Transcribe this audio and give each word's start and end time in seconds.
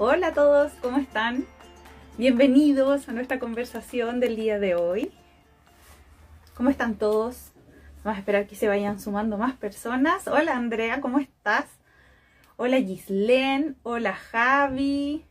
Hola 0.00 0.28
a 0.28 0.32
todos, 0.32 0.70
¿cómo 0.80 0.98
están? 0.98 1.44
Bienvenidos 2.18 3.08
a 3.08 3.12
nuestra 3.12 3.40
conversación 3.40 4.20
del 4.20 4.36
día 4.36 4.60
de 4.60 4.76
hoy. 4.76 5.10
¿Cómo 6.54 6.70
están 6.70 6.94
todos? 6.94 7.50
Vamos 8.04 8.16
a 8.16 8.20
esperar 8.20 8.46
que 8.46 8.54
se 8.54 8.68
vayan 8.68 9.00
sumando 9.00 9.38
más 9.38 9.56
personas. 9.56 10.28
Hola 10.28 10.56
Andrea, 10.56 11.00
¿cómo 11.00 11.18
estás? 11.18 11.64
Hola 12.54 12.76
Gislen, 12.76 13.76
hola 13.82 14.14
Javi, 14.14 15.24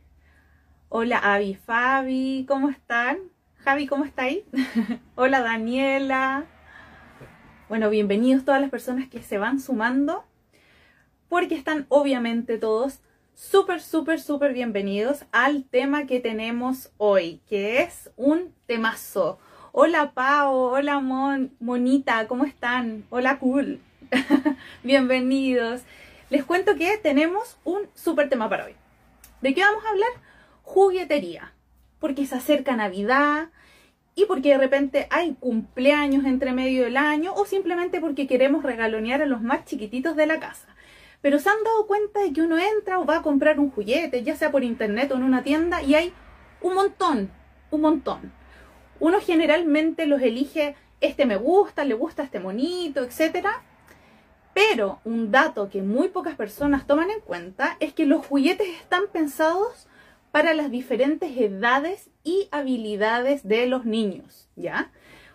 hola 0.90 1.16
Avi 1.16 1.54
Fabi, 1.54 2.44
¿cómo 2.46 2.68
están? 2.68 3.16
Javi, 3.60 3.86
¿cómo 3.86 4.04
está 4.04 4.24
ahí? 4.24 4.44
hola 5.14 5.40
Daniela. 5.40 6.44
Bueno, 7.70 7.88
bienvenidos 7.88 8.44
todas 8.44 8.60
las 8.60 8.68
personas 8.68 9.08
que 9.08 9.22
se 9.22 9.38
van 9.38 9.60
sumando, 9.60 10.26
porque 11.30 11.54
están 11.54 11.86
obviamente 11.88 12.58
todos 12.58 13.00
súper, 13.38 13.80
súper, 13.80 14.20
súper 14.20 14.52
bienvenidos 14.52 15.24
al 15.30 15.62
tema 15.62 16.06
que 16.06 16.18
tenemos 16.18 16.90
hoy, 16.96 17.40
que 17.48 17.82
es 17.82 18.10
un 18.16 18.52
temazo. 18.66 19.38
Hola 19.70 20.10
Pau, 20.10 20.56
hola 20.56 20.98
Mon, 20.98 21.52
Monita, 21.60 22.26
¿cómo 22.26 22.44
están? 22.44 23.04
Hola 23.10 23.38
Cool. 23.38 23.78
bienvenidos. 24.82 25.82
Les 26.30 26.44
cuento 26.44 26.74
que 26.74 26.98
tenemos 26.98 27.58
un 27.62 27.82
súper 27.94 28.28
tema 28.28 28.48
para 28.48 28.64
hoy. 28.64 28.74
¿De 29.40 29.54
qué 29.54 29.60
vamos 29.60 29.84
a 29.84 29.90
hablar? 29.90 30.10
Juguetería. 30.64 31.52
Porque 32.00 32.26
se 32.26 32.34
acerca 32.34 32.74
Navidad, 32.74 33.50
y 34.16 34.24
porque 34.24 34.48
de 34.48 34.58
repente 34.58 35.06
hay 35.10 35.34
cumpleaños 35.34 36.24
entre 36.24 36.52
medio 36.52 36.82
del 36.82 36.96
año 36.96 37.32
o 37.34 37.46
simplemente 37.46 38.00
porque 38.00 38.26
queremos 38.26 38.64
regalonear 38.64 39.22
a 39.22 39.26
los 39.26 39.42
más 39.42 39.64
chiquititos 39.64 40.16
de 40.16 40.26
la 40.26 40.40
casa. 40.40 40.66
Pero 41.20 41.38
se 41.38 41.48
han 41.48 41.62
dado 41.64 41.86
cuenta 41.86 42.20
de 42.20 42.32
que 42.32 42.42
uno 42.42 42.58
entra 42.58 42.98
o 42.98 43.04
va 43.04 43.16
a 43.16 43.22
comprar 43.22 43.58
un 43.58 43.70
juguete, 43.70 44.22
ya 44.22 44.36
sea 44.36 44.50
por 44.50 44.62
internet 44.62 45.10
o 45.10 45.16
en 45.16 45.24
una 45.24 45.42
tienda, 45.42 45.82
y 45.82 45.94
hay 45.94 46.12
un 46.60 46.74
montón, 46.74 47.30
un 47.70 47.80
montón. 47.80 48.32
Uno 49.00 49.20
generalmente 49.20 50.06
los 50.06 50.22
elige, 50.22 50.76
este 51.00 51.26
me 51.26 51.36
gusta, 51.36 51.84
le 51.84 51.94
gusta 51.94 52.22
este 52.22 52.40
monito, 52.40 53.04
etc. 53.04 53.46
Pero 54.54 55.00
un 55.04 55.30
dato 55.30 55.68
que 55.68 55.82
muy 55.82 56.08
pocas 56.08 56.34
personas 56.34 56.86
toman 56.86 57.10
en 57.10 57.20
cuenta 57.20 57.76
es 57.80 57.92
que 57.92 58.06
los 58.06 58.26
juguetes 58.26 58.68
están 58.68 59.04
pensados 59.12 59.86
para 60.30 60.54
las 60.54 60.70
diferentes 60.70 61.36
edades 61.36 62.10
y 62.22 62.48
habilidades 62.50 63.46
de 63.46 63.66
los 63.66 63.84
niños, 63.84 64.48
¿ya? 64.56 64.90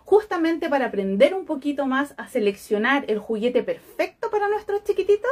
Justamente 0.06 0.70
para 0.70 0.88
aprender 0.88 1.34
un 1.34 1.46
poquito 1.46 1.86
más 1.86 2.14
a 2.18 2.28
seleccionar 2.28 3.06
el 3.08 3.20
juguete 3.20 3.64
perfecto 3.64 4.30
para 4.30 4.50
nuestros 4.50 4.84
chiquititos, 4.84 5.32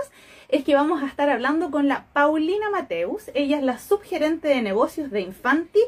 es 0.49 0.63
que 0.63 0.75
vamos 0.75 1.03
a 1.03 1.07
estar 1.07 1.29
hablando 1.29 1.71
con 1.71 1.87
la 1.87 2.05
Paulina 2.13 2.69
Mateus. 2.69 3.29
Ella 3.33 3.57
es 3.57 3.63
la 3.63 3.79
subgerente 3.79 4.47
de 4.47 4.61
negocios 4.61 5.11
de 5.11 5.21
Infanti, 5.21 5.81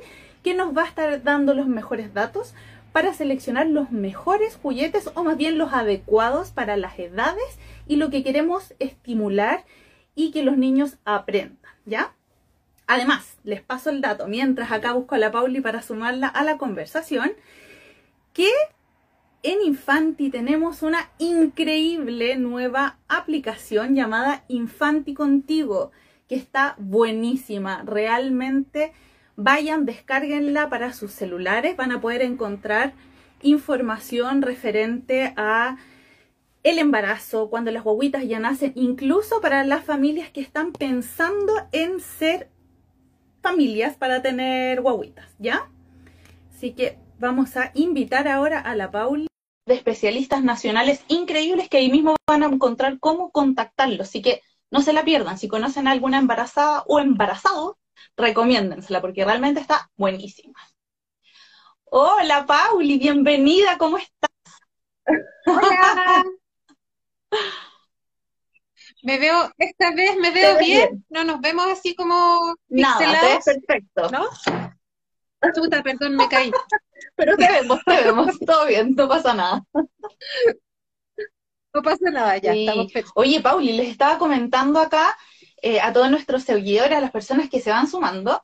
que 0.44 0.54
nos 0.54 0.76
va 0.76 0.84
a 0.84 0.88
estar 0.88 1.24
dando 1.24 1.54
los 1.54 1.68
mejores 1.68 2.14
datos 2.14 2.54
para 2.92 3.14
seleccionar 3.14 3.68
los 3.68 3.92
mejores 3.92 4.58
juguetes 4.62 5.10
o 5.16 5.24
más 5.24 5.36
bien 5.38 5.58
los 5.58 5.74
adecuados 5.74 6.52
para 6.52 6.78
las 6.78 7.00
edades 7.00 7.58
y 7.88 7.96
lo 7.96 8.10
que 8.10 8.24
queremos 8.24 8.74
estimular 8.80 9.64
y 10.16 10.32
que 10.32 10.44
los 10.44 10.58
niños 10.58 10.98
aprendan, 11.04 11.74
¿ya? 11.86 12.14
Además, 12.86 13.38
les 13.44 13.62
paso 13.62 13.90
el 13.90 14.02
dato, 14.02 14.28
mientras 14.28 14.72
acá 14.72 14.94
busco 14.94 15.16
a 15.16 15.18
la 15.18 15.32
Pauli 15.32 15.62
para 15.62 15.82
sumarla 15.82 16.28
a 16.28 16.44
la 16.44 16.58
conversación, 16.58 17.32
que 18.34 18.50
en 19.44 19.62
Infanti 19.62 20.30
tenemos 20.30 20.82
una 20.84 21.10
increíble 21.20 22.38
nueva 22.38 22.98
aplicación 23.08 23.96
llamada 23.96 24.44
Infanti 24.48 25.14
Contigo, 25.14 25.92
que 26.28 26.36
está 26.36 26.76
buenísima. 26.78 27.84
Realmente 27.86 28.94
vayan, 29.36 29.86
descárguenla 29.86 30.70
para 30.70 30.94
sus 30.94 31.12
celulares, 31.12 31.76
van 31.76 31.92
a 31.92 32.02
poder 32.02 32.22
encontrar 32.22 32.94
información 33.42 34.42
referente 34.42 35.34
a 35.36 35.78
el 36.64 36.80
embarazo, 36.80 37.50
cuando 37.50 37.72
las 37.72 37.84
guaguitas 37.84 38.26
ya 38.26 38.40
nacen, 38.40 38.72
incluso 38.76 39.42
para 39.42 39.66
las 39.66 39.84
familias 39.84 40.30
que 40.30 40.40
están 40.40 40.72
pensando 40.72 41.54
en 41.74 42.00
ser 42.00 42.50
familias 43.42 43.98
para 43.98 44.22
tener 44.22 44.82
guaguitas, 44.82 45.30
¿ya? 45.40 45.70
Así 46.56 46.72
que 46.72 46.98
vamos 47.20 47.56
a 47.58 47.72
invitar 47.74 48.28
ahora 48.28 48.60
a 48.60 48.76
la 48.76 48.92
Pauli 48.92 49.28
de 49.66 49.76
especialistas 49.76 50.44
nacionales 50.44 51.04
increíbles 51.08 51.70
que 51.70 51.78
ahí 51.78 51.92
mismo 51.92 52.16
van 52.28 52.44
a 52.44 52.48
encontrar 52.48 53.00
cómo 53.00 53.32
contactarlos. 53.32 54.10
Así 54.10 54.22
que 54.22 54.42
no 54.72 54.82
se 54.82 54.94
la 54.94 55.06
pierdan. 55.06 55.38
Si 55.38 55.48
conocen 55.48 55.88
a 55.88 55.92
alguna 55.92 56.18
embarazada 56.18 56.84
o 56.88 57.00
embarazado, 57.00 57.78
recomiéndensela 58.18 59.02
porque 59.02 59.24
realmente 59.24 59.62
está 59.62 59.90
buenísima. 59.96 60.60
Hola 61.86 62.46
Pauli, 62.46 62.98
bienvenida, 62.98 63.78
¿cómo 63.78 63.98
estás? 63.98 64.32
Hola. 65.46 66.24
Me 69.04 69.20
veo, 69.20 69.52
esta 69.58 69.92
vez 69.94 70.16
me 70.18 70.32
veo 70.32 70.58
bien? 70.60 71.06
no 71.10 71.26
nos 71.26 71.42
vemos 71.42 71.66
así 71.68 71.94
como 71.94 72.56
Nada, 72.70 73.42
perfecto. 73.44 74.10
¿No? 74.10 74.30
Chuta, 75.56 75.84
perdón, 75.84 76.16
me 76.16 76.28
caí. 76.30 76.52
Pero 77.16 77.36
te 77.38 77.48
vemos, 77.48 77.80
te 77.86 78.04
vemos, 78.04 78.40
todo 78.40 78.66
bien, 78.66 78.96
no 78.96 79.08
pasa 79.08 79.34
nada. 79.34 79.64
No 81.74 81.82
pasa 81.82 82.12
nada, 82.12 82.38
ya, 82.38 82.54
estamos 82.54 82.92
Oye, 83.16 83.42
Pauli, 83.42 83.74
les 83.74 83.90
estaba 83.90 84.18
comentando 84.18 84.80
acá 84.80 85.18
eh, 85.62 85.80
a 85.80 85.92
todos 85.92 86.10
nuestros 86.10 86.44
seguidores, 86.44 86.98
a 86.98 87.02
las 87.02 87.12
personas 87.12 87.50
que 87.50 87.62
se 87.62 87.72
van 87.72 87.88
sumando, 87.88 88.44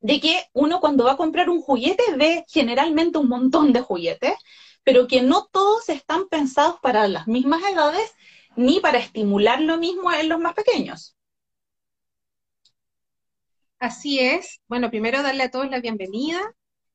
de 0.00 0.20
que 0.20 0.44
uno 0.52 0.80
cuando 0.80 1.04
va 1.04 1.12
a 1.12 1.16
comprar 1.16 1.50
un 1.50 1.60
juguete 1.60 2.02
ve 2.16 2.44
generalmente 2.48 3.18
un 3.18 3.28
montón 3.28 3.72
de 3.72 3.80
juguetes, 3.80 4.34
pero 4.82 5.06
que 5.06 5.20
no 5.20 5.46
todos 5.52 5.88
están 5.88 6.28
pensados 6.28 6.76
para 6.80 7.08
las 7.08 7.26
mismas 7.26 7.62
edades 7.70 8.14
ni 8.56 8.80
para 8.80 8.98
estimular 8.98 9.60
lo 9.60 9.76
mismo 9.76 10.10
en 10.12 10.28
los 10.28 10.40
más 10.40 10.54
pequeños. 10.54 11.17
Así 13.78 14.18
es. 14.18 14.60
Bueno, 14.66 14.90
primero 14.90 15.22
darle 15.22 15.44
a 15.44 15.50
todos 15.50 15.70
la 15.70 15.80
bienvenida, 15.80 16.40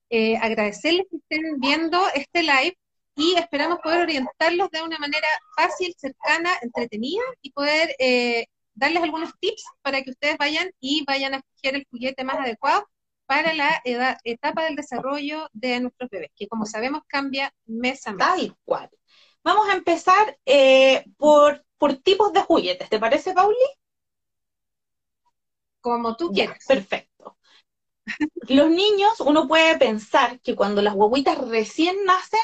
eh, 0.09 0.37
agradecerles 0.37 1.05
que 1.09 1.17
estén 1.17 1.59
viendo 1.59 1.99
este 2.13 2.43
live 2.43 2.77
y 3.15 3.35
esperamos 3.35 3.79
poder 3.79 4.01
orientarlos 4.01 4.69
de 4.69 4.81
una 4.81 4.97
manera 4.97 5.27
fácil, 5.55 5.93
cercana, 5.97 6.51
entretenida 6.61 7.23
y 7.41 7.51
poder 7.51 7.95
eh, 7.99 8.47
darles 8.73 9.03
algunos 9.03 9.31
tips 9.39 9.63
para 9.81 10.01
que 10.01 10.09
ustedes 10.09 10.37
vayan 10.37 10.71
y 10.79 11.05
vayan 11.05 11.35
a 11.35 11.37
escoger 11.37 11.75
el 11.75 11.87
juguete 11.89 12.23
más 12.23 12.37
adecuado 12.37 12.85
para 13.25 13.53
la 13.53 13.81
etapa 14.23 14.65
del 14.65 14.75
desarrollo 14.75 15.47
de 15.53 15.79
nuestros 15.79 16.09
bebés, 16.09 16.31
que 16.35 16.47
como 16.47 16.65
sabemos 16.65 17.03
cambia 17.07 17.53
mes 17.65 18.05
a 18.07 18.11
mes. 18.11 18.19
Tal 18.19 18.57
cual. 18.65 18.89
Vamos 19.43 19.69
a 19.69 19.73
empezar 19.73 20.37
eh, 20.45 21.05
por, 21.17 21.65
por 21.77 21.95
tipos 21.97 22.33
de 22.33 22.41
juguetes. 22.41 22.89
¿Te 22.89 22.99
parece, 22.99 23.33
Pauli? 23.33 23.55
Como 25.83 26.15
tú 26.15 26.31
quieras. 26.31 26.65
perfecto. 26.67 27.37
Los 28.47 28.69
niños, 28.69 29.19
uno 29.19 29.47
puede 29.47 29.77
pensar 29.77 30.39
que 30.41 30.55
cuando 30.55 30.81
las 30.81 30.93
guaguitas 30.93 31.37
recién 31.47 31.95
nacen, 32.05 32.39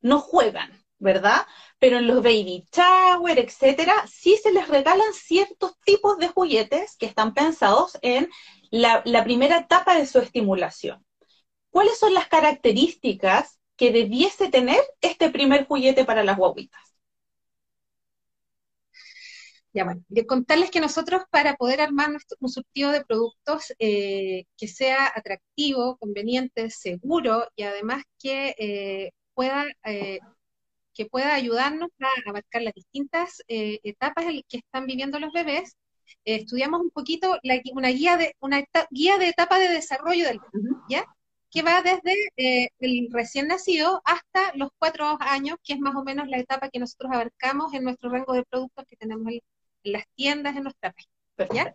no 0.00 0.20
juegan, 0.20 0.70
¿verdad? 0.98 1.46
Pero 1.78 1.98
en 1.98 2.06
los 2.06 2.22
baby 2.22 2.66
shower, 2.72 3.38
etcétera, 3.38 3.92
sí 4.10 4.38
se 4.42 4.52
les 4.52 4.68
regalan 4.68 5.12
ciertos 5.12 5.72
tipos 5.84 6.18
de 6.18 6.28
juguetes 6.28 6.96
que 6.96 7.06
están 7.06 7.34
pensados 7.34 7.98
en 8.02 8.28
la, 8.70 9.02
la 9.04 9.24
primera 9.24 9.58
etapa 9.58 9.96
de 9.96 10.06
su 10.06 10.18
estimulación. 10.18 11.04
¿Cuáles 11.70 11.98
son 11.98 12.14
las 12.14 12.28
características 12.28 13.60
que 13.76 13.92
debiese 13.92 14.50
tener 14.50 14.80
este 15.02 15.30
primer 15.30 15.66
juguete 15.66 16.04
para 16.04 16.24
las 16.24 16.38
guaguitas? 16.38 16.87
Ya 19.78 19.84
bueno, 19.84 20.02
contarles 20.26 20.72
que 20.72 20.80
nosotros 20.80 21.22
para 21.30 21.54
poder 21.54 21.80
armar 21.80 22.10
nuestro, 22.10 22.36
un 22.40 22.48
surtido 22.48 22.90
de 22.90 23.04
productos 23.04 23.72
eh, 23.78 24.44
que 24.56 24.66
sea 24.66 25.06
atractivo, 25.14 25.96
conveniente, 25.98 26.68
seguro 26.70 27.46
y 27.54 27.62
además 27.62 28.02
que 28.18 28.56
eh, 28.58 29.12
pueda 29.34 29.66
eh, 29.84 30.18
que 30.94 31.06
pueda 31.06 31.34
ayudarnos 31.34 31.90
a 32.00 32.28
abarcar 32.28 32.62
las 32.62 32.74
distintas 32.74 33.40
etapas 33.46 34.24
que 34.48 34.58
están 34.58 34.86
viviendo 34.86 35.20
los 35.20 35.32
bebés, 35.32 35.76
estudiamos 36.24 36.80
un 36.80 36.90
poquito 36.90 37.38
una 37.72 37.88
guía 37.90 38.16
de 38.16 38.34
una 38.40 38.64
guía 38.90 39.18
de 39.18 39.28
etapa 39.28 39.60
de 39.60 39.68
desarrollo 39.68 40.24
del 40.26 40.40
bebé, 40.40 40.70
¿ya? 40.88 41.04
que 41.50 41.62
va 41.62 41.82
desde 41.82 42.14
eh, 42.36 42.68
el 42.80 43.08
recién 43.12 43.48
nacido 43.48 44.02
hasta 44.04 44.52
los 44.54 44.70
cuatro 44.78 45.16
años, 45.20 45.56
que 45.64 45.74
es 45.74 45.80
más 45.80 45.94
o 45.94 46.04
menos 46.04 46.28
la 46.28 46.38
etapa 46.38 46.68
que 46.68 46.78
nosotros 46.78 47.10
abarcamos 47.12 47.72
en 47.74 47.84
nuestro 47.84 48.10
rango 48.10 48.34
de 48.34 48.44
productos 48.44 48.84
que 48.88 48.96
tenemos 48.96 49.26
en, 49.28 49.40
las 49.82 50.04
tiendas, 50.14 50.56
en 50.56 50.64
nuestra 50.64 50.94
página. 51.36 51.74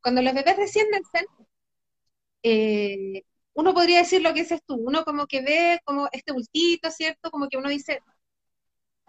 Cuando 0.00 0.22
los 0.22 0.34
bebés 0.34 0.56
recién 0.56 0.86
nacen, 0.90 1.26
eh, 2.42 3.22
uno 3.54 3.74
podría 3.74 3.98
decir 3.98 4.22
lo 4.22 4.34
que 4.34 4.42
dices 4.42 4.60
tú, 4.66 4.74
uno 4.74 5.04
como 5.04 5.26
que 5.26 5.42
ve 5.42 5.80
como 5.84 6.08
este 6.12 6.32
bultito, 6.32 6.90
¿cierto? 6.90 7.30
Como 7.30 7.48
que 7.48 7.56
uno 7.56 7.68
dice, 7.68 8.00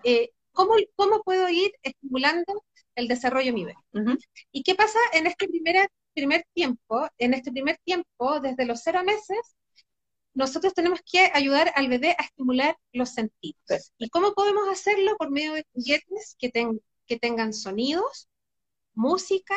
eh, 0.04 0.32
¿cómo, 0.52 0.76
puedo 1.24 1.50
ir 1.50 1.72
estimulando 1.84 2.64
el 2.96 3.08
desarrollo 3.08 3.48
de 3.48 3.54
mi 3.54 3.66
bebé? 3.66 4.18
¿Y 4.52 4.64
qué 4.64 4.76
pasa 4.76 5.00
en 5.14 5.28
esta 5.28 5.48
primera 5.48 5.88
primer 6.16 6.46
tiempo, 6.54 7.08
en 7.20 7.34
este 7.36 7.52
primer 7.52 7.78
tiempo, 7.84 8.40
desde 8.40 8.66
los 8.66 8.82
cero 8.82 9.04
meses, 9.04 9.56
nosotros 10.34 10.74
tenemos 10.74 11.00
que 11.06 11.30
ayudar 11.34 11.72
al 11.76 11.88
bebé 11.90 12.16
a 12.18 12.24
estimular 12.24 12.78
los 12.94 13.12
sentidos. 13.14 13.94
¿Y 13.98 14.10
cómo 14.10 14.34
podemos 14.34 14.68
hacerlo? 14.70 15.16
Por 15.18 15.32
medio 15.32 15.54
de 15.54 15.66
juguetes 15.74 16.36
que, 16.40 16.50
que 17.08 17.20
tengan 17.20 17.54
sonidos, 17.54 18.30
música, 18.94 19.56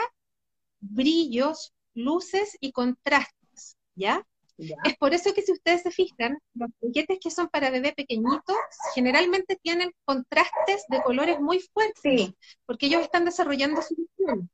brillos, 0.80 1.72
luces 1.94 2.56
y 2.60 2.72
contrastes, 2.72 3.76
¿ya? 3.94 4.26
Es 4.58 4.96
por 4.98 5.14
eso 5.14 5.32
que 5.34 5.42
si 5.42 5.52
ustedes 5.52 5.82
se 5.82 5.92
fijan, 5.92 6.38
los 6.54 6.70
juguetes 6.80 7.18
que 7.20 7.30
son 7.30 7.48
para 7.48 7.70
bebé 7.70 7.92
pequeñitos 7.92 8.56
generalmente 8.92 9.56
tienen 9.62 9.92
contrastes 10.04 10.84
de 10.88 11.00
colores 11.02 11.38
muy 11.38 11.60
fuertes, 11.60 12.32
porque 12.66 12.86
ellos 12.86 13.02
están 13.02 13.24
desarrollando 13.24 13.80
su 13.82 13.94
visión. 13.94 14.50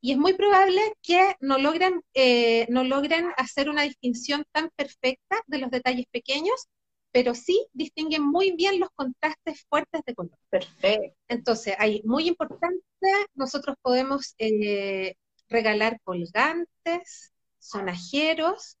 Y 0.00 0.12
es 0.12 0.18
muy 0.18 0.32
probable 0.32 0.80
que 1.02 1.36
no 1.40 1.58
logren, 1.58 2.02
eh, 2.14 2.66
no 2.70 2.82
logren 2.82 3.30
hacer 3.36 3.68
una 3.68 3.82
distinción 3.82 4.44
tan 4.52 4.70
perfecta 4.74 5.36
de 5.46 5.58
los 5.58 5.70
detalles 5.70 6.06
pequeños, 6.10 6.66
pero 7.12 7.34
sí 7.34 7.66
distinguen 7.74 8.22
muy 8.22 8.52
bien 8.52 8.80
los 8.80 8.88
contrastes 8.94 9.64
fuertes 9.68 10.00
de 10.06 10.14
color. 10.14 10.38
Perfecto. 10.50 11.16
Entonces, 11.28 11.74
hay 11.78 12.02
muy 12.04 12.26
importante, 12.26 12.82
nosotros 13.34 13.76
podemos 13.82 14.34
eh, 14.38 15.14
regalar 15.48 16.00
colgantes, 16.02 17.32
sonajeros, 17.58 18.78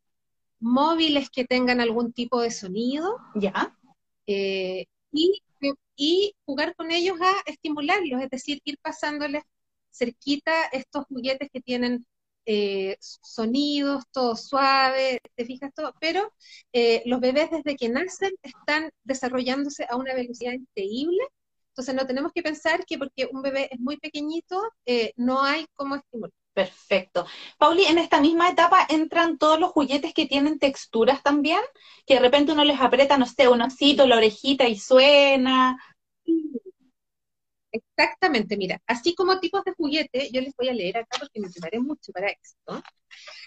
móviles 0.58 1.28
que 1.28 1.44
tengan 1.44 1.80
algún 1.80 2.12
tipo 2.12 2.40
de 2.40 2.50
sonido. 2.50 3.18
Ya. 3.34 3.76
Eh, 4.26 4.86
y, 5.12 5.42
y, 5.96 6.34
jugar 6.46 6.74
con 6.74 6.90
ellos 6.90 7.18
a 7.20 7.50
estimularlos, 7.50 8.22
es 8.22 8.30
decir, 8.30 8.60
ir 8.64 8.78
pasándoles 8.80 9.42
cerquita 9.92 10.64
estos 10.72 11.04
juguetes 11.04 11.50
que 11.52 11.60
tienen 11.60 12.06
eh, 12.46 12.96
sonidos, 13.00 14.04
todo 14.12 14.36
suave, 14.36 15.20
te 15.34 15.44
fijas 15.44 15.72
todo, 15.74 15.94
pero 16.00 16.32
eh, 16.72 17.02
los 17.06 17.20
bebés 17.20 17.50
desde 17.50 17.76
que 17.76 17.88
nacen 17.88 18.32
están 18.42 18.90
desarrollándose 19.04 19.86
a 19.88 19.96
una 19.96 20.14
velocidad 20.14 20.52
increíble, 20.52 21.22
entonces 21.68 21.94
no 21.94 22.06
tenemos 22.06 22.32
que 22.34 22.42
pensar 22.42 22.84
que 22.84 22.98
porque 22.98 23.28
un 23.32 23.42
bebé 23.42 23.68
es 23.70 23.80
muy 23.80 23.96
pequeñito, 23.96 24.60
no 25.16 25.42
hay 25.42 25.66
cómo 25.74 25.96
estimular. 25.96 26.32
Perfecto. 26.54 27.26
Pauli, 27.56 27.84
en 27.84 27.98
esta 27.98 28.20
misma 28.20 28.50
etapa 28.50 28.86
entran 28.90 29.38
todos 29.38 29.58
los 29.58 29.70
juguetes 29.70 30.12
que 30.12 30.26
tienen 30.26 30.58
texturas 30.58 31.22
también, 31.22 31.60
que 32.06 32.14
de 32.14 32.20
repente 32.20 32.52
uno 32.52 32.64
les 32.64 32.78
aprieta, 32.78 33.16
no 33.16 33.24
sé, 33.24 33.48
un 33.48 33.62
osito, 33.62 34.06
la 34.06 34.18
orejita 34.18 34.68
y 34.68 34.76
suena. 34.76 35.78
Exactamente, 37.72 38.56
mira, 38.56 38.80
así 38.86 39.14
como 39.14 39.40
tipos 39.40 39.64
de 39.64 39.72
juguete, 39.72 40.30
yo 40.30 40.40
les 40.42 40.54
voy 40.56 40.68
a 40.68 40.74
leer 40.74 40.98
acá 40.98 41.16
porque 41.18 41.40
me 41.40 41.48
preparé 41.50 41.80
mucho 41.80 42.12
para 42.12 42.28
esto. 42.28 42.82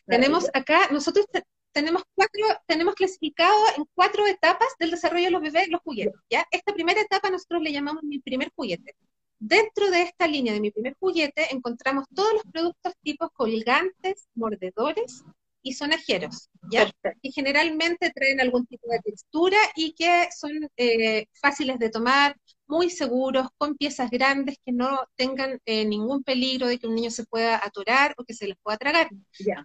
Tenemos 0.06 0.50
acá, 0.54 0.90
nosotros 0.92 1.28
tenemos 1.72 2.04
cuatro, 2.16 2.44
tenemos 2.68 2.96
clasificado 2.96 3.56
en 3.78 3.86
cuatro 3.94 4.26
etapas 4.26 4.70
del 4.80 4.92
desarrollo 4.92 5.26
de 5.26 5.32
los 5.32 5.42
bebés 5.42 5.70
los 5.70 5.82
juguetes, 5.82 6.20
¿ya? 6.30 6.46
Esta 6.50 6.74
primera 6.74 7.02
etapa 7.02 7.30
nosotros 7.30 7.62
le 7.62 7.72
llamamos 7.72 8.04
mi 8.04 8.20
primer 8.20 8.52
juguete. 8.56 8.96
Dentro 9.38 9.92
de 9.92 10.04
esta 10.04 10.28
línea 10.28 10.54
de 10.54 10.62
mi 10.62 10.72
primer 10.72 10.96
juguete 11.00 11.54
encontramos 11.54 12.06
todos 12.16 12.34
los 12.34 12.44
productos 12.52 12.94
tipos 13.04 13.30
colgantes, 13.34 14.28
mordedores 14.34 15.24
y 15.66 15.74
sonajeros, 15.74 16.50
¿ya? 16.70 16.92
que 17.02 17.32
generalmente 17.32 18.12
traen 18.12 18.40
algún 18.40 18.68
tipo 18.68 18.88
de 18.88 19.00
textura 19.00 19.58
y 19.76 19.94
que 19.96 20.28
son 20.38 20.52
eh, 20.78 21.26
fáciles 21.42 21.80
de 21.80 21.90
tomar, 21.90 22.38
muy 22.68 22.92
seguros, 22.92 23.48
con 23.58 23.76
piezas 23.76 24.12
grandes 24.12 24.58
que 24.64 24.72
no 24.72 25.08
tengan 25.16 25.60
eh, 25.66 25.84
ningún 25.86 26.24
peligro 26.24 26.68
de 26.68 26.78
que 26.78 26.86
un 26.86 26.94
niño 26.94 27.10
se 27.10 27.26
pueda 27.26 27.60
atorar 27.66 28.14
o 28.18 28.24
que 28.24 28.36
se 28.36 28.48
les 28.48 28.58
pueda 28.62 28.78
tragar. 28.78 29.10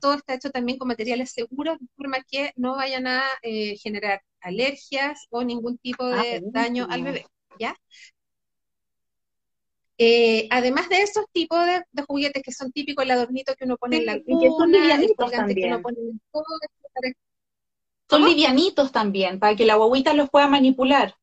Todo 0.01 0.15
está 0.15 0.35
hecho 0.35 0.51
también 0.51 0.79
con 0.79 0.89
materiales 0.89 1.33
seguros, 1.33 1.79
de 1.79 1.87
forma 1.95 2.19
que 2.27 2.53
no 2.57 2.77
vayan 2.77 3.07
a 3.07 3.23
eh, 3.43 3.77
generar 3.77 4.23
alergias 4.41 5.27
o 5.29 5.45
ningún 5.45 5.77
tipo 5.77 6.05
ah, 6.05 6.23
de 6.23 6.41
daño 6.45 6.87
al 6.89 7.03
bebé. 7.03 7.27
¿ya? 7.59 7.77
Eh, 10.03 10.49
además 10.51 10.89
de 10.89 11.03
esos 11.03 11.27
tipos 11.31 11.59
de, 11.67 12.03
juguetes 12.09 12.43
que 12.43 12.53
son 12.53 12.73
típicos, 12.73 13.05
el 13.05 13.11
adornito 13.11 13.55
que 13.55 13.67
uno 13.67 13.77
pone 13.77 13.99
en 13.99 14.07
la 14.07 14.19
cuna, 14.19 14.51
son 14.57 14.73
livianitos 14.73 15.31
también. 15.31 15.83
Son 18.09 18.25
livianitos 18.25 18.93
también, 18.93 19.39
para 19.39 19.55
que 19.55 19.67
la 19.67 19.75
guaguita 19.75 20.15
los 20.15 20.31
pueda 20.31 20.49
manipular. 20.49 21.15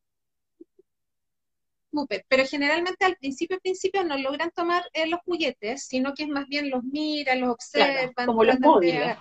pero 2.27 2.45
generalmente 2.45 3.03
al 3.03 3.15
principio, 3.15 3.59
principio 3.59 4.03
no 4.03 4.15
logran 4.15 4.51
tomar 4.51 4.83
eh, 4.93 5.07
los 5.07 5.21
juguetes, 5.25 5.87
sino 5.87 6.13
que 6.13 6.25
es 6.25 6.29
más 6.29 6.47
bien 6.47 6.69
los 6.69 6.83
miran, 6.83 7.41
los 7.41 7.49
observan. 7.49 8.27
como 8.27 8.43
los 8.43 8.59
móviles. 8.59 9.17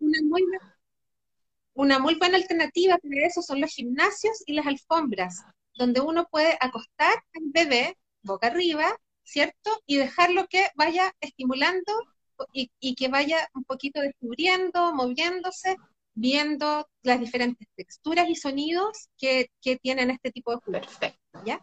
Una 0.00 0.18
muy, 0.24 0.42
una 1.74 2.00
muy 2.00 2.16
buena 2.16 2.36
alternativa 2.36 2.98
para 2.98 3.26
eso 3.28 3.42
son 3.42 3.60
los 3.60 3.70
gimnasios 3.70 4.42
y 4.44 4.54
las 4.54 4.66
alfombras, 4.66 5.44
donde 5.74 6.00
uno 6.00 6.26
puede 6.28 6.58
acostar 6.60 7.14
al 7.32 7.42
bebé 7.44 7.96
boca 8.22 8.48
arriba, 8.48 8.96
¿cierto? 9.22 9.70
Y 9.86 9.96
dejarlo 9.96 10.46
que 10.48 10.68
vaya 10.74 11.12
estimulando 11.20 11.92
y, 12.52 12.94
que 12.94 13.08
vaya 13.08 13.48
un 13.54 13.64
poquito 13.64 14.00
descubriendo, 14.00 14.94
moviéndose, 14.94 15.76
viendo 16.14 16.88
las 17.02 17.20
diferentes 17.20 17.68
texturas 17.76 18.28
y 18.28 18.34
sonidos 18.34 19.08
que, 19.18 19.50
tienen 19.82 20.10
este 20.10 20.30
tipo 20.32 20.52
de 20.52 20.58
juguetes. 20.64 20.98
¿ya? 21.44 21.60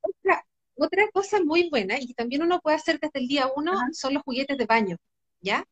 Otra, 0.00 0.44
otra 0.76 1.08
cosa 1.12 1.42
muy 1.42 1.68
buena, 1.70 1.98
y 1.98 2.14
también 2.14 2.42
uno 2.42 2.60
puede 2.60 2.76
hacer 2.76 2.98
desde 3.00 3.20
el 3.20 3.28
día 3.28 3.50
uno, 3.54 3.72
son 3.92 4.14
los 4.14 4.22
juguetes 4.22 4.56
de 4.56 4.66
baño, 4.66 4.96
¿ya? 5.40 5.64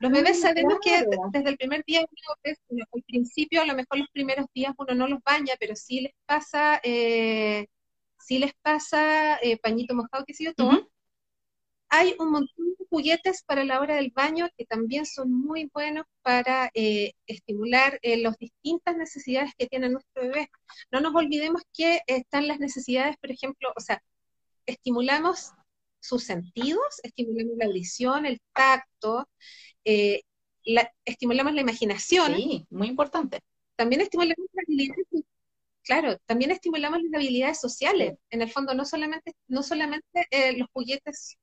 Los 0.00 0.12
bebés 0.12 0.38
ah, 0.38 0.48
sabemos 0.48 0.78
que 0.80 1.04
desde 1.32 1.50
el 1.50 1.56
primer 1.56 1.82
día, 1.84 2.00
al 2.00 3.02
principio, 3.02 3.62
a 3.62 3.66
lo 3.66 3.74
mejor 3.74 3.98
los 3.98 4.08
primeros 4.10 4.46
días 4.54 4.72
uno 4.78 4.94
no 4.94 5.08
los 5.08 5.20
baña, 5.24 5.54
pero 5.58 5.74
sí 5.74 6.02
les 6.02 6.12
pasa 6.24 6.80
eh, 6.84 7.66
si 8.28 8.38
les 8.38 8.52
pasa 8.60 9.38
eh, 9.38 9.56
pañito 9.56 9.94
mojado, 9.94 10.26
que 10.26 10.34
sé 10.34 10.44
yo, 10.44 10.52
todo, 10.52 10.90
hay 11.88 12.14
un 12.18 12.30
montón 12.30 12.66
de 12.78 12.84
juguetes 12.90 13.42
para 13.42 13.64
la 13.64 13.80
hora 13.80 13.96
del 13.96 14.12
baño 14.14 14.50
que 14.54 14.66
también 14.66 15.06
son 15.06 15.32
muy 15.32 15.70
buenos 15.72 16.04
para 16.20 16.70
eh, 16.74 17.14
estimular 17.26 17.98
eh, 18.02 18.18
las 18.18 18.36
distintas 18.36 18.98
necesidades 18.98 19.52
que 19.56 19.66
tiene 19.66 19.88
nuestro 19.88 20.24
bebé. 20.24 20.50
No 20.90 21.00
nos 21.00 21.14
olvidemos 21.14 21.62
que 21.72 22.02
están 22.06 22.46
las 22.48 22.60
necesidades, 22.60 23.16
por 23.16 23.30
ejemplo, 23.30 23.72
o 23.74 23.80
sea, 23.80 24.02
estimulamos 24.66 25.52
sus 25.98 26.22
sentidos, 26.24 27.00
estimulamos 27.02 27.56
la 27.56 27.64
audición, 27.64 28.26
el 28.26 28.42
tacto, 28.52 29.26
estimulamos 31.06 31.54
la 31.54 31.62
imaginación. 31.62 32.36
Sí, 32.36 32.66
muy 32.68 32.88
importante. 32.88 33.40
También 33.74 34.02
estimulamos 34.02 34.46
la 34.52 34.62
habilidad 34.66 34.96
claro, 35.88 36.18
también 36.26 36.50
estimulamos 36.50 37.00
las 37.02 37.14
habilidades 37.14 37.60
sociales. 37.60 38.18
En 38.28 38.42
el 38.42 38.50
fondo, 38.50 38.74
no 38.74 38.84
solamente, 38.84 39.34
no 39.48 39.62
solamente 39.62 40.26
eh, 40.30 40.56
los 40.58 40.68
juguetes 40.70 41.38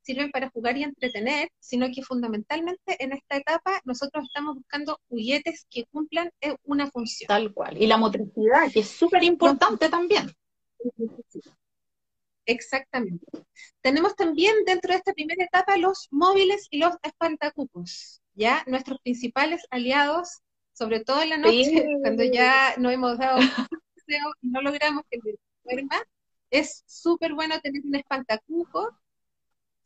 sirven 0.00 0.30
para 0.30 0.48
jugar 0.48 0.78
y 0.78 0.84
entretener, 0.84 1.50
sino 1.58 1.86
que 1.94 2.02
fundamentalmente 2.02 2.96
en 2.98 3.12
esta 3.12 3.36
etapa 3.36 3.78
nosotros 3.84 4.24
estamos 4.24 4.56
buscando 4.56 4.98
juguetes 5.10 5.66
que 5.70 5.84
cumplan 5.92 6.30
eh, 6.40 6.56
una 6.64 6.90
función. 6.90 7.28
Tal 7.28 7.52
cual. 7.52 7.76
Y 7.76 7.86
la 7.86 7.98
motricidad, 7.98 8.72
que 8.72 8.80
es 8.80 8.88
súper 8.88 9.22
importante 9.22 9.90
también. 9.90 10.32
Exactamente. 12.46 13.26
Tenemos 13.82 14.16
también 14.16 14.54
dentro 14.64 14.92
de 14.92 14.98
esta 14.98 15.12
primera 15.12 15.44
etapa 15.44 15.76
los 15.76 16.08
móviles 16.10 16.68
y 16.70 16.78
los 16.78 16.94
espantacucos, 17.02 18.22
¿ya? 18.32 18.64
Nuestros 18.66 18.98
principales 19.02 19.66
aliados, 19.70 20.40
sobre 20.72 21.00
todo 21.00 21.20
en 21.20 21.28
la 21.28 21.36
noche, 21.36 21.84
cuando 22.00 22.24
ya 22.24 22.76
no 22.78 22.90
hemos 22.90 23.18
dado 23.18 23.40
no 24.42 24.62
logramos 24.62 25.04
que 25.10 25.18
el 25.22 25.38
duerma, 25.64 26.02
es 26.50 26.82
súper 26.86 27.34
bueno 27.34 27.60
tener 27.60 27.82
un 27.84 27.94
espantacuco 27.94 28.96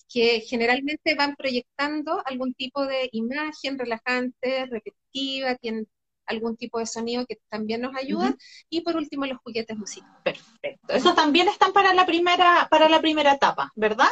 que 0.09 0.41
generalmente 0.41 1.15
van 1.15 1.35
proyectando 1.35 2.23
algún 2.25 2.55
tipo 2.55 2.87
de 2.87 3.09
imagen 3.13 3.79
relajante, 3.79 4.67
repetitiva, 4.67 5.57
tienen 5.57 5.89
algún 6.27 6.57
tipo 6.57 6.79
de 6.79 6.87
sonido 6.87 7.27
que 7.27 7.39
también 7.49 7.83
nos 7.83 7.95
ayuda, 7.97 8.35
y 8.71 8.81
por 8.81 8.97
último 8.97 9.27
los 9.27 9.39
juguetes 9.39 9.77
musicales. 9.77 10.23
Perfecto. 10.23 10.95
Esos 10.95 11.15
también 11.15 11.49
están 11.49 11.73
para 11.73 11.93
la 11.93 12.07
primera, 12.07 12.67
para 12.71 12.89
la 12.89 13.01
primera 13.01 13.33
etapa, 13.33 13.73
¿verdad? 13.75 14.09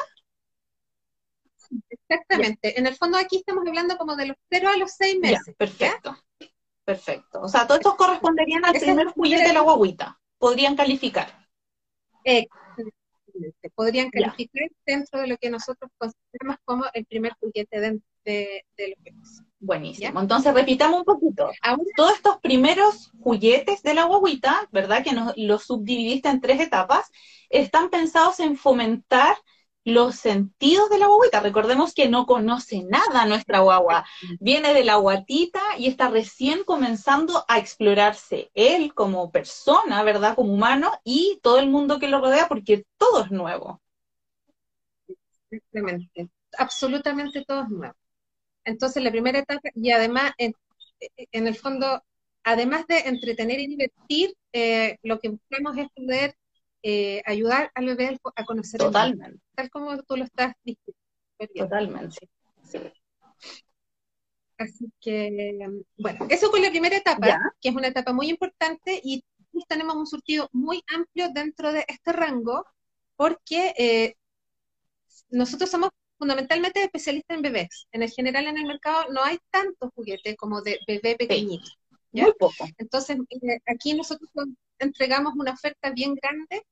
Exactamente. 1.88 2.78
En 2.78 2.87
el 2.87 2.95
fondo 2.97 3.16
aquí 3.16 3.37
estamos 3.37 3.66
hablando 3.66 3.97
como 3.97 4.16
de 4.16 4.26
los 4.26 4.37
0 4.50 4.69
a 4.75 4.76
los 4.76 4.92
6 4.92 5.19
meses. 5.21 5.54
perfecto. 5.57 6.16
Perfecto. 6.85 7.41
O 7.41 7.49
sea, 7.49 7.67
todos 7.67 7.81
estos 7.81 7.95
corresponderían 7.95 8.65
al 8.65 8.75
primer 8.75 9.09
juguete 9.09 9.49
de 9.49 9.53
la 9.53 9.61
guaguita. 9.61 10.19
Podrían 10.39 10.75
calificar. 10.77 11.29
Podrían 13.75 14.11
calificar 14.11 14.69
dentro 14.85 15.21
de 15.21 15.29
lo 15.29 15.37
que 15.37 15.51
nosotros 15.51 15.91
consideramos 15.97 16.57
como 16.65 16.85
el 16.93 17.07
primer 17.07 17.35
juguete 17.41 17.81
de, 17.81 18.01
de, 18.25 18.65
los 18.77 19.05
bebés. 19.05 19.43
Buenísimo. 19.61 20.21
Entonces, 20.21 20.53
repitamos 20.53 21.01
un 21.01 21.05
poquito. 21.05 21.51
Todos 21.97 22.15
estos 22.15 22.39
primeros 22.39 23.12
juguetes 23.21 23.83
de 23.83 23.95
la 23.95 24.05
guaguita, 24.05 24.69
¿verdad? 24.73 25.05
Que 25.05 25.12
nos, 25.12 25.33
los 25.37 25.65
subdividiste 25.65 26.29
en 26.29 26.41
tres 26.41 26.61
etapas, 26.61 27.11
están 27.49 27.91
pensados 27.91 28.41
en 28.41 28.57
fomentar 28.57 29.37
los 29.85 30.17
sentidos 30.17 30.89
de 30.91 30.99
la 30.99 31.07
guaguita. 31.07 31.41
Recordemos 31.41 31.95
que 31.95 32.09
no 32.09 32.27
conoce 32.27 32.83
nada 32.85 33.27
nuestra 33.27 33.61
guagua. 33.61 34.05
Viene 34.41 34.75
de 34.75 34.85
la 34.85 34.97
guatita 34.97 35.61
y 35.79 35.87
está 35.87 36.09
recién 36.09 36.65
comenzando 36.65 37.45
a 37.49 37.59
explorarse 37.59 38.51
él 38.55 38.95
como 38.95 39.31
persona, 39.31 40.03
¿verdad? 40.03 40.35
Como 40.37 40.53
humano 40.53 40.93
y 41.05 41.41
todo 41.43 41.59
el 41.59 41.69
mundo 41.69 41.99
que 41.99 42.09
lo 42.09 42.21
rodea 42.21 42.49
porque 42.49 42.85
todo 42.97 43.25
es 43.25 43.31
nuevo. 43.31 43.81
Exactamente. 45.51 46.29
Absolutamente 46.59 47.45
todo 47.45 47.62
es 47.62 47.69
nuevo. 47.69 47.95
Entonces, 48.65 49.03
la 49.03 49.11
primera 49.11 49.41
etapa, 49.41 49.71
y 49.75 49.91
además, 49.91 50.33
en, 50.39 50.55
el 51.33 51.57
fondo, 51.57 52.03
además 52.45 52.87
de 52.87 53.01
entretener 53.01 53.59
y 53.61 53.67
divertir, 53.67 54.35
eh, 54.53 54.99
lo 55.03 55.19
que 55.19 55.31
buscamos 55.31 55.77
es 55.77 55.89
poder 55.95 56.37
eh, 56.83 57.23
ayudar 57.27 57.71
al 57.75 57.87
bebé 57.87 58.19
a 58.37 58.45
conocer 58.45 58.81
Totalmente. 58.81 59.41
tal 59.55 59.71
como 59.71 60.03
tú 60.03 60.17
lo 60.17 60.25
estás 60.25 60.55
diciendo. 60.65 60.99
Totalmente. 61.57 62.29
Así 64.59 64.93
que, 65.01 65.59
bueno, 65.97 66.27
eso 66.29 66.51
fue 66.51 66.61
la 66.61 66.71
primera 66.71 66.97
etapa, 66.97 67.37
que 67.61 67.69
es 67.69 67.75
una 67.75 67.89
etapa 67.89 68.12
muy 68.12 68.29
importante 68.29 69.01
y 69.03 69.25
tenemos 69.69 69.97
un 69.97 70.07
surtido 70.07 70.49
muy 70.53 70.83
amplio 70.95 71.31
dentro 71.33 71.73
de 71.73 71.85
este 71.89 72.12
rango 72.12 72.65
porque 73.17 73.75
eh, 73.77 74.15
nosotros 75.31 75.71
somos 75.71 75.91
fundamentalmente 76.19 76.83
especialistas 76.83 77.37
en 77.37 77.43
bebés. 77.43 77.87
En 77.93 78.03
el 78.03 78.11
general 78.11 78.47
en 78.47 78.59
el 78.59 78.67
mercado 78.67 79.12
no 79.12 79.23
hay 79.23 79.39
tantos 79.51 79.91
juguetes 79.95 80.37
como 80.37 80.62
de 80.62 80.79
bebé 80.87 81.17
pequeñito. 81.17 81.69
Muy 82.12 82.33
poco. 82.39 82.67
Entonces, 82.79 83.17
eh, 83.31 83.59
aquí 83.67 83.95
nosotros 83.95 84.31
entregamos 84.79 85.35
una 85.37 85.53
oferta 85.53 85.91
bien 85.91 86.15
grande 86.15 86.62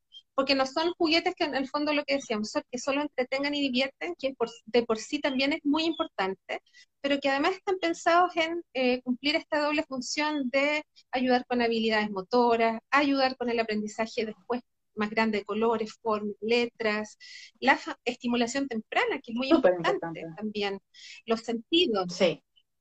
porque 0.40 0.54
no 0.54 0.64
son 0.64 0.94
juguetes 0.94 1.34
que 1.34 1.44
en 1.44 1.54
el 1.54 1.68
fondo 1.68 1.92
lo 1.92 2.02
que 2.02 2.14
decíamos, 2.14 2.50
que 2.70 2.78
solo 2.78 3.02
entretengan 3.02 3.54
y 3.54 3.60
divierten, 3.60 4.14
que 4.18 4.34
de 4.64 4.82
por 4.84 4.96
sí 4.96 5.20
también 5.20 5.52
es 5.52 5.60
muy 5.64 5.84
importante, 5.84 6.62
pero 7.02 7.20
que 7.20 7.28
además 7.28 7.52
están 7.52 7.76
pensados 7.78 8.34
en 8.36 8.62
eh, 8.72 9.02
cumplir 9.02 9.36
esta 9.36 9.60
doble 9.60 9.82
función 9.82 10.48
de 10.48 10.82
ayudar 11.10 11.44
con 11.44 11.60
habilidades 11.60 12.10
motoras, 12.10 12.80
ayudar 12.90 13.36
con 13.36 13.50
el 13.50 13.60
aprendizaje 13.60 14.24
después 14.24 14.62
más 14.94 15.10
grande 15.10 15.40
de 15.40 15.44
colores, 15.44 15.92
formas, 16.00 16.34
letras, 16.40 17.18
la 17.60 17.78
estimulación 18.06 18.66
temprana, 18.66 19.20
que 19.22 19.32
es 19.32 19.36
muy 19.36 19.50
importante, 19.50 20.24
también, 20.38 20.80
los 21.26 21.40
sentidos, 21.40 22.18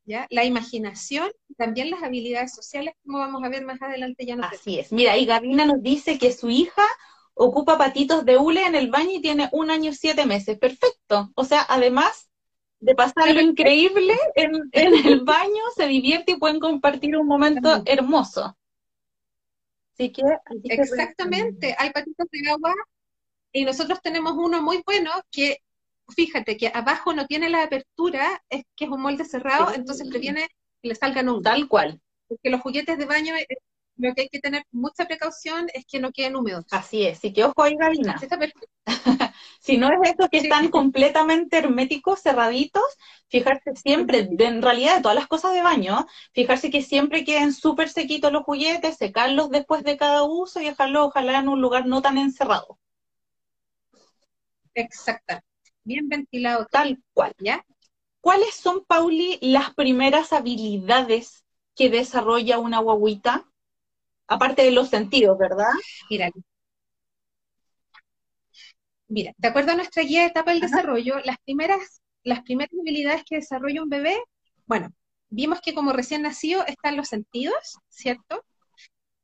¿ya? 0.05 0.27
la 0.29 0.45
imaginación, 0.45 1.29
también 1.57 1.89
las 1.91 2.03
habilidades 2.03 2.55
sociales, 2.55 2.93
como 3.03 3.19
vamos 3.19 3.43
a 3.43 3.49
ver 3.49 3.65
más 3.65 3.81
adelante 3.81 4.25
ya 4.25 4.37
no 4.37 4.45
Así 4.45 4.79
es. 4.79 4.93
Mira, 4.93 5.17
y 5.17 5.25
Gabina 5.25 5.65
nos 5.65 5.83
dice 5.83 6.17
que 6.17 6.31
su 6.31 6.49
hija 6.49 6.83
ocupa 7.33 7.77
patitos 7.77 8.25
de 8.25 8.37
hule 8.37 8.65
en 8.65 8.75
el 8.75 8.89
baño 8.89 9.11
y 9.13 9.21
tiene 9.21 9.49
un 9.51 9.71
año 9.71 9.91
y 9.91 9.95
siete 9.95 10.25
meses. 10.25 10.57
Perfecto. 10.57 11.31
O 11.35 11.45
sea, 11.45 11.65
además 11.67 12.29
de 12.79 12.95
pasar 12.95 13.33
lo 13.33 13.41
increíble 13.41 14.17
en, 14.35 14.69
el 14.71 15.21
baño, 15.25 15.61
se 15.75 15.87
divierte 15.87 16.33
y 16.33 16.37
pueden 16.37 16.59
compartir 16.59 17.17
un 17.17 17.27
momento 17.27 17.81
hermoso. 17.85 18.55
Así 19.93 20.11
que, 20.11 20.21
Exactamente, 20.63 21.75
hay 21.77 21.91
patitos 21.91 22.27
de 22.31 22.49
agua 22.49 22.73
y 23.51 23.65
nosotros 23.65 24.01
tenemos 24.01 24.33
uno 24.37 24.61
muy 24.61 24.81
bueno 24.85 25.11
que, 25.31 25.57
fíjate, 26.15 26.55
que 26.55 26.71
abajo 26.73 27.13
no 27.13 27.27
tiene 27.27 27.49
la 27.49 27.63
apertura, 27.63 28.41
es 28.49 28.63
que 28.75 28.85
es 28.85 28.91
un 28.91 29.01
molde 29.01 29.25
cerrado, 29.25 29.73
entonces 29.73 30.07
previene 30.07 30.47
que 30.81 30.89
le 30.89 30.95
salgan 30.95 31.27
un. 31.29 31.43
Tal 31.43 31.67
cual. 31.67 31.99
Porque 32.27 32.49
los 32.49 32.61
juguetes 32.61 32.97
de 32.97 33.05
baño 33.05 33.33
lo 33.99 34.15
que 34.15 34.21
hay 34.21 34.29
que 34.29 34.39
tener 34.39 34.63
mucha 34.71 35.05
precaución 35.05 35.67
es 35.73 35.85
que 35.85 35.99
no 35.99 36.11
queden 36.11 36.37
húmedos. 36.37 36.65
Así 36.71 37.05
es, 37.05 37.23
y 37.25 37.33
que 37.33 37.43
ojo 37.43 37.61
ahí, 37.61 37.75
Gabina. 37.75 38.17
si 39.59 39.77
no 39.77 39.89
es 39.91 40.11
eso 40.11 40.29
que 40.29 40.37
están 40.37 40.69
completamente 40.69 41.57
herméticos, 41.57 42.21
cerraditos, 42.21 42.83
fijarse 43.27 43.75
siempre, 43.75 44.29
en 44.39 44.61
realidad 44.61 44.95
de 44.95 45.01
todas 45.01 45.15
las 45.15 45.27
cosas 45.27 45.53
de 45.53 45.61
baño, 45.61 46.07
fijarse 46.31 46.71
que 46.71 46.81
siempre 46.81 47.25
queden 47.25 47.53
súper 47.53 47.89
sequitos 47.89 48.31
los 48.31 48.43
juguetes, 48.43 48.95
secarlos 48.95 49.49
después 49.49 49.83
de 49.83 49.97
cada 49.97 50.23
uso 50.23 50.61
y 50.61 50.65
dejarlos 50.65 51.07
ojalá 51.07 51.39
en 51.39 51.49
un 51.49 51.61
lugar 51.61 51.85
no 51.85 52.01
tan 52.01 52.17
encerrado. 52.17 52.79
Exacto. 54.75 55.39
Bien 55.83 56.07
ventilado. 56.07 56.67
Tal 56.71 57.03
cual. 57.13 57.33
¿Ya? 57.37 57.65
¿Cuáles 58.21 58.55
son, 58.55 58.85
Pauli, 58.85 59.39
las 59.41 59.73
primeras 59.73 60.31
habilidades 60.31 61.43
que 61.75 61.89
desarrolla 61.89 62.59
una 62.59 62.79
guaguita? 62.79 63.48
Aparte 64.29 64.63
de 64.63 64.71
los 64.71 64.89
sentidos, 64.89 65.37
¿verdad? 65.37 65.71
Mira, 66.09 66.29
mira, 69.07 69.33
de 69.37 69.47
acuerdo 69.47 69.71
a 69.71 69.75
nuestra 69.75 70.03
guía 70.03 70.21
de 70.21 70.27
etapa 70.27 70.51
del 70.51 70.61
desarrollo, 70.61 71.19
las 71.25 71.37
primeras, 71.43 72.01
las 72.23 72.41
primeras 72.43 72.71
habilidades 72.79 73.23
que 73.25 73.37
desarrolla 73.37 73.83
un 73.83 73.89
bebé, 73.89 74.17
bueno, 74.65 74.93
vimos 75.29 75.59
que 75.61 75.73
como 75.73 75.91
recién 75.93 76.21
nacido 76.21 76.65
están 76.67 76.95
los 76.95 77.07
sentidos, 77.09 77.79
¿cierto? 77.89 78.45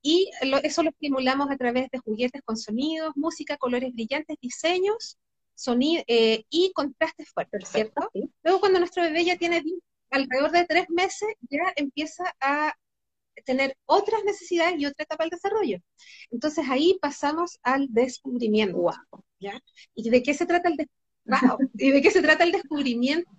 Y 0.02 0.30
eso 0.64 0.84
lo 0.84 0.90
estimulamos 0.90 1.50
a 1.50 1.58
través 1.58 1.90
de 1.92 2.00
juguetes 2.00 2.42
con 2.44 2.58
sonidos, 2.58 3.14
música, 3.16 3.58
colores 3.58 3.92
brillantes, 3.94 4.38
diseños, 4.42 5.18
sonido 5.56 6.04
eh, 6.08 6.44
y 6.50 6.72
contrastes 6.74 7.30
fuertes, 7.32 7.68
¿cierto? 7.70 8.10
Luego 8.44 8.60
cuando 8.60 8.80
nuestro 8.80 9.04
bebé 9.04 9.24
ya 9.26 9.38
tiene 9.38 9.64
alrededor 10.12 10.52
de 10.52 10.66
tres 10.66 10.90
meses, 10.90 11.30
ya 11.50 11.74
empieza 11.76 12.24
a 12.40 12.74
tener 13.44 13.78
otras 13.86 14.24
necesidades 14.24 14.76
y 14.80 14.86
otra 14.86 15.04
etapa 15.04 15.24
del 15.24 15.32
desarrollo. 15.32 15.80
Entonces 16.32 16.66
ahí 16.70 16.98
pasamos 17.02 17.60
al 17.64 17.88
descubrimiento. 17.90 18.92
¿ya? 19.40 19.60
¿Y 19.94 20.10
de 20.10 20.24
qué 20.24 20.34
se 20.34 20.46
trata 20.46 20.70
el 20.70 20.78
¿Y 21.74 21.92
de 21.92 22.02
qué 22.02 22.12
se 22.12 22.22
trata 22.22 22.44
el 22.44 22.52
descubrimiento? 22.52 23.30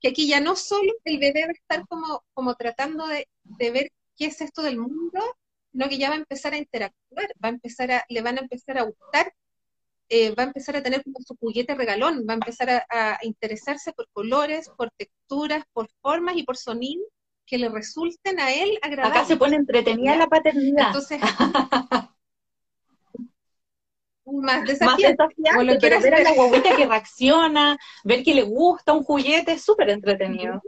Que 0.00 0.08
aquí 0.08 0.26
ya 0.26 0.40
no 0.40 0.56
solo 0.56 0.92
el 1.04 1.18
bebé 1.18 1.44
va 1.44 1.50
a 1.50 1.52
estar 1.52 1.86
como, 1.86 2.24
como 2.34 2.54
tratando 2.54 3.06
de, 3.06 3.26
ver 3.70 3.90
qué 4.16 4.26
es 4.26 4.40
esto 4.40 4.62
del 4.62 4.78
mundo, 4.78 5.20
sino 5.70 5.88
que 5.88 5.98
ya 5.98 6.08
va 6.08 6.16
a 6.16 6.18
empezar 6.18 6.52
a 6.52 6.58
interactuar, 6.58 7.32
va 7.42 7.48
a 7.48 7.52
empezar 7.52 7.90
a, 7.92 8.04
le 8.08 8.20
van 8.20 8.38
a 8.38 8.42
empezar 8.42 8.78
a 8.78 8.82
gustar, 8.82 9.32
eh, 10.08 10.34
va 10.34 10.42
a 10.42 10.46
empezar 10.46 10.76
a 10.76 10.82
tener 10.82 11.02
como 11.04 11.18
su 11.20 11.36
juguete 11.36 11.74
regalón, 11.74 12.26
va 12.28 12.34
a 12.34 12.34
empezar 12.34 12.68
a, 12.70 12.84
a 12.90 13.18
interesarse 13.22 13.92
por 13.92 14.08
colores, 14.12 14.68
por 14.76 14.90
texturas, 14.96 15.64
por 15.72 15.88
formas 16.02 16.36
y 16.36 16.42
por 16.42 16.56
sonido, 16.56 17.02
que 17.46 17.58
le 17.58 17.68
resulten 17.68 18.40
a 18.40 18.52
él 18.52 18.78
agradables. 18.82 19.18
Acá 19.18 19.26
se 19.26 19.36
pone 19.36 19.56
entretenida 19.56 20.16
la 20.16 20.26
paternidad. 20.26 20.86
Entonces, 20.88 21.20
más 24.24 24.64
desafiante. 24.64 25.16
Más 25.18 25.76
pero 25.80 26.00
ver 26.00 26.14
a 26.14 26.22
la 26.22 26.34
guaguita 26.34 26.76
que 26.76 26.86
reacciona, 26.86 27.78
ver 28.04 28.22
que 28.22 28.34
le 28.34 28.42
gusta 28.42 28.92
un 28.92 29.04
juguete, 29.04 29.52
es 29.52 29.62
súper 29.62 29.90
entretenido. 29.90 30.62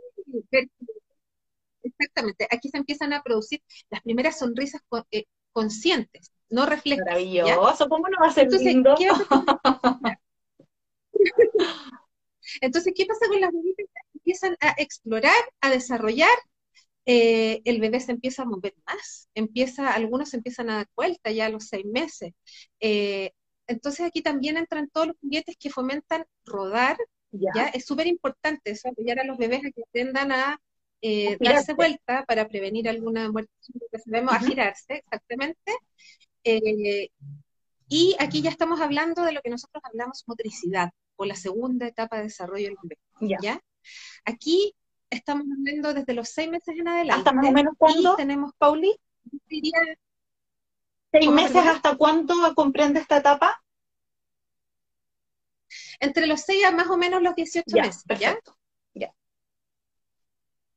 Exactamente, 1.82 2.46
aquí 2.50 2.68
se 2.70 2.78
empiezan 2.78 3.12
a 3.12 3.22
producir 3.22 3.62
las 3.90 4.00
primeras 4.02 4.38
sonrisas 4.38 4.80
eh, 5.10 5.24
conscientes, 5.52 6.32
no 6.48 6.64
reflexas. 6.66 7.06
Maravilloso, 7.06 7.88
¿cómo 7.88 8.08
no 8.08 8.16
va 8.20 8.28
a 8.28 8.32
ser 8.32 8.44
Entonces, 8.44 8.66
lindo? 8.66 8.94
¿qué 8.96 9.08
Entonces, 12.60 12.92
¿qué 12.96 13.06
pasa 13.06 13.26
con 13.28 13.40
las 13.40 13.52
guaguitas? 13.52 13.86
Empiezan 14.14 14.56
a 14.60 14.74
explorar, 14.78 15.34
a 15.60 15.70
desarrollar 15.70 16.34
eh, 17.06 17.60
el 17.64 17.80
bebé 17.80 18.00
se 18.00 18.12
empieza 18.12 18.42
a 18.42 18.46
mover 18.46 18.74
más, 18.86 19.28
empieza, 19.34 19.92
algunos 19.94 20.32
empiezan 20.34 20.70
a 20.70 20.76
dar 20.76 20.88
vuelta 20.96 21.30
ya 21.30 21.46
a 21.46 21.50
los 21.50 21.64
seis 21.68 21.84
meses. 21.84 22.32
Eh, 22.80 23.32
entonces 23.66 24.06
aquí 24.06 24.22
también 24.22 24.56
entran 24.56 24.88
todos 24.90 25.08
los 25.08 25.16
juguetes 25.20 25.56
que 25.58 25.70
fomentan 25.70 26.24
rodar, 26.44 26.96
ya, 27.30 27.66
es 27.66 27.84
súper 27.84 28.06
importante 28.06 28.70
eso, 28.70 28.88
apoyar 28.88 29.18
a 29.18 29.24
los 29.24 29.36
bebés 29.36 29.58
a 29.60 29.70
que 29.70 29.82
aprendan 29.82 30.30
a 30.30 30.60
eh, 31.02 31.36
darse 31.40 31.74
vuelta 31.74 32.24
para 32.26 32.46
prevenir 32.46 32.88
alguna 32.88 33.30
muerte, 33.30 33.50
sabemos 34.04 34.34
a 34.34 34.38
girarse, 34.38 34.94
exactamente. 34.94 35.72
y 37.88 38.16
aquí 38.20 38.40
ya 38.40 38.50
estamos 38.50 38.80
hablando 38.80 39.24
de 39.24 39.32
lo 39.32 39.42
que 39.42 39.50
nosotros 39.50 39.82
hablamos 39.84 40.22
motricidad, 40.26 40.90
o 41.16 41.24
la 41.24 41.34
segunda 41.34 41.86
etapa 41.86 42.18
de 42.18 42.24
desarrollo 42.24 42.68
del 42.68 42.76
bebé. 42.82 43.36
¿ya? 43.40 43.60
Aquí 44.24 44.74
estamos 45.14 45.46
hablando 45.50 45.94
desde 45.94 46.14
los 46.14 46.28
seis 46.28 46.50
meses 46.50 46.76
en 46.78 46.88
adelante. 46.88 47.18
¿Hasta 47.18 47.32
más 47.32 47.46
o 47.46 47.52
menos 47.52 47.74
cuándo, 47.78 48.16
tenemos, 48.16 48.52
Pauli? 48.58 48.94
¿Seis 51.12 51.30
meses 51.30 51.66
hasta 51.66 51.96
cuánto 51.96 52.34
comprende 52.54 53.00
esta 53.00 53.18
etapa? 53.18 53.62
Entre 56.00 56.26
los 56.26 56.40
seis 56.40 56.64
a 56.64 56.70
más 56.70 56.88
o 56.88 56.96
menos 56.96 57.22
los 57.22 57.34
18 57.34 57.64
meses. 57.76 58.02
Perfecto. 58.04 58.56
¿ya? 58.94 59.12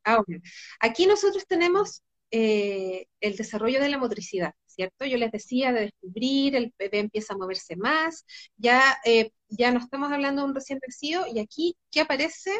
Ahora, 0.04 0.40
aquí 0.80 1.06
nosotros 1.06 1.46
tenemos 1.48 2.04
eh, 2.32 3.08
el 3.22 3.36
desarrollo 3.36 3.82
de 3.82 3.90
la 3.90 3.98
motricidad, 3.98 4.54
¿cierto? 4.66 5.06
Yo 5.06 5.18
les 5.18 5.32
decía 5.32 5.72
de 5.72 5.82
descubrir, 5.82 6.56
el 6.56 6.74
bebé 6.78 7.00
empieza 7.00 7.34
a 7.34 7.38
moverse 7.38 7.76
más, 7.76 8.26
ya, 8.58 8.98
eh, 9.06 9.32
ya 9.48 9.72
no 9.72 9.80
estamos 9.80 10.12
hablando 10.12 10.42
de 10.42 10.50
un 10.50 10.56
recién 10.56 10.80
nacido, 10.86 11.26
y 11.28 11.40
aquí, 11.40 11.78
¿qué 11.90 12.02
aparece? 12.02 12.52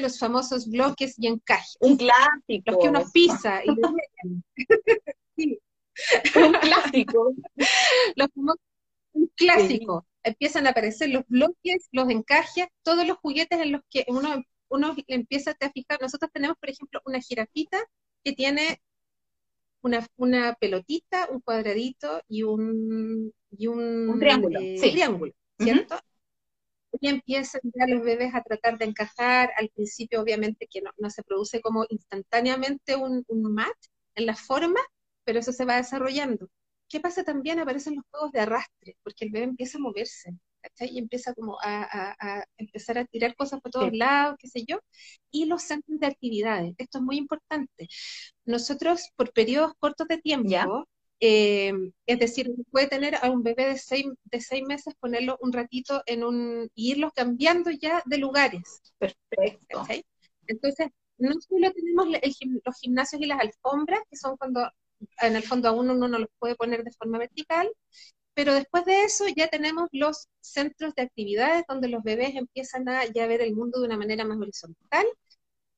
Los 0.00 0.18
famosos 0.18 0.68
bloques 0.68 1.14
y 1.18 1.26
encajes. 1.26 1.76
Un 1.80 1.96
clásico. 1.98 2.70
Los 2.70 2.76
que 2.78 2.88
uno 2.88 3.04
pisa. 3.12 3.62
Y 3.64 3.70
Un 6.38 6.52
clásico. 6.52 7.34
un 9.12 9.30
clásico. 9.36 10.06
empiezan 10.22 10.66
a 10.66 10.70
aparecer 10.70 11.10
los 11.10 11.24
bloques, 11.28 11.88
los 11.92 12.08
encajes, 12.10 12.66
todos 12.82 13.06
los 13.06 13.18
juguetes 13.18 13.60
en 13.60 13.72
los 13.72 13.82
que 13.90 14.04
uno, 14.08 14.42
uno 14.68 14.94
empieza 15.06 15.56
a 15.60 15.70
fijar. 15.70 16.00
Nosotros 16.00 16.30
tenemos, 16.32 16.56
por 16.58 16.70
ejemplo, 16.70 17.00
una 17.04 17.20
jirafita 17.20 17.78
que 18.22 18.32
tiene 18.32 18.80
una, 19.82 20.06
una 20.16 20.54
pelotita, 20.54 21.28
un 21.30 21.40
cuadradito 21.40 22.22
y 22.26 22.42
un, 22.42 23.32
y 23.50 23.66
un, 23.66 24.18
triángulo, 24.18 24.60
eh, 24.60 24.76
triángulo 24.80 25.32
¿cierto? 25.58 25.96
Y 27.00 27.08
empiezan 27.08 27.60
ya 27.64 27.86
los 27.86 28.02
bebés 28.04 28.34
a 28.34 28.42
tratar 28.42 28.78
de 28.78 28.86
encajar, 28.86 29.50
al 29.56 29.68
principio 29.70 30.20
obviamente 30.22 30.66
que 30.70 30.82
no, 30.82 31.10
se 31.10 31.22
produce 31.22 31.60
como 31.60 31.84
instantáneamente 31.88 32.96
un, 32.96 33.24
un 33.28 33.54
mat 33.54 33.76
en 34.14 34.26
la 34.26 34.36
forma, 34.36 34.80
pero 35.24 35.40
eso 35.40 35.52
se 35.52 35.64
va 35.64 35.76
desarrollando. 35.76 36.48
¿Qué 36.88 37.00
pasa 37.00 37.24
también? 37.24 37.58
Aparecen 37.58 37.96
los 37.96 38.04
juegos 38.10 38.32
de 38.32 38.40
arrastre, 38.40 38.96
porque 39.02 39.24
el 39.24 39.32
bebé 39.32 39.44
empieza 39.46 39.78
a 39.78 39.80
moverse, 39.80 40.30
¿cachai? 40.62 40.90
Y 40.94 40.98
empieza 40.98 41.34
como 41.34 41.58
a, 41.62 42.44
empezar 42.56 42.98
a 42.98 43.04
tirar 43.06 43.34
cosas 43.36 43.60
por 43.60 43.72
todos 43.72 43.92
lados, 43.92 44.36
qué 44.38 44.48
sé 44.48 44.64
yo. 44.66 44.78
Y 45.30 45.46
los 45.46 45.62
centros 45.62 45.98
de 46.00 46.06
actividades, 46.06 46.74
esto 46.78 46.98
es 46.98 47.04
muy 47.04 47.16
importante. 47.16 47.88
Nosotros, 48.44 49.10
por 49.16 49.32
periodos 49.32 49.72
cortos 49.78 50.08
de 50.08 50.18
tiempo, 50.18 50.86
eh, 51.20 51.72
es 52.06 52.18
decir, 52.18 52.50
puede 52.70 52.88
tener 52.88 53.16
a 53.22 53.30
un 53.30 53.42
bebé 53.42 53.68
de 53.68 53.78
seis, 53.78 54.06
de 54.24 54.40
seis 54.40 54.62
meses, 54.66 54.94
ponerlo 54.98 55.38
un 55.40 55.52
ratito 55.52 56.02
en 56.06 56.24
un, 56.24 56.70
y 56.74 56.92
irlos 56.92 57.12
cambiando 57.14 57.70
ya 57.70 58.02
de 58.06 58.18
lugares. 58.18 58.82
Perfecto. 58.98 59.86
Entonces, 60.46 60.88
no 61.18 61.32
solo 61.40 61.72
tenemos 61.72 62.08
los 62.64 62.80
gimnasios 62.80 63.22
y 63.22 63.26
las 63.26 63.40
alfombras, 63.40 64.00
que 64.10 64.16
son 64.16 64.36
cuando 64.36 64.70
en 65.20 65.36
el 65.36 65.42
fondo 65.42 65.68
a 65.68 65.72
uno 65.72 65.94
no 65.94 66.08
los 66.08 66.28
puede 66.38 66.56
poner 66.56 66.82
de 66.84 66.92
forma 66.92 67.18
vertical, 67.18 67.70
pero 68.34 68.52
después 68.54 68.84
de 68.84 69.04
eso 69.04 69.24
ya 69.34 69.48
tenemos 69.48 69.88
los 69.92 70.28
centros 70.40 70.94
de 70.94 71.02
actividades 71.02 71.64
donde 71.68 71.88
los 71.88 72.02
bebés 72.02 72.34
empiezan 72.34 72.88
a 72.88 73.04
ya 73.06 73.26
ver 73.26 73.40
el 73.40 73.54
mundo 73.54 73.80
de 73.80 73.86
una 73.86 73.96
manera 73.96 74.24
más 74.24 74.38
horizontal, 74.38 75.06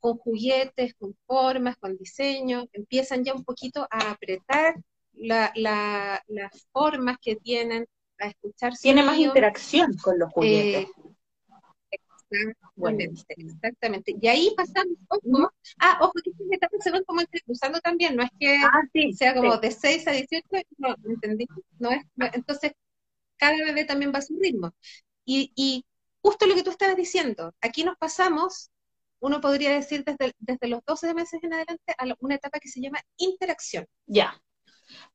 con 0.00 0.16
juguetes, 0.18 0.94
con 0.94 1.14
formas, 1.26 1.76
con 1.76 1.96
diseño, 1.96 2.64
empiezan 2.72 3.24
ya 3.24 3.34
un 3.34 3.44
poquito 3.44 3.86
a 3.90 4.10
apretar 4.10 4.76
las 5.16 6.68
formas 6.72 7.16
que 7.20 7.36
tienen, 7.36 7.86
a 8.18 8.28
escuchar. 8.28 8.72
Tiene 8.80 9.02
más 9.02 9.18
interacción 9.18 9.96
con 9.96 10.18
los 10.18 10.32
juguetes. 10.32 10.88
Eh, 10.88 11.06
Exactamente, 12.28 13.34
exactamente. 13.36 14.16
Y 14.20 14.28
ahí 14.28 14.52
pasamos, 14.56 14.96
ojo, 15.08 15.52
ah, 15.78 15.98
ojo, 16.00 16.12
que 16.22 16.30
estas 16.30 16.46
etapas 16.50 16.80
se 16.82 16.90
van 16.90 17.04
como 17.04 17.20
entrecruzando 17.20 17.80
también, 17.80 18.16
no 18.16 18.22
es 18.22 18.30
que 18.38 18.56
ah, 18.56 18.82
sea 19.14 19.34
como 19.34 19.56
de 19.58 19.70
6 19.70 20.08
a 20.08 20.10
18, 20.10 20.44
no, 20.78 20.94
¿entendí? 21.04 21.46
No 21.78 21.90
es, 21.90 22.02
entonces, 22.32 22.72
cada 23.36 23.56
bebé 23.64 23.84
también 23.84 24.12
va 24.12 24.18
a 24.18 24.22
su 24.22 24.36
ritmo. 24.38 24.74
Y, 25.24 25.52
y 25.54 25.84
justo 26.20 26.46
lo 26.46 26.54
que 26.54 26.62
tú 26.62 26.70
estabas 26.70 26.96
diciendo, 26.96 27.54
aquí 27.60 27.84
nos 27.84 27.96
pasamos, 27.96 28.70
uno 29.20 29.40
podría 29.40 29.70
decir 29.70 30.04
desde, 30.04 30.32
desde 30.38 30.68
los 30.68 30.84
12 30.84 31.14
meses 31.14 31.40
en 31.42 31.54
adelante, 31.54 31.94
a 31.96 32.06
una 32.20 32.34
etapa 32.34 32.58
que 32.58 32.68
se 32.68 32.80
llama 32.80 33.00
interacción. 33.16 33.86
Ya. 34.06 34.40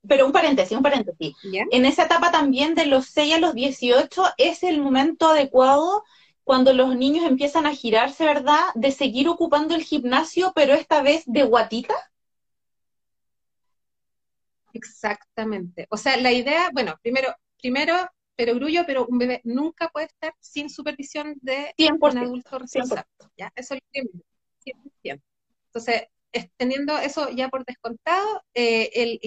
Pero 0.08 0.26
un 0.26 0.32
paréntesis, 0.32 0.76
un 0.76 0.84
paréntesis. 0.84 1.36
En 1.72 1.86
esa 1.86 2.04
etapa 2.04 2.32
también 2.32 2.76
de 2.76 2.86
los 2.86 3.06
6 3.08 3.36
a 3.36 3.40
los 3.40 3.54
18 3.54 4.24
es 4.38 4.64
el 4.64 4.82
momento 4.82 5.30
adecuado 5.30 6.04
cuando 6.44 6.74
los 6.74 6.96
niños 6.96 7.26
empiezan 7.26 7.66
a 7.66 7.74
girarse, 7.74 8.26
¿verdad? 8.26 8.62
De 8.76 8.92
seguir 8.92 9.28
ocupando 9.30 9.76
el 9.76 9.84
gimnasio, 9.84 10.52
pero 10.56 10.74
esta 10.74 11.02
vez 11.02 11.24
de 11.26 11.44
guatita. 11.44 11.94
Exactamente. 14.74 15.88
O 15.90 15.98
sea, 15.98 16.18
la 16.18 16.32
idea, 16.32 16.70
bueno, 16.74 16.98
primero, 17.02 17.34
primero, 17.62 17.94
pero 18.36 18.56
grullo, 18.56 18.84
pero 18.88 19.06
un 19.06 19.18
bebé 19.18 19.42
nunca 19.44 19.90
puede 19.90 20.08
estar 20.08 20.34
sin 20.40 20.70
supervisión 20.70 21.36
de 21.42 21.74
un 21.78 22.18
adulto 22.18 22.60
responsable. 22.60 23.04
¿ya? 23.38 23.52
Eso 23.56 23.76
es 23.76 23.82
lo 24.04 24.12
primero. 25.02 25.22
Entonces, 25.68 26.04
teniendo 26.58 26.98
eso 26.98 27.30
ya 27.30 27.50
por 27.50 27.66
descontado, 27.66 28.44
eh, 28.54 28.90
el, 28.94 29.20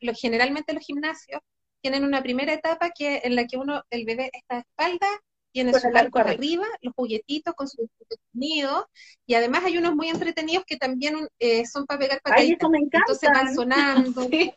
lo, 0.00 0.14
generalmente 0.14 0.72
los 0.72 0.84
gimnasios 0.84 1.40
tienen 1.80 2.04
una 2.04 2.22
primera 2.22 2.52
etapa 2.52 2.90
que 2.90 3.20
en 3.24 3.36
la 3.36 3.46
que 3.46 3.56
uno, 3.56 3.82
el 3.90 4.04
bebé 4.04 4.30
está 4.32 4.56
de 4.56 4.60
espalda 4.60 5.08
tiene 5.54 5.72
su 5.72 5.86
arco 5.94 6.18
arriba, 6.18 6.66
los 6.80 6.94
juguetitos 6.96 7.54
con 7.54 7.68
su 7.68 7.88
sonido, 8.32 8.90
y 9.24 9.34
además 9.34 9.64
hay 9.64 9.78
unos 9.78 9.94
muy 9.94 10.08
entretenidos 10.08 10.64
que 10.66 10.76
también 10.76 11.28
eh, 11.38 11.64
son 11.64 11.86
para 11.86 12.00
pegar 12.00 12.20
pataditas. 12.22 12.68
Entonces 12.92 13.30
van 13.32 13.54
sonando. 13.54 14.22
sí. 14.30 14.52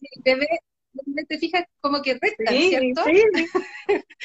el 0.00 0.22
bebé, 0.22 0.46
te 1.28 1.38
fijas 1.38 1.64
como 1.80 2.02
que 2.02 2.18
recta, 2.20 2.52
¿cierto? 2.52 3.02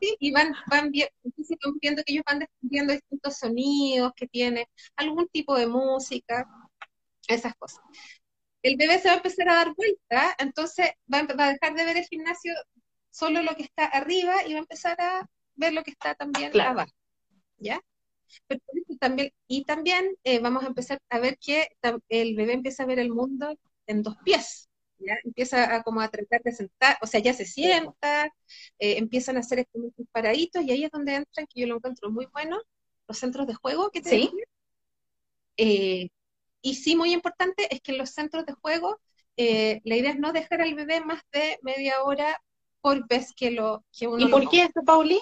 Sí. 0.00 0.16
y 0.18 0.32
van, 0.32 0.52
van, 0.66 0.90
viendo 0.90 2.02
que 2.02 2.12
ellos 2.12 2.24
van 2.26 2.40
descubriendo 2.40 2.92
distintos 2.92 3.38
sonidos 3.38 4.12
que 4.16 4.26
tienen, 4.26 4.66
algún 4.96 5.28
tipo 5.28 5.56
de 5.56 5.68
música, 5.68 6.44
esas 7.28 7.54
cosas. 7.54 7.84
El 8.62 8.76
bebé 8.76 8.98
se 8.98 9.06
va 9.06 9.14
a 9.14 9.16
empezar 9.18 9.48
a 9.48 9.54
dar 9.54 9.74
vuelta, 9.76 10.34
entonces 10.40 10.90
va 11.12 11.18
a 11.20 11.52
dejar 11.52 11.74
de 11.74 11.84
ver 11.84 11.98
el 11.98 12.04
gimnasio 12.06 12.52
solo 13.10 13.42
lo 13.42 13.54
que 13.54 13.62
está 13.62 13.84
arriba 13.84 14.44
y 14.44 14.54
va 14.54 14.58
a 14.58 14.62
empezar 14.62 15.00
a 15.00 15.28
ver 15.54 15.72
lo 15.72 15.84
que 15.84 15.92
está 15.92 16.16
también 16.16 16.58
abajo. 16.60 16.90
¿Ya? 17.58 17.80
Pero 18.48 18.60
también, 18.98 19.30
y 19.46 19.64
también 19.64 20.16
eh, 20.24 20.40
vamos 20.40 20.64
a 20.64 20.68
empezar 20.68 20.98
a 21.10 21.18
ver 21.18 21.38
que 21.38 21.68
el 22.08 22.34
bebé 22.34 22.54
empieza 22.54 22.82
a 22.82 22.86
ver 22.86 22.98
el 22.98 23.10
mundo 23.10 23.54
en 23.86 24.02
dos 24.02 24.16
pies. 24.24 24.68
¿Ya? 25.04 25.18
Empieza 25.24 25.74
a 25.74 25.82
como 25.82 26.00
a 26.00 26.08
tratar 26.08 26.42
de 26.42 26.52
sentar, 26.52 26.98
o 27.02 27.06
sea, 27.06 27.20
ya 27.20 27.34
se 27.34 27.44
sienta, 27.44 28.26
eh, 28.78 28.98
empiezan 28.98 29.36
a 29.36 29.40
hacer 29.40 29.60
estos 29.60 29.82
paraditos 30.12 30.62
y 30.62 30.70
ahí 30.70 30.84
es 30.84 30.90
donde 30.90 31.14
entran, 31.14 31.46
que 31.46 31.60
yo 31.60 31.66
lo 31.66 31.76
encuentro 31.76 32.10
muy 32.10 32.26
bueno, 32.32 32.60
los 33.08 33.18
centros 33.18 33.46
de 33.46 33.54
juego 33.54 33.90
que 33.90 34.00
te 34.00 34.10
¿Sí? 34.10 34.30
Eh, 35.56 36.08
y 36.62 36.74
sí, 36.74 36.96
muy 36.96 37.12
importante 37.12 37.72
es 37.74 37.80
que 37.80 37.92
en 37.92 37.98
los 37.98 38.10
centros 38.10 38.46
de 38.46 38.54
juego 38.54 39.00
la 39.36 39.96
idea 39.96 40.10
es 40.10 40.18
no 40.18 40.32
dejar 40.32 40.62
al 40.62 40.74
bebé 40.74 41.00
más 41.00 41.22
de 41.32 41.58
media 41.62 42.02
hora 42.04 42.40
por 42.82 43.06
vez 43.06 43.32
que, 43.34 43.50
lo, 43.50 43.84
que 43.96 44.08
uno... 44.08 44.26
¿Y 44.26 44.30
por 44.30 44.50
qué 44.50 44.62
eso, 44.62 44.82
Pauli? 44.84 45.20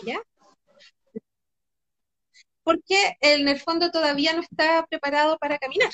Porque 2.62 3.16
en 3.20 3.48
el 3.48 3.60
fondo 3.60 3.90
todavía 3.90 4.32
no 4.32 4.40
está 4.40 4.86
preparado 4.88 5.38
para 5.38 5.58
caminar, 5.58 5.90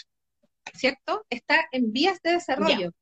¿cierto? 0.74 1.24
Está 1.28 1.66
en 1.72 1.92
vías 1.92 2.20
de 2.22 2.32
desarrollo. 2.32 2.92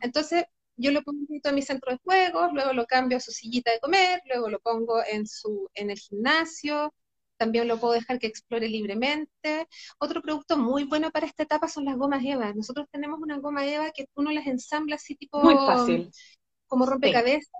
Entonces, 0.00 0.44
yo 0.76 0.90
lo 0.92 1.02
pongo 1.02 1.26
en 1.28 1.54
mi 1.54 1.62
centro 1.62 1.92
de 1.92 1.98
juegos, 2.04 2.52
luego 2.52 2.72
lo 2.72 2.86
cambio 2.86 3.16
a 3.18 3.20
su 3.20 3.32
sillita 3.32 3.72
de 3.72 3.80
comer, 3.80 4.20
luego 4.26 4.48
lo 4.48 4.60
pongo 4.60 5.02
en, 5.04 5.26
su, 5.26 5.70
en 5.74 5.90
el 5.90 5.98
gimnasio, 5.98 6.92
también 7.38 7.68
lo 7.68 7.78
puedo 7.78 7.94
dejar 7.94 8.18
que 8.18 8.26
explore 8.26 8.68
libremente. 8.68 9.66
Otro 9.98 10.22
producto 10.22 10.56
muy 10.58 10.84
bueno 10.84 11.10
para 11.10 11.26
esta 11.26 11.42
etapa 11.42 11.68
son 11.68 11.84
las 11.84 11.96
gomas 11.96 12.24
Eva. 12.24 12.52
Nosotros 12.54 12.86
tenemos 12.90 13.20
una 13.20 13.38
goma 13.38 13.66
Eva 13.66 13.90
que 13.90 14.06
uno 14.14 14.30
las 14.32 14.46
ensambla 14.46 14.96
así 14.96 15.14
tipo... 15.14 15.40
Muy 15.42 15.54
fácil. 15.54 16.10
Como 16.66 16.84
rompecabezas 16.86 17.50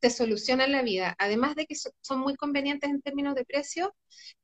te 0.00 0.10
solucionan 0.10 0.72
la 0.72 0.82
vida. 0.82 1.14
Además 1.18 1.54
de 1.54 1.66
que 1.66 1.76
son 1.76 2.20
muy 2.20 2.34
convenientes 2.34 2.90
en 2.90 3.02
términos 3.02 3.34
de 3.34 3.44
precio, 3.44 3.94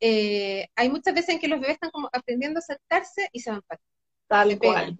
eh, 0.01 0.69
hay 0.77 0.91
muchas 0.91 1.15
veces 1.15 1.31
en 1.31 1.41
que 1.41 1.49
los 1.49 1.61
bebés 1.61 1.75
están 1.75 1.91
como 1.91 2.09
aprendiendo 2.13 2.59
a 2.59 2.63
saltarse 2.63 3.29
y 3.33 3.41
se 3.41 3.51
van 3.51 3.63
para 3.63 3.81
Tal 4.29 4.59
cual. 4.59 4.97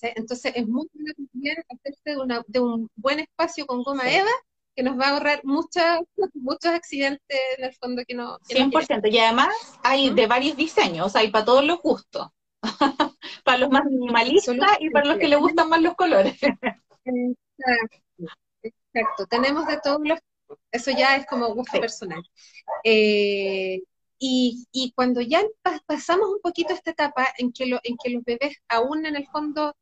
Entonces 0.00 0.52
es 0.54 0.66
muy 0.66 0.88
bien 1.32 1.56
hacerse 1.68 2.16
de, 2.48 2.60
un 2.60 2.90
buen 2.96 3.20
espacio 3.20 3.66
con 3.66 3.82
goma 3.82 4.10
Eva 4.10 4.30
que 4.74 4.82
nos 4.82 4.98
va 4.98 5.06
a 5.06 5.10
ahorrar 5.10 5.40
muchos 5.44 5.82
muchos 6.34 6.72
accidentes 6.72 7.38
en 7.58 7.64
el 7.66 7.74
fondo 7.74 8.02
que 8.06 8.14
no... 8.14 8.38
100%. 8.40 9.10
y 9.10 9.18
además 9.18 9.54
hay 9.82 10.10
de 10.10 10.26
varios 10.26 10.56
diseños, 10.56 11.14
hay 11.14 11.30
para 11.30 11.44
todos 11.44 11.64
los 11.64 11.80
gustos. 11.80 12.28
para 13.44 13.58
los 13.58 13.70
más 13.70 13.84
minimalistas 13.84 14.56
y 14.80 14.90
para 14.90 15.06
los 15.06 15.18
que 15.18 15.28
les 15.28 15.38
gustan 15.38 15.68
más 15.68 15.80
los 15.80 15.94
colores. 15.94 16.36
Exacto, 18.62 19.26
tenemos 19.28 19.66
de 19.66 19.78
todos 19.82 20.00
los, 20.02 20.18
eso 20.72 20.90
ya 20.92 21.16
es 21.16 21.26
como 21.26 21.54
gusto 21.54 21.78
personal. 21.78 22.22
Eh, 22.82 23.82
y, 24.26 24.92
cuando 24.94 25.20
ya 25.20 25.42
pasamos 25.86 26.28
un 26.28 26.40
poquito 26.40 26.72
esta 26.72 26.92
etapa 26.92 27.28
en 27.38 27.52
que, 27.52 27.66
lo, 27.66 27.78
en 27.82 27.96
que 28.02 28.10
los 28.10 28.24
bebés 28.24 28.56
aún 28.68 29.04
en 29.06 29.16
el 29.16 29.26
fondo, 29.28 29.74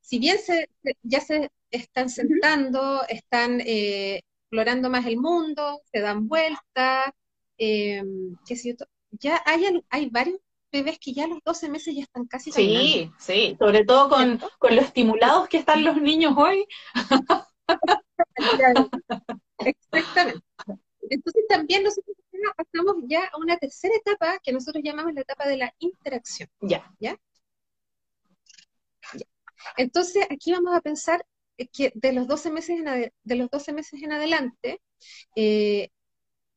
si 0.00 0.18
bien 0.18 0.38
se, 0.38 0.68
ya 1.02 1.20
se 1.20 1.50
están 1.70 2.08
sentando, 2.08 3.02
están 3.08 3.60
eh, 3.60 4.22
explorando 4.42 4.90
más 4.90 5.06
el 5.06 5.16
mundo, 5.16 5.80
se 5.92 6.00
dan 6.00 6.28
vueltas, 6.28 7.12
eh, 7.58 8.02
qué 8.46 8.56
sé 8.56 8.76
yo, 8.78 8.86
ya 9.10 9.42
hay, 9.44 9.64
hay 9.90 10.08
varios 10.10 10.38
bebés 10.70 10.98
que 10.98 11.12
ya 11.12 11.24
a 11.24 11.28
los 11.28 11.42
12 11.44 11.68
meses 11.68 11.94
ya 11.96 12.02
están 12.02 12.26
casi 12.26 12.52
Sí, 12.52 13.10
sí, 13.18 13.56
sobre 13.58 13.84
todo 13.84 14.08
con, 14.08 14.40
con, 14.58 14.76
lo 14.76 14.82
estimulados 14.82 15.48
que 15.48 15.58
están 15.58 15.82
los 15.82 16.00
niños 16.00 16.34
hoy. 16.36 16.66
Exactamente. 19.58 20.44
Entonces 21.10 21.44
también 21.48 21.82
nosotros 21.82 22.16
pasamos 22.56 22.96
ya 23.06 23.26
a 23.26 23.38
una 23.38 23.56
tercera 23.56 23.94
etapa 23.96 24.38
que 24.42 24.52
nosotros 24.52 24.82
llamamos 24.84 25.14
la 25.14 25.22
etapa 25.22 25.48
de 25.48 25.56
la 25.56 25.74
interacción. 25.78 26.48
Ya. 26.60 26.90
¿Ya? 26.98 27.18
Entonces 29.76 30.26
aquí 30.30 30.52
vamos 30.52 30.74
a 30.74 30.80
pensar 30.80 31.24
que 31.72 31.92
de 31.94 32.12
los 32.12 32.26
12 32.26 32.50
meses 32.50 32.78
en, 32.78 33.12
de 33.22 33.34
los 33.34 33.50
12 33.50 33.72
meses 33.72 34.02
en 34.02 34.12
adelante 34.12 34.80
eh, 35.34 35.90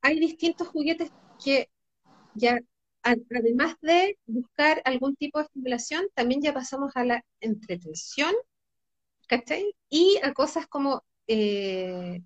hay 0.02 0.20
distintos 0.20 0.68
juguetes 0.68 1.12
que 1.44 1.70
ya, 2.36 2.60
además 3.04 3.76
de 3.82 4.18
buscar 4.26 4.82
algún 4.86 5.16
tipo 5.16 5.40
de 5.40 5.46
estimulación, 5.46 6.06
también 6.14 6.42
ya 6.42 6.54
pasamos 6.54 6.92
a 6.96 7.04
la 7.04 7.26
entretención, 7.40 8.34
¿cachai? 9.28 9.74
Y 9.90 10.20
a 10.24 10.34
cosas 10.34 10.68
como 10.68 11.04
eh, 11.28 12.22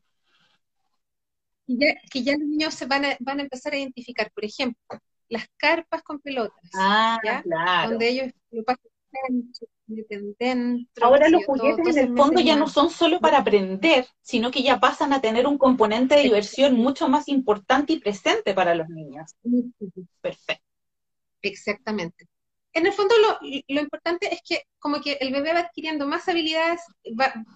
que 2.12 2.24
ya 2.24 2.34
los 2.34 2.48
niños 2.48 2.74
se 2.74 2.86
van 2.86 3.06
a, 3.06 3.18
van 3.20 3.40
a 3.40 3.44
empezar 3.44 3.74
a 3.74 3.78
identificar. 3.78 4.32
Por 4.32 4.46
ejemplo, 4.46 5.00
las 5.30 5.46
carpas 5.58 6.04
con 6.04 6.20
pelotas, 6.20 6.70
ah, 6.76 7.20
Claro. 7.22 7.90
donde 7.90 8.10
ellos 8.10 8.32
lo 8.52 8.64
pasan 8.64 8.90
dentro. 10.40 11.06
Ahora 11.06 11.30
los 11.30 11.46
juguetes 11.46 11.96
en 11.96 12.10
el 12.10 12.18
fondo 12.18 12.42
ya 12.42 12.56
no 12.56 12.68
son 12.68 12.90
solo 12.90 13.20
para 13.20 13.40
aprender, 13.40 14.06
sino 14.22 14.52
que 14.52 14.64
ya 14.64 14.80
pasan 14.80 15.14
a 15.14 15.22
tener 15.22 15.48
un 15.48 15.58
componente 15.58 16.16
de 16.16 16.24
diversión 16.24 16.76
mucho 16.76 17.08
más 17.08 17.28
importante 17.28 17.94
y 17.94 18.00
presente 18.00 18.54
para 18.54 18.76
los 18.76 18.90
niños. 18.90 19.36
Perfecto. 20.22 20.64
Exactamente. 21.42 22.28
En 22.74 22.86
el 22.86 22.92
fondo 22.94 23.16
lo, 23.18 23.40
lo 23.68 23.82
importante 23.82 24.34
es 24.34 24.42
que 24.46 24.64
como 24.80 25.00
que 25.00 25.14
el 25.14 25.32
bebé 25.32 25.54
va 25.54 25.60
adquiriendo 25.60 26.06
más 26.08 26.28
habilidades 26.28 26.82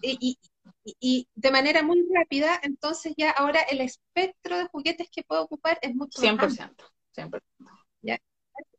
y, 0.01 0.37
y, 0.83 1.27
de 1.35 1.51
manera 1.51 1.83
muy 1.83 2.05
rápida, 2.13 2.59
entonces 2.63 3.13
ya 3.17 3.31
ahora 3.31 3.61
el 3.61 3.81
espectro 3.81 4.57
de 4.57 4.65
juguetes 4.65 5.09
que 5.11 5.23
puede 5.23 5.41
ocupar 5.41 5.79
es 5.81 5.95
mucho 5.95 6.21
más 6.21 6.53
100%, 6.57 6.75
100%. 7.15 7.41
¿Ya? 8.01 8.17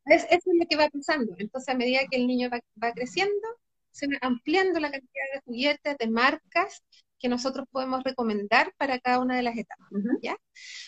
Es, 0.06 0.24
eso 0.24 0.50
es 0.50 0.58
lo 0.58 0.66
que 0.68 0.76
va 0.76 0.88
pasando. 0.88 1.34
Entonces, 1.38 1.68
a 1.68 1.76
medida 1.76 2.00
que 2.10 2.16
el 2.16 2.26
niño 2.26 2.50
va, 2.50 2.60
va 2.82 2.92
creciendo, 2.92 3.48
se 3.90 4.06
va 4.06 4.18
ampliando 4.22 4.80
la 4.80 4.90
cantidad 4.90 5.24
de 5.34 5.40
juguetes, 5.44 5.96
de 5.98 6.08
marcas 6.08 6.82
que 7.20 7.28
nosotros 7.28 7.66
podemos 7.70 8.02
recomendar 8.02 8.72
para 8.78 8.98
cada 8.98 9.20
una 9.20 9.36
de 9.36 9.42
las 9.42 9.56
etapas, 9.56 9.88
¿ya? 10.22 10.36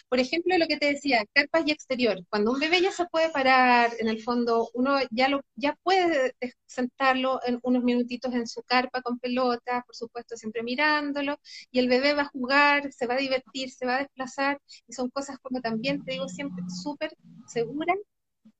Por 0.08 0.18
ejemplo, 0.18 0.56
lo 0.58 0.66
que 0.66 0.78
te 0.78 0.86
decía, 0.86 1.24
carpas 1.32 1.64
y 1.66 1.72
exterior. 1.72 2.18
Cuando 2.28 2.52
un 2.52 2.60
bebé 2.60 2.80
ya 2.80 2.92
se 2.92 3.06
puede 3.06 3.30
parar, 3.30 3.92
en 3.98 4.08
el 4.08 4.22
fondo, 4.22 4.68
uno 4.74 4.98
ya 5.10 5.28
lo 5.28 5.42
ya 5.56 5.76
puede 5.82 6.34
sentarlo 6.66 7.40
en 7.46 7.58
unos 7.62 7.84
minutitos 7.84 8.34
en 8.34 8.46
su 8.46 8.62
carpa 8.62 9.02
con 9.02 9.18
pelota, 9.18 9.82
por 9.86 9.94
supuesto, 9.94 10.36
siempre 10.36 10.62
mirándolo, 10.62 11.38
y 11.70 11.78
el 11.78 11.88
bebé 11.88 12.14
va 12.14 12.22
a 12.22 12.28
jugar, 12.28 12.92
se 12.92 13.06
va 13.06 13.14
a 13.14 13.18
divertir, 13.18 13.70
se 13.70 13.86
va 13.86 13.96
a 13.96 13.98
desplazar, 14.00 14.60
y 14.86 14.92
son 14.92 15.10
cosas 15.10 15.38
como 15.38 15.60
también, 15.60 16.04
te 16.04 16.12
digo 16.12 16.28
siempre, 16.28 16.64
súper 16.82 17.14
seguras 17.46 17.96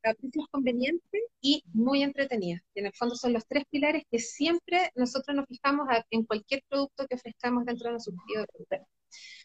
precios 0.02 0.46
convenientes 0.50 1.22
y 1.40 1.62
muy 1.72 2.02
entretenidas. 2.02 2.62
Y 2.74 2.80
en 2.80 2.86
el 2.86 2.92
fondo 2.94 3.14
son 3.14 3.32
los 3.32 3.46
tres 3.46 3.64
pilares 3.70 4.04
que 4.10 4.18
siempre 4.18 4.90
nosotros 4.94 5.36
nos 5.36 5.46
fijamos 5.46 5.88
en 6.10 6.24
cualquier 6.24 6.62
producto 6.68 7.06
que 7.06 7.16
ofrezcamos 7.16 7.64
dentro 7.64 7.86
de 7.86 7.92
nuestro 7.92 8.14
sentido 8.14 8.42
de 8.42 8.46
producto. 8.48 8.88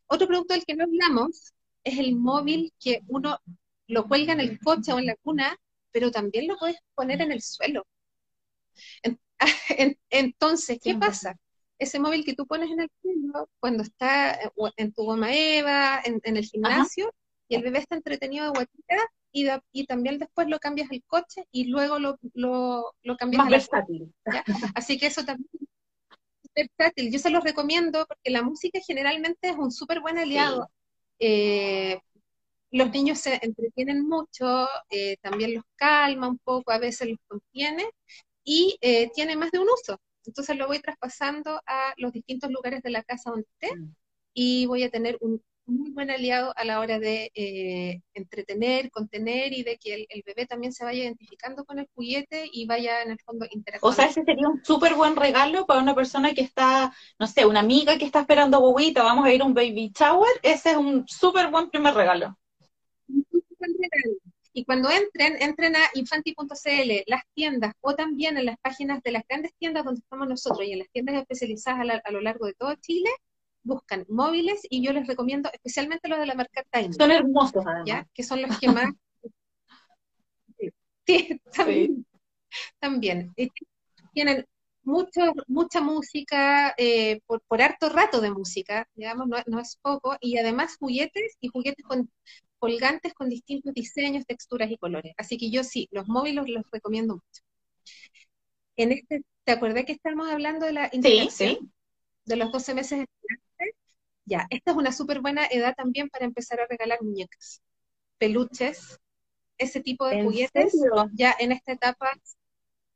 Otro 0.07 0.27
producto 0.27 0.53
del 0.53 0.65
que 0.65 0.75
no 0.75 0.85
hablamos 0.85 1.53
es 1.83 1.99
el 1.99 2.15
móvil 2.15 2.73
que 2.79 3.01
uno 3.07 3.39
lo 3.87 4.07
cuelga 4.07 4.33
en 4.33 4.41
el 4.41 4.59
coche 4.59 4.91
o 4.93 4.99
en 4.99 5.05
la 5.07 5.15
cuna, 5.17 5.57
pero 5.91 6.11
también 6.11 6.47
lo 6.47 6.57
puedes 6.57 6.77
poner 6.95 7.21
en 7.21 7.31
el 7.31 7.41
suelo. 7.41 7.85
Entonces, 10.09 10.79
¿qué 10.81 10.95
pasa? 10.95 11.37
Ese 11.79 11.99
móvil 11.99 12.25
que 12.25 12.33
tú 12.33 12.47
pones 12.47 12.71
en 12.71 12.81
el 12.81 12.89
suelo, 13.01 13.49
cuando 13.59 13.83
está 13.83 14.33
eh, 14.33 14.51
en 14.77 14.93
tu 14.93 15.03
goma 15.03 15.33
Eva, 15.33 16.01
en, 16.03 16.37
el 16.37 16.43
gimnasio, 16.43 17.13
y 17.47 17.55
el 17.55 17.63
bebé 17.63 17.79
está 17.79 17.95
entretenido 17.95 18.45
de 18.45 18.51
guatita, 18.51 18.95
y, 19.31 19.85
también 19.85 20.17
después 20.17 20.47
lo 20.47 20.59
cambias 20.59 20.89
al 20.91 21.03
coche 21.05 21.45
y 21.51 21.65
luego 21.65 21.99
lo, 21.99 22.17
lo, 22.33 22.93
lo 23.03 23.17
cambias 23.17 23.43
Más 23.43 23.51
versátil. 23.51 24.13
Así 24.75 24.97
que 24.97 25.07
eso 25.07 25.23
también 25.23 25.49
es 26.55 26.67
versátil. 26.67 27.11
Yo 27.11 27.19
se 27.19 27.29
los 27.29 27.43
recomiendo 27.43 28.05
porque 28.07 28.31
la 28.31 28.41
música 28.41 28.79
generalmente 28.85 29.49
es 29.49 29.55
un 29.55 29.71
súper 29.71 30.01
buen 30.01 30.17
aliado. 30.17 30.69
Eh, 31.19 31.99
los 32.71 32.91
niños 32.91 33.19
se 33.19 33.39
entretienen 33.41 34.07
mucho, 34.07 34.67
eh, 34.89 35.17
también 35.21 35.55
los 35.55 35.63
calma 35.75 36.27
un 36.27 36.37
poco, 36.39 36.71
a 36.71 36.79
veces 36.79 37.09
los 37.09 37.19
contiene 37.27 37.89
y 38.43 38.77
eh, 38.81 39.09
tiene 39.13 39.35
más 39.35 39.51
de 39.51 39.59
un 39.59 39.67
uso. 39.69 39.99
Entonces 40.25 40.57
lo 40.57 40.67
voy 40.67 40.79
traspasando 40.79 41.61
a 41.65 41.93
los 41.97 42.11
distintos 42.11 42.51
lugares 42.51 42.81
de 42.83 42.89
la 42.89 43.03
casa 43.03 43.31
donde 43.31 43.47
esté 43.59 43.75
mm. 43.75 43.95
y 44.33 44.65
voy 44.65 44.83
a 44.83 44.89
tener 44.89 45.17
un 45.21 45.41
muy 45.67 45.91
buen 45.91 46.09
aliado 46.09 46.53
a 46.55 46.63
la 46.63 46.79
hora 46.79 46.97
de 46.97 47.31
eh, 47.35 48.01
entretener, 48.13 48.89
contener 48.89 49.53
y 49.53 49.63
de 49.63 49.77
que 49.77 50.07
el, 50.09 50.23
bebé 50.25 50.45
también 50.45 50.71
se 50.71 50.85
vaya 50.85 51.03
identificando 51.03 51.65
con 51.65 51.79
el 51.79 51.87
juguete 51.93 52.49
y 52.51 52.65
vaya 52.65 53.01
en 53.01 53.11
el 53.11 53.19
fondo 53.19 53.45
interactuando. 53.51 53.93
O 53.93 53.95
sea, 53.95 54.09
ese 54.09 54.23
sería 54.23 54.47
un 54.47 54.63
súper 54.63 54.95
buen 54.95 55.15
regalo 55.15 55.65
para 55.65 55.81
una 55.81 55.93
persona 55.93 56.33
que 56.33 56.41
está, 56.41 56.93
no 57.19 57.27
sé, 57.27 57.45
una 57.45 57.59
amiga 57.59 57.97
que 57.97 58.05
está 58.05 58.21
esperando 58.21 58.61
bobita, 58.61 59.03
vamos 59.03 59.25
a 59.25 59.33
ir 59.33 59.41
a 59.41 59.45
un 59.45 59.53
baby 59.53 59.91
shower, 59.93 60.31
ese 60.41 60.71
es 60.71 60.77
un 60.77 61.07
súper 61.07 61.51
buen 61.51 61.69
primer 61.69 61.93
regalo. 61.93 62.37
Y 64.53 64.65
cuando 64.65 64.89
entren, 64.89 65.39
entren 65.39 65.75
a 65.75 65.81
infanti.cl, 65.93 66.91
las 67.05 67.21
tiendas, 67.35 67.73
o 67.79 67.93
también 67.93 68.37
en 68.37 68.45
las 68.45 68.57
páginas 68.57 69.03
de 69.03 69.11
las 69.11 69.23
grandes 69.29 69.53
tiendas 69.59 69.85
donde 69.85 69.99
estamos 69.99 70.27
nosotros 70.27 70.67
y 70.67 70.71
en 70.71 70.79
las 70.79 70.89
tiendas 70.89 71.15
especializadas 71.15 72.01
a 72.03 72.11
lo 72.11 72.21
largo 72.21 72.47
de 72.47 72.53
todo 72.53 72.73
Chile, 72.75 73.11
buscan 73.67 74.05
móviles 74.09 74.61
y 74.69 74.83
yo 74.83 74.93
les 74.93 75.05
recomiendo 75.07 75.49
especialmente 75.53 76.07
los 76.07 76.19
de 76.19 76.25
la 76.25 76.35
marca 76.35 76.63
Time. 76.71 76.93
Son 76.93 77.11
hermosos, 77.11 77.63
además. 77.65 77.85
¿ya? 77.85 78.07
Que 78.13 78.23
son 78.23 78.41
los 78.41 78.57
que 78.59 78.67
más... 78.69 78.89
sí, 81.05 81.41
también. 81.51 82.05
también. 82.79 83.35
Tienen 84.13 84.45
mucho, 84.83 85.21
mucha 85.47 85.81
música, 85.81 86.73
eh, 86.77 87.19
por, 87.27 87.41
por, 87.41 87.61
harto 87.61 87.89
rato 87.89 88.21
de 88.21 88.31
música, 88.31 88.87
digamos, 88.95 89.27
no, 89.27 89.37
no, 89.45 89.59
es 89.59 89.77
poco, 89.81 90.15
y 90.21 90.37
además 90.37 90.77
juguetes 90.79 91.35
y 91.41 91.49
juguetes 91.49 91.85
con, 91.85 92.09
colgantes 92.57 93.13
con 93.13 93.29
distintos 93.29 93.73
diseños, 93.73 94.25
texturas 94.25 94.71
y 94.71 94.77
colores. 94.77 95.13
Así 95.17 95.37
que 95.37 95.51
yo 95.51 95.63
sí, 95.63 95.87
los 95.91 96.07
móviles 96.07 96.47
los 96.47 96.63
recomiendo 96.71 97.15
mucho. 97.15 97.41
En 98.77 98.91
este, 98.91 99.23
¿te 99.43 99.51
acordé 99.51 99.85
que 99.85 99.93
estábamos 99.93 100.29
hablando 100.29 100.65
de 100.65 100.73
la 100.73 100.89
sí, 100.89 101.27
sí. 101.31 101.59
De 102.27 102.35
los 102.35 102.51
12 102.51 102.75
meses 102.75 103.05
ya, 104.25 104.45
esta 104.49 104.71
es 104.71 104.77
una 104.77 104.91
súper 104.91 105.21
buena 105.21 105.45
edad 105.45 105.73
también 105.75 106.09
para 106.09 106.25
empezar 106.25 106.59
a 106.59 106.67
regalar 106.67 107.01
muñecas, 107.01 107.61
peluches, 108.17 108.99
ese 109.57 109.79
tipo 109.79 110.05
de 110.05 110.21
juguetes, 110.21 110.73
ya 111.13 111.33
en 111.39 111.53
esta 111.53 111.71
etapa. 111.71 112.11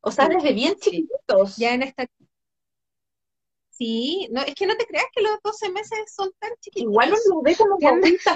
O 0.01 0.11
sea, 0.11 0.27
desde 0.27 0.51
bien 0.51 0.75
chiquitos. 0.75 1.55
Ya 1.55 1.73
en 1.73 1.83
esta 1.83 2.05
Sí, 3.69 4.27
no, 4.31 4.41
es 4.41 4.53
que 4.53 4.67
no 4.67 4.75
te 4.75 4.85
creas 4.85 5.05
que 5.11 5.21
los 5.21 5.39
12 5.41 5.71
meses 5.71 6.13
son 6.13 6.31
tan 6.37 6.51
chiquitos. 6.59 6.83
Igual 6.83 7.13
uno 7.27 7.41
ve 7.41 7.55
como 7.55 7.77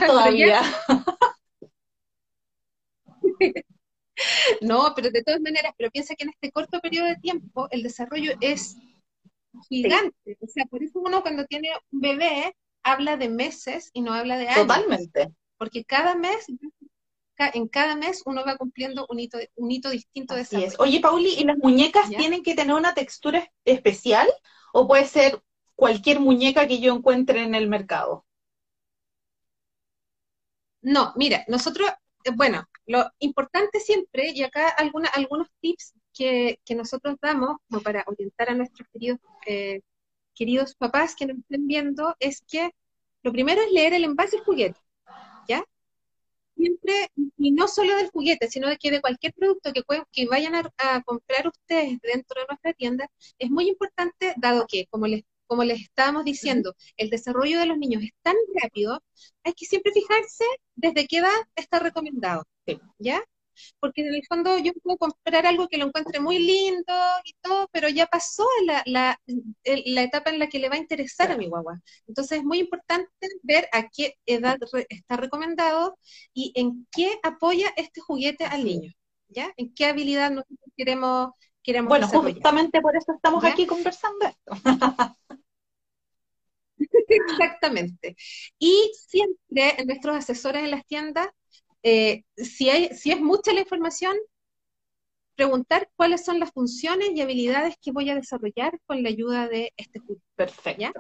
todavía. 0.08 0.62
no, 4.62 4.94
pero 4.96 5.12
de 5.12 5.22
todas 5.22 5.42
maneras, 5.42 5.74
pero 5.78 5.92
piensa 5.92 6.16
que 6.16 6.24
en 6.24 6.30
este 6.30 6.52
corto 6.52 6.80
periodo 6.80 7.08
de 7.08 7.18
tiempo 7.18 7.68
el 7.72 7.84
desarrollo 7.84 8.32
es 8.40 8.78
gigante. 9.70 10.38
O 10.40 10.48
sea, 10.48 10.66
por 10.66 10.84
eso 10.84 11.00
uno 11.00 11.22
cuando 11.22 11.46
tiene 11.46 11.70
un 11.92 12.02
bebé 12.02 12.56
habla 12.84 13.18
de 13.18 13.30
meses 13.30 13.90
y 13.94 14.02
no 14.02 14.14
habla 14.14 14.38
de 14.38 14.48
años. 14.48 14.68
Totalmente. 14.68 15.34
Porque 15.58 15.84
cada 15.84 16.16
mes, 16.16 16.46
en 17.38 17.68
cada 17.68 17.96
mes 17.96 18.22
uno 18.26 18.44
va 18.46 18.58
cumpliendo 18.58 19.06
un 19.10 19.20
hito, 19.20 19.40
un 19.56 19.72
hito 19.72 19.90
distinto 19.90 20.36
de 20.36 20.42
esa 20.42 20.60
Oye, 20.80 21.00
Pauli, 21.00 21.34
¿y 21.38 21.44
las 21.44 21.58
muñecas 21.58 22.10
tienen 22.10 22.44
que 22.44 22.56
tener 22.56 22.76
una 22.76 22.94
textura 22.94 23.50
especial 23.66 24.28
o 24.74 24.88
puede 24.88 25.06
ser 25.06 25.42
cualquier 25.76 26.20
muñeca 26.20 26.68
que 26.68 26.80
yo 26.80 26.94
encuentre 26.94 27.44
en 27.44 27.56
el 27.56 27.68
mercado? 27.68 28.26
No, 30.82 31.14
mira, 31.16 31.44
nosotros, 31.48 31.90
eh, 32.24 32.32
bueno, 32.36 32.64
lo 32.86 33.10
importante 33.18 33.80
siempre, 33.80 34.30
y 34.30 34.44
acá 34.44 34.70
alguna, 34.70 35.10
algunos 35.10 35.48
tips 35.60 35.94
que, 36.14 36.60
que 36.64 36.76
nosotros 36.76 37.18
damos 37.20 37.58
como 37.68 37.82
para 37.82 38.04
orientar 38.06 38.50
a 38.50 38.54
nuestros 38.54 38.88
queridos 38.94 39.20
eh, 39.46 39.82
queridos 40.34 40.76
papás 40.76 41.16
que 41.16 41.26
nos 41.26 41.38
estén 41.40 41.68
viendo, 41.68 42.16
es 42.20 42.42
que 42.48 42.72
lo 43.24 43.32
primero 43.32 43.62
es 43.62 43.72
leer 43.72 43.94
el 43.94 44.04
envase 44.04 44.38
del 44.38 44.46
juguete, 44.46 44.80
¿ya? 45.48 45.64
Siempre, 46.56 47.10
y 47.38 47.52
no 47.52 47.68
solo 47.68 47.96
del 47.98 48.10
juguete, 48.12 48.50
sino 48.50 48.70
de 48.70 48.78
que 48.78 48.92
de 48.92 49.02
cualquier 49.02 49.34
producto 49.34 49.74
que, 49.74 49.84
que 50.12 50.28
vayan 50.28 50.56
a, 50.56 51.04
comprar 51.04 51.48
ustedes 51.48 52.00
dentro 52.02 52.42
de 52.42 52.48
nuestra 52.48 52.74
tienda, 52.74 53.10
es 53.40 53.50
muy 53.50 53.68
importante, 53.70 54.34
dado 54.38 54.66
que, 54.68 54.86
como 54.88 55.08
les, 55.08 55.24
como 55.48 55.64
les 55.64 55.82
estábamos 55.82 56.26
diciendo, 56.26 56.76
el 56.98 57.10
desarrollo 57.10 57.60
de 57.60 57.66
los 57.66 57.78
niños 57.78 58.04
es 58.04 58.12
tan 58.22 58.36
rápido, 58.62 59.02
hay 59.44 59.54
que 59.54 59.66
siempre 59.66 59.92
fijarse 59.94 60.46
desde 60.76 61.08
qué 61.08 61.18
edad 61.20 61.42
está 61.56 61.80
recomendado, 61.80 62.44
¿ya? 63.00 63.24
Porque 63.80 64.02
en 64.02 64.14
el 64.14 64.24
fondo 64.28 64.58
yo 64.58 64.72
puedo 64.84 64.98
comprar 64.98 65.46
algo 65.46 65.68
que 65.68 65.78
lo 65.78 65.86
encuentre 65.88 66.20
muy 66.20 66.40
lindo 66.40 66.94
y 67.24 67.34
todo, 67.42 67.68
pero 67.72 67.90
ya 67.90 68.08
pasó 68.08 68.46
la, 68.66 68.84
la, 68.86 69.20
la 69.86 70.04
etapa 70.04 70.30
en 70.30 70.40
la 70.40 70.48
que 70.48 70.60
le 70.60 70.70
va 70.70 70.76
a 70.76 70.80
interesar 70.80 71.32
a 71.32 71.38
mi 71.38 71.48
guagua. 71.48 71.82
Entonces 72.08 72.40
es 72.40 72.44
muy 72.44 72.60
importante 72.60 73.10
ver 73.44 73.68
a 73.72 73.88
qué 73.90 74.16
edad 74.26 74.58
está 74.90 75.18
recomendado 75.18 75.98
y 76.34 76.52
en 76.56 76.88
qué 76.92 77.18
apoya 77.24 77.72
este 77.76 78.02
juguete 78.02 78.46
al 78.46 78.64
niño, 78.64 78.92
¿ya? 79.30 79.54
En 79.58 79.74
qué 79.74 79.86
habilidad 79.86 80.32
nosotros 80.32 80.72
queremos, 80.76 81.30
queremos 81.64 81.90
Bueno, 81.90 82.08
justamente 82.08 82.82
por 82.82 82.96
eso 82.96 83.14
estamos 83.14 83.44
aquí 83.44 83.66
conversando 83.66 84.26
esto. 84.28 84.52
Exactamente. 87.08 88.16
Y 88.60 88.92
siempre 89.08 89.80
en 89.80 89.88
nuestros 89.88 90.16
asesores 90.16 90.64
en 90.64 90.72
las 90.72 90.86
tiendas, 90.86 91.28
eh, 91.88 92.24
si, 92.36 92.68
hay, 92.72 92.90
si 92.96 93.12
es 93.12 93.22
mucha 93.22 93.54
la 93.54 93.60
información, 93.60 94.18
preguntar 95.36 95.88
cuáles 95.96 96.26
son 96.26 96.40
las 96.40 96.52
funciones 96.52 97.12
y 97.14 97.22
habilidades 97.22 97.76
que 97.80 97.92
voy 97.92 98.10
a 98.10 98.16
desarrollar 98.16 98.80
con 98.88 99.04
la 99.04 99.10
ayuda 99.10 99.48
de 99.48 99.72
este 99.78 100.00
curso. 100.00 100.24
Perfecto. 100.36 101.00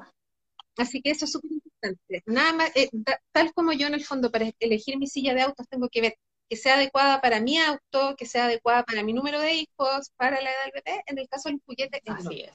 Así 0.77 1.01
que 1.01 1.09
eso 1.09 1.25
es 1.25 1.31
súper 1.31 1.53
importante. 1.53 2.21
Nada 2.27 2.53
más, 2.53 2.71
eh, 2.75 2.91
tal 3.31 3.51
como 3.53 3.73
yo 3.73 3.87
en 3.87 3.95
el 3.95 4.05
fondo 4.05 4.29
para 4.29 4.51
elegir 4.59 4.99
mi 4.99 5.07
silla 5.07 5.33
de 5.33 5.41
autos 5.41 5.67
tengo 5.67 5.89
que 5.89 6.01
ver 6.01 6.17
que 6.47 6.55
sea 6.55 6.75
adecuada 6.75 7.19
para 7.19 7.39
mi 7.39 7.57
auto, 7.57 8.15
que 8.15 8.27
sea 8.27 8.45
adecuada 8.45 8.83
para 8.83 9.01
mi 9.01 9.13
número 9.13 9.39
de 9.39 9.53
hijos, 9.53 10.11
para 10.17 10.39
la 10.39 10.51
edad 10.51 10.63
del 10.65 10.83
bebé, 10.83 11.03
en 11.07 11.17
el 11.17 11.27
caso 11.27 11.49
del 11.49 11.59
juguete 11.65 11.99
es 12.05 12.13
Así 12.13 12.41
es. 12.41 12.51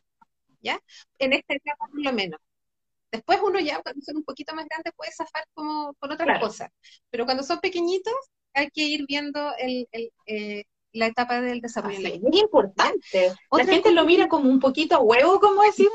¿Ya? 0.63 0.79
En 1.19 1.33
esta 1.33 1.55
etapa 1.55 1.89
por 1.89 2.01
lo 2.01 2.13
menos. 2.13 2.39
Después 3.11 3.41
uno 3.43 3.59
ya, 3.59 3.83
cuando 3.83 4.01
son 4.03 4.19
un 4.19 4.25
poquito 4.25 4.55
más 4.55 4.67
grandes, 4.67 4.93
puede 4.97 5.13
zafar 5.13 5.45
como 5.53 5.95
con 5.95 6.13
otras 6.13 6.41
cosas. 6.41 6.71
Pero 7.11 7.25
cuando 7.25 7.43
son 7.43 7.59
pequeñitos, 7.59 8.15
hay 8.55 8.69
que 8.71 8.83
ir 8.83 9.05
viendo 9.07 9.53
el, 9.59 9.87
eh, 10.27 10.65
la 10.93 11.07
etapa 11.07 11.41
del 11.41 11.61
desarrollo. 11.61 11.99
es 12.07 12.21
importante. 12.43 13.33
La 13.51 13.65
gente 13.65 13.93
lo 13.93 14.05
mira 14.05 14.29
como 14.29 14.49
un 14.49 14.61
poquito 14.61 14.97
a 14.97 15.01
huevo, 15.01 15.41
como 15.41 15.63
decimos, 15.63 15.93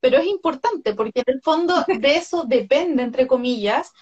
pero 0.00 0.18
es 0.18 0.26
importante 0.26 0.94
porque 0.94 1.20
en 1.20 1.34
el 1.34 1.42
fondo 1.42 1.84
de 1.86 2.16
eso 2.16 2.44
depende, 2.44 3.02
entre 3.02 3.26
comillas, 3.26 3.92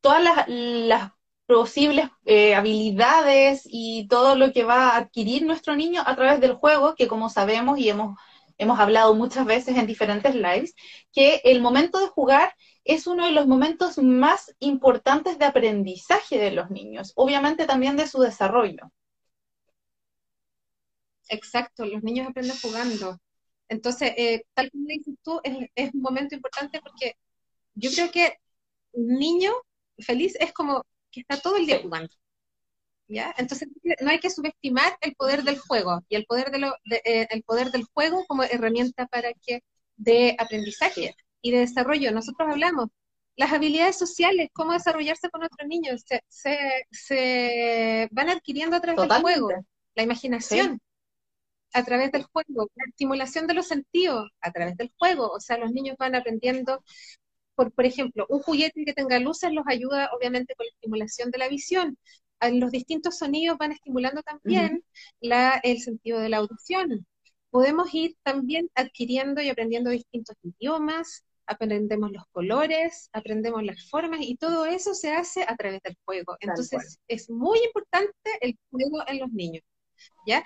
todas 0.00 0.48
las, 0.48 1.12
posibles 1.46 2.08
eh, 2.26 2.54
habilidades 2.54 3.62
y 3.64 4.06
todo 4.06 4.36
lo 4.36 4.52
que 4.52 4.62
va 4.62 4.90
a 4.90 4.98
adquirir 4.98 5.44
nuestro 5.44 5.74
niño 5.74 6.00
a 6.06 6.14
través 6.14 6.40
del 6.40 6.54
juego, 6.54 6.94
que 6.94 7.08
como 7.08 7.28
sabemos 7.28 7.76
y 7.76 7.88
hemos, 7.88 8.16
hemos 8.60 8.78
hablado 8.78 9.14
muchas 9.14 9.46
veces 9.46 9.76
en 9.76 9.86
diferentes 9.86 10.34
lives, 10.34 10.74
que 11.12 11.40
el 11.44 11.60
momento 11.62 11.98
de 11.98 12.08
jugar 12.08 12.54
es 12.84 13.06
uno 13.06 13.26
de 13.26 13.32
los 13.32 13.46
momentos 13.46 13.98
más 13.98 14.54
importantes 14.60 15.38
de 15.38 15.46
aprendizaje 15.46 16.38
de 16.38 16.50
los 16.50 16.70
niños, 16.70 17.12
obviamente 17.16 17.66
también 17.66 17.96
de 17.96 18.06
su 18.06 18.20
desarrollo. 18.20 18.92
Exacto, 21.28 21.86
los 21.86 22.02
niños 22.02 22.28
aprenden 22.28 22.56
jugando. 22.60 23.18
Entonces, 23.68 24.12
eh, 24.16 24.44
tal 24.52 24.70
como 24.70 24.86
dices 24.88 25.14
tú, 25.22 25.40
es, 25.42 25.94
un 25.94 26.02
momento 26.02 26.34
importante 26.34 26.80
porque 26.82 27.14
yo 27.74 27.90
creo 27.92 28.10
que 28.10 28.36
un 28.92 29.18
niño 29.18 29.52
feliz 29.98 30.36
es 30.40 30.52
como 30.52 30.84
que 31.10 31.20
está 31.20 31.38
todo 31.40 31.56
el 31.56 31.66
día 31.66 31.80
jugando. 31.80 32.14
¿Ya? 33.10 33.34
Entonces 33.38 33.68
no 34.00 34.10
hay 34.10 34.20
que 34.20 34.30
subestimar 34.30 34.96
el 35.00 35.16
poder 35.16 35.42
del 35.42 35.58
juego 35.58 36.04
y 36.08 36.14
el 36.14 36.26
poder, 36.26 36.52
de 36.52 36.58
lo, 36.58 36.76
eh, 37.04 37.26
el 37.30 37.42
poder 37.42 37.72
del 37.72 37.84
juego 37.92 38.24
como 38.26 38.44
herramienta 38.44 39.06
para 39.08 39.32
que 39.32 39.64
de 39.96 40.36
aprendizaje 40.38 41.16
y 41.42 41.50
de 41.50 41.58
desarrollo. 41.58 42.12
Nosotros 42.12 42.48
hablamos 42.48 42.86
las 43.34 43.52
habilidades 43.52 43.98
sociales, 43.98 44.50
cómo 44.52 44.74
desarrollarse 44.74 45.28
con 45.28 45.42
otros 45.42 45.66
niños, 45.66 46.04
se, 46.28 48.08
van 48.12 48.28
adquiriendo 48.28 48.76
a 48.76 48.80
través 48.80 49.08
del 49.08 49.20
juego, 49.22 49.48
la 49.96 50.02
imaginación 50.04 50.80
a 51.72 51.84
través 51.84 52.12
del 52.12 52.24
juego, 52.24 52.70
la 52.76 52.84
estimulación 52.88 53.46
de 53.46 53.54
los 53.54 53.66
sentidos 53.66 54.30
a 54.40 54.52
través 54.52 54.76
del 54.76 54.92
juego, 54.98 55.30
o 55.30 55.40
sea, 55.40 55.58
los 55.58 55.72
niños 55.72 55.96
van 55.98 56.14
aprendiendo, 56.14 56.84
por, 57.56 57.72
por 57.72 57.86
ejemplo, 57.86 58.26
un 58.28 58.40
juguete 58.40 58.84
que 58.84 58.92
tenga 58.92 59.18
luces 59.18 59.52
los 59.52 59.64
ayuda 59.66 60.10
obviamente 60.16 60.54
con 60.54 60.66
la 60.66 60.72
estimulación 60.72 61.30
de 61.30 61.38
la 61.38 61.48
visión. 61.48 61.98
Los 62.52 62.70
distintos 62.70 63.18
sonidos 63.18 63.58
van 63.58 63.72
estimulando 63.72 64.22
también 64.22 64.84
la, 65.20 65.60
el 65.62 65.80
sentido 65.80 66.20
de 66.20 66.28
la 66.28 66.38
audición. 66.38 67.06
Podemos 67.50 67.92
ir 67.92 68.16
también 68.22 68.70
adquiriendo 68.74 69.42
y 69.42 69.48
aprendiendo 69.48 69.90
distintos 69.90 70.36
idiomas, 70.42 71.24
aprendemos 71.46 72.12
los 72.12 72.24
colores, 72.30 73.10
aprendemos 73.12 73.62
las 73.64 73.88
formas 73.90 74.20
y 74.22 74.36
todo 74.36 74.66
eso 74.66 74.94
se 74.94 75.12
hace 75.12 75.42
a 75.42 75.56
través 75.56 75.82
del 75.82 75.96
juego. 76.04 76.36
Entonces 76.40 76.98
es 77.08 77.28
muy 77.28 77.58
importante 77.64 78.14
el 78.40 78.56
juego 78.70 79.02
en 79.06 79.18
los 79.18 79.32
niños. 79.32 79.62
¿Ya? 80.26 80.42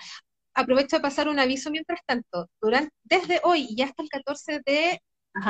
aprovecho 0.55 0.95
de 0.95 1.01
pasar 1.01 1.27
un 1.27 1.37
aviso 1.37 1.69
mientras 1.69 1.99
tanto. 2.05 2.49
Durante, 2.59 2.91
desde 3.03 3.41
hoy 3.43 3.67
y 3.69 3.81
hasta 3.81 4.01
el 4.01 4.09
14 4.09 4.61
de 4.65 5.01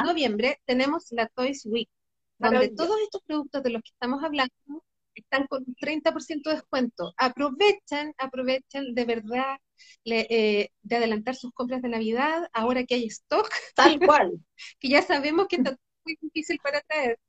noviembre 0.03 0.60
tenemos 0.65 1.05
la 1.12 1.27
Toys 1.27 1.65
Week, 1.65 1.88
donde 2.39 2.69
todos 2.69 2.99
estos 3.01 3.21
productos 3.21 3.63
de 3.63 3.69
los 3.69 3.84
que 3.84 3.91
estamos 3.91 4.23
hablando 4.23 4.53
están 5.21 5.47
con 5.47 5.63
un 5.67 5.75
30% 5.75 6.49
de 6.49 6.56
descuento. 6.56 7.13
Aprovechen, 7.17 8.13
aprovechen 8.17 8.93
de 8.93 9.06
verdad 9.06 9.58
eh, 10.06 10.69
de 10.82 10.95
adelantar 10.95 11.36
sus 11.36 11.51
compras 11.54 11.82
de 11.82 11.89
Navidad, 11.89 12.49
ahora 12.54 12.86
que 12.86 12.95
hay 12.95 13.06
stock. 13.08 13.49
Tal 13.75 13.99
cual. 14.06 14.32
que 14.80 14.89
ya 14.89 15.01
sabemos 15.01 15.47
que 15.47 15.58
está 15.58 15.78
muy 16.06 16.17
difícil 16.21 16.60
para 16.63 16.82
traer. 16.82 17.19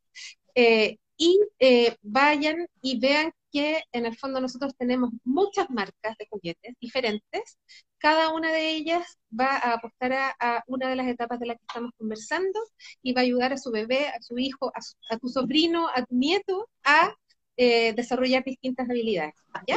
Eh, 0.55 0.99
y 1.17 1.41
eh, 1.59 1.97
vayan 2.03 2.67
y 2.83 2.99
vean 3.01 3.33
que 3.51 3.83
en 3.93 4.05
el 4.07 4.17
fondo 4.19 4.41
nosotros 4.41 4.75
tenemos 4.77 5.11
muchas 5.25 5.71
marcas 5.71 6.17
de 6.19 6.27
juguetes 6.29 6.75
diferentes. 6.81 7.59
Cada 7.99 8.33
una 8.35 8.53
de 8.53 8.73
ellas 8.73 9.19
va 9.39 9.57
a 9.57 9.75
apostar 9.75 10.13
a, 10.13 10.63
una 10.67 10.89
de 10.89 10.97
las 10.97 11.07
etapas 11.09 11.41
de 11.41 11.47
las 11.47 11.57
que 11.57 11.65
estamos 11.67 11.93
conversando 11.97 12.61
y 13.03 13.15
va 13.15 13.23
a 13.23 13.25
ayudar 13.25 13.53
a 13.55 13.59
su 13.59 13.71
bebé, 13.71 14.09
a 14.09 14.21
su 14.21 14.39
hijo, 14.39 14.71
a, 14.75 15.19
tu 15.19 15.29
sobrino, 15.29 15.89
a 15.89 16.05
tu 16.05 16.15
nieto 16.15 16.69
a 16.85 17.15
eh, 17.57 17.93
desarrollar 17.95 18.45
distintas 18.45 18.89
habilidades. 18.89 19.35
¿ya? 19.67 19.77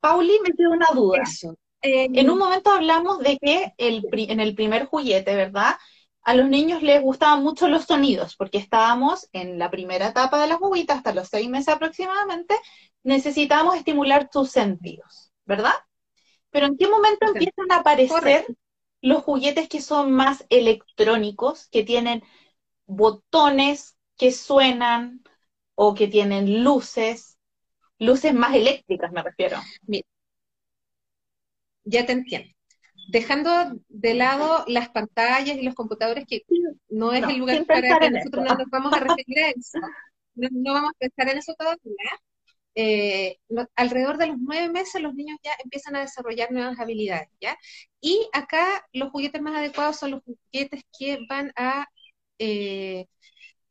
Pauli, 0.00 0.38
me 0.42 0.50
queda 0.50 0.70
una 0.70 0.88
duda. 0.94 1.22
Eh, 1.82 2.08
en 2.12 2.30
un 2.30 2.38
momento 2.38 2.70
hablamos 2.70 3.18
de 3.20 3.38
que 3.38 3.72
el, 3.76 4.06
en 4.12 4.40
el 4.40 4.54
primer 4.54 4.86
juguete, 4.86 5.34
¿verdad? 5.34 5.76
a 6.24 6.34
los 6.34 6.48
niños 6.48 6.82
les 6.82 7.02
gustaban 7.02 7.42
mucho 7.42 7.68
los 7.68 7.84
sonidos, 7.84 8.36
porque 8.36 8.58
estábamos 8.58 9.28
en 9.32 9.58
la 9.58 9.70
primera 9.70 10.08
etapa 10.08 10.40
de 10.40 10.46
la 10.46 10.56
juguita, 10.56 10.94
hasta 10.94 11.12
los 11.12 11.28
seis 11.28 11.48
meses 11.48 11.74
aproximadamente, 11.74 12.54
necesitamos 13.02 13.76
estimular 13.76 14.30
tus 14.30 14.50
sentidos, 14.50 15.32
¿verdad? 15.44 15.74
Pero 16.50 16.66
¿en 16.66 16.76
qué 16.76 16.88
momento 16.88 17.26
empiezan 17.26 17.72
a 17.72 17.76
aparecer 17.76 18.46
los 19.00 19.24
juguetes 19.24 19.68
que 19.68 19.80
son 19.80 20.12
más 20.12 20.46
electrónicos, 20.48 21.66
que 21.68 21.82
tienen 21.82 22.22
botones 22.86 23.96
que 24.16 24.30
suenan 24.30 25.24
o 25.74 25.94
que 25.94 26.08
tienen 26.08 26.62
luces, 26.64 27.38
luces 27.98 28.34
más 28.34 28.54
eléctricas 28.54 29.12
me 29.12 29.22
refiero? 29.22 29.58
ya 31.84 32.06
te 32.06 32.12
entiendo 32.12 32.52
dejando 33.08 33.50
de 33.88 34.14
lado 34.14 34.64
las 34.68 34.88
pantallas 34.90 35.56
y 35.56 35.62
los 35.62 35.74
computadores, 35.74 36.24
que 36.26 36.42
no 36.88 37.12
es 37.12 37.22
el 37.24 37.36
lugar 37.36 37.64
para 37.66 37.98
que 37.98 38.10
nosotros 38.10 38.44
no 38.44 38.54
nos 38.54 38.70
vamos 38.70 38.92
a 38.92 39.00
referir 39.00 39.38
a 39.38 39.50
eso, 39.50 39.78
no, 40.34 40.72
vamos 40.72 40.92
a 40.94 40.98
pensar 40.98 41.28
en 41.28 41.38
eso 41.38 41.54
todavía. 41.54 41.92
Eh, 42.74 43.36
alrededor 43.76 44.16
de 44.16 44.28
los 44.28 44.38
nueve 44.38 44.72
meses 44.72 45.02
los 45.02 45.14
niños 45.14 45.38
ya 45.44 45.50
empiezan 45.62 45.94
a 45.94 46.00
desarrollar 46.00 46.50
nuevas 46.52 46.78
habilidades, 46.80 47.28
¿ya? 47.38 47.58
Y 48.00 48.26
acá 48.32 48.86
los 48.94 49.10
juguetes 49.10 49.42
más 49.42 49.56
adecuados 49.56 49.98
son 49.98 50.12
los 50.12 50.22
juguetes 50.22 50.82
que 50.98 51.18
van 51.28 51.52
a 51.54 51.86
eh, 52.38 53.06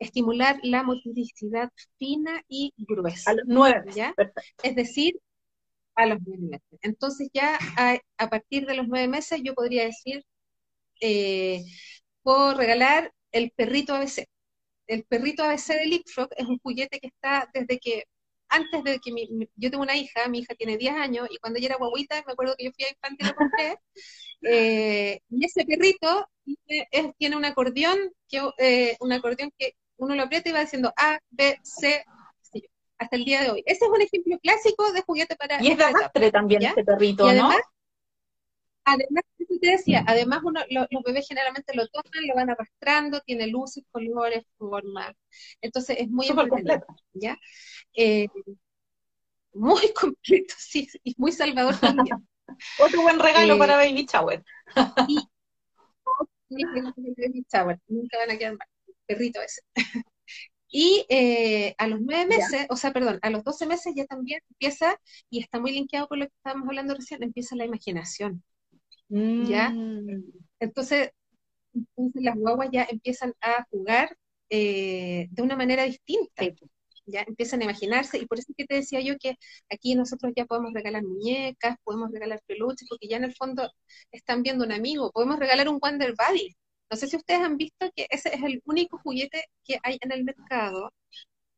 estimular 0.02 0.60
la 0.64 0.84
motricidad 0.84 1.70
fina 1.98 2.44
y 2.48 2.74
gruesa. 2.78 3.32
A 3.32 3.34
los 3.36 3.46
nueve, 3.48 3.92
¿ya? 3.94 4.14
Es 4.64 4.76
decir, 4.76 5.14
a 5.96 6.08
los 6.08 6.18
nueve 6.26 6.44
meses. 6.44 6.80
Entonces 6.82 7.30
ya 7.34 7.60
a, 8.18 8.30
partir 8.30 8.66
de 8.66 8.76
los 8.76 8.88
nueve 8.88 9.08
meses 9.08 9.42
yo 9.44 9.54
podría 9.54 9.86
decir, 9.86 10.26
eh, 11.02 11.64
puedo 12.24 12.56
regalar 12.56 13.14
el 13.32 13.52
perrito 13.52 13.94
ABC. 13.94 14.28
El 14.88 15.04
perrito 15.06 15.44
ABC 15.44 15.76
de 15.76 15.86
Leapfrog 15.86 16.30
es 16.36 16.46
un 16.48 16.58
juguete 16.60 17.00
que 17.00 17.08
está 17.08 17.50
desde 17.54 17.80
que, 17.80 18.06
antes 18.50 18.84
de 18.84 19.00
que 19.00 19.12
yo 19.56 19.72
tengo 19.72 19.84
una 19.84 19.96
hija, 19.96 20.28
mi 20.28 20.40
hija 20.40 20.56
tiene 20.56 20.78
10 20.78 20.96
años, 20.96 21.28
y 21.30 21.38
cuando 21.38 21.60
ella 21.60 21.68
era 21.68 21.78
guaguita, 21.78 22.24
me 22.26 22.34
acuerdo 22.34 22.56
que 22.58 22.66
yo 22.66 22.72
fui 22.74 22.86
a 22.86 22.90
infantil 22.90 23.28
y 23.28 23.30
lo 23.30 23.36
compré, 23.36 23.78
eh, 24.44 25.20
y 25.30 25.46
ese 25.46 25.64
perrito 25.66 26.28
tiene 27.18 27.38
un 27.38 27.46
acordeón, 27.46 27.98
que, 28.28 28.42
eh, 28.58 28.98
un 29.00 29.14
acordeón 29.14 29.52
que 29.58 29.76
uno 30.02 30.16
lo 30.16 30.24
aprieta 30.24 30.50
y 30.50 30.54
va 30.54 30.62
diciendo 30.62 30.92
A, 30.98 31.20
B, 31.30 31.60
C, 31.64 32.04
hasta 32.98 33.16
el 33.16 33.24
día 33.24 33.42
de 33.42 33.52
hoy. 33.52 33.64
Ese 33.66 33.86
es 33.86 33.92
un 33.92 34.02
ejemplo 34.02 34.38
clásico 34.40 34.92
de 34.92 35.02
juguete 35.02 35.36
para... 35.36 35.64
Y 35.64 35.72
es 35.72 35.78
de 35.78 35.84
arrastre 35.84 36.32
también 36.32 36.64
este 36.64 36.84
perrito, 36.84 37.26
además, 37.28 37.58
¿no? 37.58 37.64
Además, 38.84 39.24
te 39.62 39.70
decía, 39.70 40.04
además 40.08 40.42
los 40.70 41.04
bebés 41.04 41.28
generalmente 41.28 41.76
lo 41.76 41.88
tocan, 41.88 42.26
lo 42.28 42.34
van 42.34 42.50
arrastrando, 42.50 43.22
tiene 43.22 43.46
luces, 43.48 43.84
colores, 43.92 44.44
formas. 44.58 45.14
Entonces 45.62 45.98
es 46.00 46.10
muy 46.10 46.28
completo. 46.30 46.88
¿ya? 47.14 47.38
Eh, 47.94 48.28
muy 49.54 49.94
completo, 49.94 50.56
sí, 50.58 50.90
y 51.04 51.14
muy 51.18 51.32
salvador 51.32 51.78
también. 51.80 52.28
Otro 52.80 53.04
buen 53.04 53.20
regalo 53.20 53.58
para 53.58 53.84
eh, 53.84 53.90
Baby 53.90 54.08
Shower. 54.12 54.44
y, 55.08 55.16
nunca 57.88 58.18
van 58.18 58.32
a 58.32 58.38
quedar 58.38 58.58
mal. 58.58 58.68
Perrito 59.14 59.42
ese. 59.42 59.62
Y 60.74 61.06
eh, 61.10 61.76
a 61.78 61.86
los 61.88 62.00
nueve 62.00 62.26
meses, 62.26 62.66
o 62.70 62.78
sea, 62.78 62.94
perdón, 62.94 63.20
a 63.22 63.30
los 63.30 63.44
doce 63.44 63.66
meses 63.66 63.94
ya 63.94 64.06
también 64.06 64.40
empieza, 64.52 64.98
y 65.30 65.42
está 65.42 65.60
muy 65.60 65.74
linkeado 65.74 66.08
con 66.08 66.20
lo 66.20 66.28
que 66.28 66.34
estábamos 66.38 66.70
hablando 66.70 66.96
recién, 66.96 67.22
empieza 67.24 67.58
la 67.58 67.66
imaginación. 67.66 68.42
¿Ya? 69.10 69.70
Mm. 69.70 70.24
Entonces, 70.62 71.12
entonces 71.74 72.24
las 72.24 72.38
guaguas 72.38 72.70
ya 72.72 72.88
empiezan 72.90 73.34
a 73.42 73.66
jugar 73.70 74.16
eh, 74.50 75.28
de 75.32 75.42
una 75.42 75.58
manera 75.58 75.84
distinta. 75.84 76.46
Ya 77.06 77.22
empiezan 77.28 77.60
a 77.62 77.66
imaginarse, 77.66 78.18
y 78.20 78.26
por 78.26 78.40
eso 78.40 78.48
es 78.52 78.56
que 78.56 78.66
te 78.66 78.76
decía 78.76 79.02
yo 79.02 79.18
que 79.18 79.36
aquí 79.70 79.96
nosotros 79.96 80.32
ya 80.36 80.46
podemos 80.46 80.72
regalar 80.74 81.04
muñecas, 81.04 81.76
podemos 81.84 82.12
regalar 82.12 82.42
peluches, 82.46 82.88
porque 82.88 83.10
ya 83.10 83.18
en 83.18 83.26
el 83.26 83.36
fondo 83.36 83.70
están 84.12 84.42
viendo 84.42 84.64
un 84.64 84.72
amigo, 84.72 85.12
podemos 85.12 85.38
regalar 85.38 85.68
un 85.68 85.80
Wonder 85.80 86.14
Buddy. 86.14 86.56
No 86.92 86.98
sé 86.98 87.08
si 87.08 87.16
ustedes 87.16 87.40
han 87.40 87.56
visto 87.56 87.90
que 87.96 88.06
ese 88.10 88.36
es 88.36 88.44
el 88.44 88.62
único 88.66 88.98
juguete 88.98 89.46
que 89.64 89.80
hay 89.82 89.98
en 90.02 90.12
el 90.12 90.26
mercado 90.26 90.92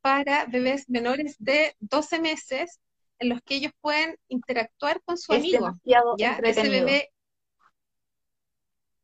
para 0.01 0.45
bebés 0.45 0.87
menores 0.89 1.35
de 1.39 1.75
12 1.79 2.19
meses 2.19 2.79
en 3.17 3.29
los 3.29 3.41
que 3.41 3.55
ellos 3.55 3.71
pueden 3.81 4.15
interactuar 4.27 5.01
con 5.03 5.17
su 5.17 5.33
amigo. 5.33 5.71
¿ya? 6.17 6.39
Ese 6.43 6.69
bebé, 6.69 7.09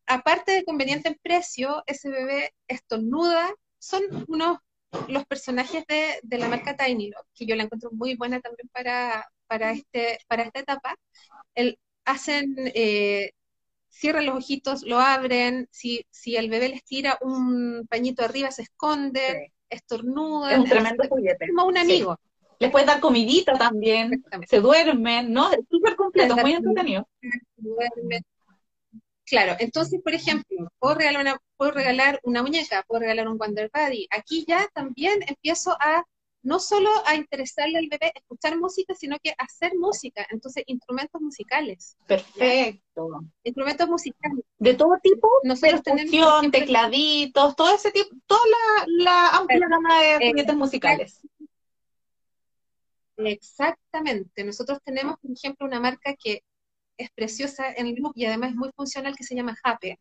aparte 0.05 0.51
de 0.51 0.63
conveniente 0.63 1.09
en 1.09 1.17
precio, 1.21 1.83
ese 1.87 2.09
bebé 2.09 2.53
estornuda, 2.67 3.51
son 3.79 4.03
unos 4.27 4.59
los 5.07 5.25
personajes 5.25 5.83
de, 5.87 6.19
de 6.21 6.37
la 6.37 6.47
marca 6.47 6.75
Tiny 6.75 7.11
que 7.33 7.45
yo 7.45 7.55
la 7.55 7.63
encuentro 7.63 7.89
muy 7.91 8.15
buena 8.15 8.39
también 8.39 8.69
para, 8.69 9.27
para, 9.47 9.71
este, 9.71 10.19
para 10.27 10.43
esta 10.43 10.59
etapa. 10.59 10.95
El, 11.55 11.79
hacen, 12.05 12.55
eh, 12.57 13.31
cierran 13.89 14.25
los 14.25 14.37
ojitos, 14.37 14.83
lo 14.83 14.99
abren, 14.99 15.67
si, 15.71 16.05
si 16.09 16.35
el 16.35 16.49
bebé 16.49 16.69
les 16.69 16.83
tira 16.83 17.17
un 17.21 17.85
pañito 17.89 18.23
arriba, 18.23 18.51
se 18.51 18.63
esconden, 18.63 19.51
estornudan. 19.69 20.51
Es 20.51 20.59
un 20.59 20.65
tremendo 20.65 21.03
juguete. 21.09 21.47
Como 21.47 21.67
un 21.67 21.77
amigo. 21.77 22.19
Les 22.59 22.71
puedes 22.71 22.87
dar 22.87 22.99
comidita 22.99 23.53
también, 23.53 24.23
se 24.47 24.59
duermen, 24.59 25.31
¿no? 25.31 25.49
Es 25.51 25.59
súper 25.69 25.95
completo, 25.95 26.35
muy 26.35 26.53
entretenido. 26.53 27.07
Claro, 29.25 29.55
entonces, 29.59 30.01
por 30.01 30.13
ejemplo, 30.13 30.69
puedo 30.79 30.95
regalar, 30.95 31.21
una, 31.21 31.37
puedo 31.55 31.71
regalar 31.71 32.19
una 32.23 32.41
muñeca, 32.41 32.83
puedo 32.87 33.01
regalar 33.01 33.27
un 33.29 33.37
Wonder 33.37 33.69
Buddy. 33.73 34.07
Aquí 34.09 34.43
ya 34.45 34.67
también 34.73 35.19
empiezo 35.27 35.77
a 35.79 36.03
no 36.41 36.59
solo 36.59 36.89
a 37.05 37.15
interesarle 37.15 37.79
al 37.79 37.87
bebé 37.87 38.11
escuchar 38.15 38.57
música, 38.57 38.93
sino 38.95 39.17
que 39.21 39.33
hacer 39.37 39.73
música. 39.77 40.25
Entonces, 40.29 40.63
instrumentos 40.67 41.21
musicales. 41.21 41.97
Perfecto. 42.07 43.07
Instrumentos 43.43 43.87
musicales. 43.89 44.45
De 44.57 44.73
todo 44.73 44.97
tipo, 45.01 45.29
nosotros 45.43 45.83
tenemos 45.83 46.51
tecladitos, 46.51 47.55
todo 47.55 47.75
ese 47.75 47.91
tipo, 47.91 48.09
toda 48.25 48.41
la, 48.87 49.29
amplia 49.29 49.67
gama 49.67 50.01
de 50.01 50.11
instrumentos 50.13 50.55
musicales. 50.55 51.21
Exactamente. 53.17 54.43
Nosotros 54.43 54.79
tenemos, 54.83 55.19
por 55.19 55.31
ejemplo, 55.31 55.67
una 55.67 55.79
marca 55.79 56.15
que 56.15 56.43
es 56.97 57.09
preciosa 57.11 57.71
en 57.71 57.87
el 57.87 57.95
look 57.95 58.13
y 58.15 58.25
además 58.25 58.51
es 58.51 58.55
muy 58.55 58.71
funcional 58.75 59.15
que 59.15 59.23
se 59.23 59.35
llama 59.35 59.57
Happy. 59.63 59.97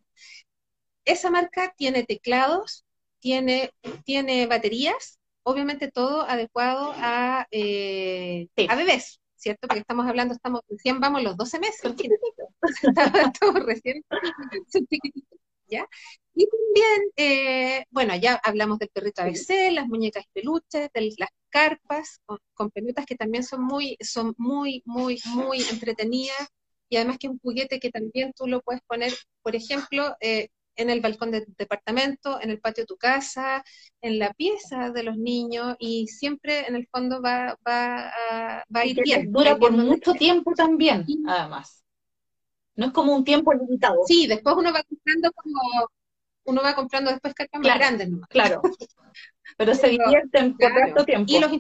Esa 1.04 1.30
marca 1.30 1.74
tiene 1.76 2.04
teclados, 2.04 2.84
tiene, 3.18 3.72
tiene 4.04 4.46
baterías, 4.46 5.17
obviamente 5.48 5.90
todo 5.90 6.28
adecuado 6.28 6.92
a, 6.96 7.46
eh, 7.50 8.48
a 8.68 8.76
bebés, 8.76 9.18
¿cierto? 9.34 9.66
Porque 9.66 9.80
estamos 9.80 10.06
hablando, 10.06 10.34
estamos 10.34 10.60
recién 10.68 11.00
vamos 11.00 11.22
los 11.22 11.38
12 11.38 11.58
meses. 11.58 11.94
estamos 13.32 13.64
recién, 13.64 14.04
¿ya? 15.66 15.88
Y 16.34 16.46
también, 16.46 17.12
eh, 17.16 17.84
bueno, 17.90 18.14
ya 18.16 18.34
hablamos 18.44 18.78
del 18.78 18.90
perrito 18.90 19.22
ABC, 19.22 19.72
las 19.72 19.86
muñecas 19.88 20.26
peluches, 20.34 20.90
de 20.92 21.14
las 21.16 21.30
carpas 21.48 22.20
con, 22.26 22.38
con, 22.52 22.70
pelotas 22.70 23.06
que 23.06 23.16
también 23.16 23.42
son 23.42 23.62
muy, 23.62 23.96
son 24.00 24.34
muy, 24.36 24.82
muy, 24.84 25.18
muy 25.24 25.62
entretenidas 25.70 26.48
y 26.90 26.96
además 26.96 27.16
que 27.18 27.28
es 27.28 27.32
un 27.32 27.38
juguete 27.38 27.80
que 27.80 27.90
también 27.90 28.34
tú 28.36 28.46
lo 28.46 28.60
puedes 28.60 28.82
poner, 28.82 29.14
por 29.42 29.56
ejemplo, 29.56 30.14
eh, 30.20 30.50
en 30.78 30.90
el 30.90 31.00
balcón 31.00 31.30
del 31.32 31.44
departamento, 31.58 32.40
en 32.40 32.50
el 32.50 32.60
patio 32.60 32.82
de 32.82 32.86
tu 32.86 32.96
casa, 32.96 33.62
en 34.00 34.18
la 34.18 34.32
pieza 34.32 34.90
de 34.90 35.02
los 35.02 35.18
niños 35.18 35.76
y 35.78 36.06
siempre 36.06 36.66
en 36.66 36.76
el 36.76 36.86
fondo 36.86 37.20
va, 37.20 37.58
va, 37.66 38.08
a, 38.08 38.64
va 38.74 38.80
a 38.80 38.86
ir 38.86 39.02
bien. 39.02 39.30
Dura 39.32 39.58
por 39.58 39.72
mucho 39.72 40.12
tiempo 40.14 40.52
también, 40.54 41.04
además. 41.26 41.84
No 42.76 42.86
es 42.86 42.92
como 42.92 43.14
un 43.14 43.24
tiempo 43.24 43.52
limitado. 43.52 44.04
Sí, 44.06 44.28
después 44.28 44.54
uno 44.56 44.72
va 44.72 44.82
comprando 44.84 45.32
como 45.32 45.60
uno 46.44 46.62
va 46.62 46.74
comprando 46.74 47.10
después 47.10 47.34
cartas 47.34 47.60
más 47.60 47.76
grandes 47.76 48.08
nomás. 48.08 48.28
Claro. 48.28 48.62
Pero, 49.56 49.74
se 49.74 49.88
divierten 49.88 50.56
por 50.56 50.72
tanto 50.72 51.04
tiempo. 51.04 51.26
Y 51.26 51.40
los 51.40 51.52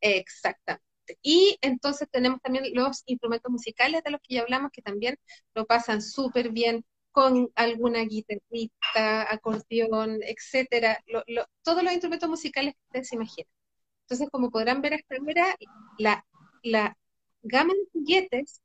Exactamente. 0.00 0.82
Y 1.20 1.58
entonces 1.60 2.08
tenemos 2.10 2.40
también 2.40 2.64
los 2.72 3.02
instrumentos 3.06 3.52
musicales 3.52 4.02
de 4.02 4.10
los 4.10 4.20
que 4.22 4.34
ya 4.36 4.42
hablamos, 4.42 4.70
que 4.72 4.82
también 4.82 5.16
lo 5.54 5.66
pasan 5.66 6.00
súper 6.00 6.50
bien 6.50 6.84
con 7.12 7.50
alguna 7.54 8.00
guitarrita, 8.00 9.32
acordeón, 9.32 10.18
etcétera, 10.22 10.98
todos 11.62 11.82
los 11.82 11.92
instrumentos 11.92 12.28
musicales 12.28 12.74
que 12.74 12.80
ustedes 12.86 13.08
se 13.08 13.16
imaginan. 13.16 13.50
Entonces, 14.04 14.28
como 14.30 14.50
podrán 14.50 14.82
ver 14.82 14.94
hasta 14.94 15.16
ahora, 15.16 15.54
la, 15.98 16.26
la 16.62 16.96
gama 17.42 17.74
de 17.74 17.86
juguetes 17.92 18.60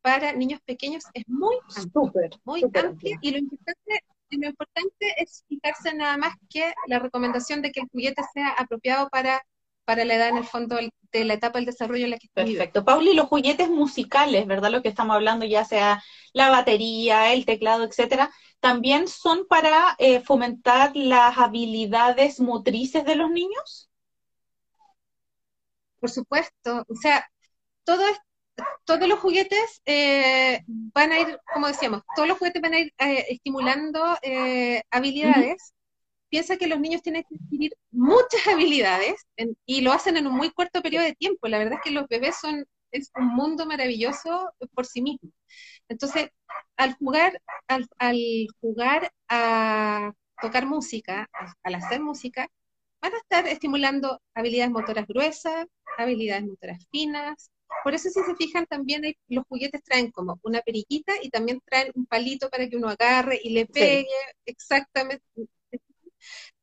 para 0.00 0.32
niños 0.32 0.60
pequeños 0.64 1.04
es 1.14 1.24
muy 1.28 1.56
amplia, 1.76 2.30
muy 2.44 2.62
amplia, 2.62 3.18
y 3.22 3.30
lo 3.30 3.38
importante, 3.38 4.04
lo 4.30 4.48
importante 4.48 5.14
es 5.16 5.44
fijarse 5.48 5.94
nada 5.94 6.16
más 6.16 6.34
que 6.50 6.74
la 6.86 6.98
recomendación 6.98 7.62
de 7.62 7.70
que 7.70 7.80
el 7.80 7.88
juguete 7.88 8.22
sea 8.32 8.50
apropiado 8.50 9.08
para 9.08 9.42
para 9.84 10.04
la 10.04 10.14
edad 10.14 10.28
en 10.28 10.38
el 10.38 10.44
fondo 10.44 10.78
de 11.12 11.24
la 11.24 11.34
etapa 11.34 11.58
del 11.58 11.66
desarrollo 11.66 12.04
en 12.04 12.10
la 12.10 12.18
que 12.18 12.26
está. 12.26 12.44
Perfecto. 12.44 12.84
Pauli, 12.84 13.14
los 13.14 13.28
juguetes 13.28 13.68
musicales, 13.68 14.46
¿verdad? 14.46 14.70
Lo 14.70 14.82
que 14.82 14.88
estamos 14.88 15.14
hablando, 15.14 15.44
ya 15.44 15.64
sea 15.64 16.02
la 16.32 16.50
batería, 16.50 17.32
el 17.32 17.46
teclado, 17.46 17.84
etcétera, 17.84 18.30
también 18.60 19.08
son 19.08 19.46
para 19.46 19.94
eh, 19.98 20.20
fomentar 20.20 20.96
las 20.96 21.38
habilidades 21.38 22.40
motrices 22.40 23.04
de 23.04 23.16
los 23.16 23.30
niños. 23.30 23.90
Por 26.00 26.10
supuesto. 26.10 26.84
O 26.88 26.94
sea, 26.96 27.28
todo 27.84 28.02
todos 28.84 29.08
los 29.08 29.18
juguetes 29.18 29.82
eh, 29.84 30.62
van 30.66 31.10
a 31.10 31.18
ir, 31.18 31.40
como 31.52 31.66
decíamos, 31.66 32.02
todos 32.14 32.28
los 32.28 32.38
juguetes 32.38 32.62
van 32.62 32.74
a 32.74 32.78
ir 32.78 32.92
eh, 32.98 33.26
estimulando 33.30 34.16
habilidades 34.92 35.74
piensa 36.34 36.56
que 36.56 36.66
los 36.66 36.80
niños 36.80 37.00
tienen 37.00 37.22
que 37.22 37.36
adquirir 37.36 37.76
muchas 37.92 38.44
habilidades 38.48 39.24
y 39.66 39.82
lo 39.82 39.92
hacen 39.92 40.16
en 40.16 40.26
un 40.26 40.34
muy 40.34 40.50
corto 40.50 40.82
periodo 40.82 41.04
de 41.04 41.14
tiempo. 41.14 41.46
La 41.46 41.58
verdad 41.58 41.74
es 41.74 41.80
que 41.84 41.92
los 41.92 42.08
bebés 42.08 42.34
son 42.40 42.66
es 42.90 43.12
un 43.14 43.28
mundo 43.28 43.66
maravilloso 43.66 44.52
por 44.74 44.84
sí 44.84 45.00
mismo. 45.00 45.30
Entonces, 45.88 46.30
al 46.76 46.94
jugar, 46.94 47.40
al, 47.68 47.86
jugar 48.60 49.12
a 49.28 50.12
tocar 50.42 50.66
música, 50.66 51.30
al 51.62 51.74
hacer 51.76 52.00
música, 52.00 52.48
van 53.00 53.14
a 53.14 53.18
estar 53.18 53.46
estimulando 53.46 54.20
habilidades 54.34 54.72
motoras 54.72 55.06
gruesas, 55.06 55.66
habilidades 55.98 56.46
motoras 56.46 56.84
finas. 56.90 57.52
Por 57.84 57.94
eso, 57.94 58.10
si 58.10 58.20
se 58.24 58.34
fijan, 58.34 58.66
también 58.66 59.02
los 59.28 59.44
juguetes 59.48 59.84
traen 59.84 60.10
como 60.10 60.40
una 60.42 60.62
periquita 60.62 61.12
y 61.22 61.30
también 61.30 61.60
traen 61.64 61.92
un 61.94 62.06
palito 62.06 62.50
para 62.50 62.68
que 62.68 62.76
uno 62.76 62.88
agarre 62.88 63.38
y 63.40 63.50
le 63.50 63.66
pegue 63.66 64.08
exactamente 64.46 65.24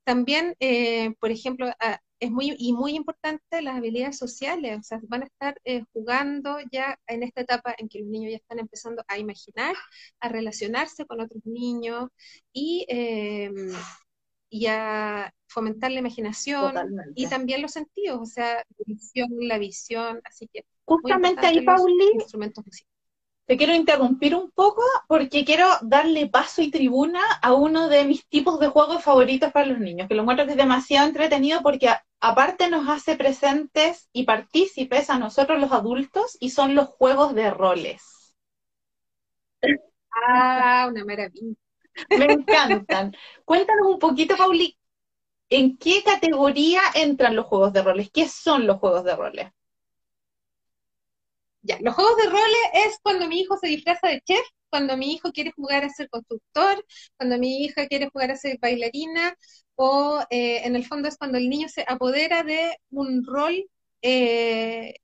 también, 0.03 0.55
eh, 0.59 1.13
por 1.19 1.31
ejemplo, 1.31 1.71
ah, 1.79 1.99
es 2.19 2.31
muy, 2.31 2.55
y 2.57 2.73
muy 2.73 2.95
importante 2.95 3.61
las 3.61 3.77
habilidades 3.77 4.17
sociales, 4.17 4.77
o 4.79 4.83
sea, 4.83 4.99
van 5.03 5.23
a 5.23 5.25
estar 5.25 5.59
eh, 5.63 5.83
jugando 5.93 6.57
ya 6.71 6.99
en 7.07 7.23
esta 7.23 7.41
etapa 7.41 7.73
en 7.77 7.89
que 7.89 7.99
los 7.99 8.07
niños 8.07 8.31
ya 8.31 8.37
están 8.37 8.59
empezando 8.59 9.03
a 9.07 9.17
imaginar, 9.17 9.75
a 10.19 10.29
relacionarse 10.29 11.05
con 11.05 11.21
otros 11.21 11.43
niños 11.45 12.09
y, 12.53 12.85
y 14.49 14.65
a 14.67 15.33
fomentar 15.47 15.91
la 15.91 15.99
imaginación 15.99 16.75
y 17.15 17.27
también 17.27 17.61
los 17.61 17.71
sentidos, 17.71 18.19
o 18.21 18.25
sea, 18.25 18.55
la 18.55 18.85
visión, 18.85 19.29
la 19.39 19.57
visión, 19.57 20.21
así 20.23 20.47
que... 20.51 20.65
Justamente 20.85 21.47
ahí, 21.47 21.61
Pauli, 21.63 22.11
instrumentos 22.13 22.65
musicales 22.65 22.90
te 23.51 23.57
quiero 23.57 23.75
interrumpir 23.75 24.33
un 24.33 24.49
poco 24.49 24.81
porque 25.09 25.43
quiero 25.43 25.67
darle 25.81 26.27
paso 26.27 26.61
y 26.61 26.71
tribuna 26.71 27.19
a 27.41 27.51
uno 27.51 27.89
de 27.89 28.05
mis 28.05 28.25
tipos 28.27 28.61
de 28.61 28.69
juegos 28.69 29.03
favoritos 29.03 29.51
para 29.51 29.65
los 29.65 29.77
niños, 29.77 30.07
que 30.07 30.15
lo 30.15 30.21
encuentro 30.21 30.45
que 30.45 30.51
es 30.51 30.57
demasiado 30.57 31.05
entretenido 31.05 31.61
porque 31.61 31.89
aparte 32.21 32.69
nos 32.69 32.87
hace 32.87 33.17
presentes 33.17 34.07
y 34.13 34.23
partícipes 34.23 35.09
a 35.09 35.19
nosotros 35.19 35.59
los 35.59 35.73
adultos 35.73 36.37
y 36.39 36.51
son 36.51 36.75
los 36.75 36.87
juegos 36.87 37.35
de 37.35 37.51
roles. 37.51 38.37
Ah, 40.13 40.87
una 40.89 41.03
maravilla. 41.03 41.53
Me 42.07 42.27
encantan. 42.27 43.13
Cuéntanos 43.43 43.85
un 43.85 43.99
poquito, 43.99 44.37
Pauli, 44.37 44.77
¿en 45.49 45.77
qué 45.77 46.01
categoría 46.03 46.79
entran 46.95 47.35
los 47.35 47.47
juegos 47.47 47.73
de 47.73 47.81
roles? 47.81 48.09
¿Qué 48.11 48.29
son 48.29 48.65
los 48.65 48.77
juegos 48.77 49.03
de 49.03 49.13
roles? 49.13 49.51
Ya, 51.63 51.77
los 51.81 51.93
juegos 51.95 52.17
de 52.17 52.29
roles 52.29 52.57
es 52.73 52.97
cuando 53.03 53.27
mi 53.27 53.39
hijo 53.41 53.57
se 53.57 53.67
disfraza 53.67 54.07
de 54.07 54.21
chef, 54.21 54.41
cuando 54.69 54.97
mi 54.97 55.13
hijo 55.13 55.31
quiere 55.31 55.51
jugar 55.51 55.83
a 55.83 55.89
ser 55.89 56.09
constructor, 56.09 56.83
cuando 57.17 57.37
mi 57.37 57.63
hija 57.63 57.87
quiere 57.87 58.09
jugar 58.09 58.31
a 58.31 58.35
ser 58.37 58.57
bailarina, 58.59 59.35
o 59.75 60.21
eh, 60.29 60.61
en 60.65 60.75
el 60.75 60.85
fondo 60.85 61.07
es 61.07 61.17
cuando 61.17 61.37
el 61.37 61.49
niño 61.49 61.67
se 61.69 61.85
apodera 61.87 62.43
de 62.43 62.77
un 62.89 63.23
rol 63.25 63.65
eh, 64.01 64.95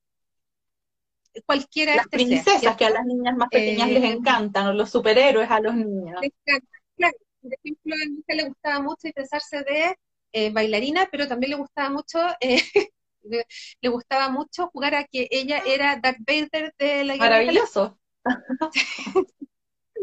cualquiera 1.45 1.95
las 1.95 2.07
este 2.11 2.41
princesas 2.47 2.77
que 2.77 2.85
a 2.85 2.89
las 2.89 3.05
niñas 3.05 3.35
más 3.35 3.49
pequeñas 3.51 3.91
les 3.91 4.03
Eh, 4.03 4.05
encantan, 4.05 4.67
o 4.67 4.73
los 4.73 4.89
superhéroes 4.89 5.51
a 5.51 5.59
los 5.59 5.75
niños. 5.75 6.21
les 6.21 6.31
encanta. 6.45 6.67
Claro, 6.95 7.17
por 7.41 7.53
ejemplo, 7.53 7.95
a 7.95 8.09
mi 8.09 8.19
hija 8.19 8.33
le 8.35 8.49
gustaba 8.49 8.79
mucho 8.81 8.97
disfrazarse 9.03 9.63
de 9.63 9.95
eh, 10.33 10.51
bailarina, 10.51 11.07
pero 11.11 11.27
también 11.27 11.51
le 11.51 11.57
gustaba 11.57 11.89
mucho, 11.89 12.19
eh, 12.41 12.57
le, 13.29 13.45
le 13.81 13.89
gustaba 13.89 14.29
mucho 14.29 14.67
jugar 14.67 14.95
a 14.95 15.05
que 15.05 15.27
ella 15.31 15.61
era 15.65 15.97
Darth 15.97 16.19
Vader 16.19 16.73
de 16.77 17.03
la 17.05 17.13
Guerra 17.15 17.29
Maravilloso. 17.29 17.99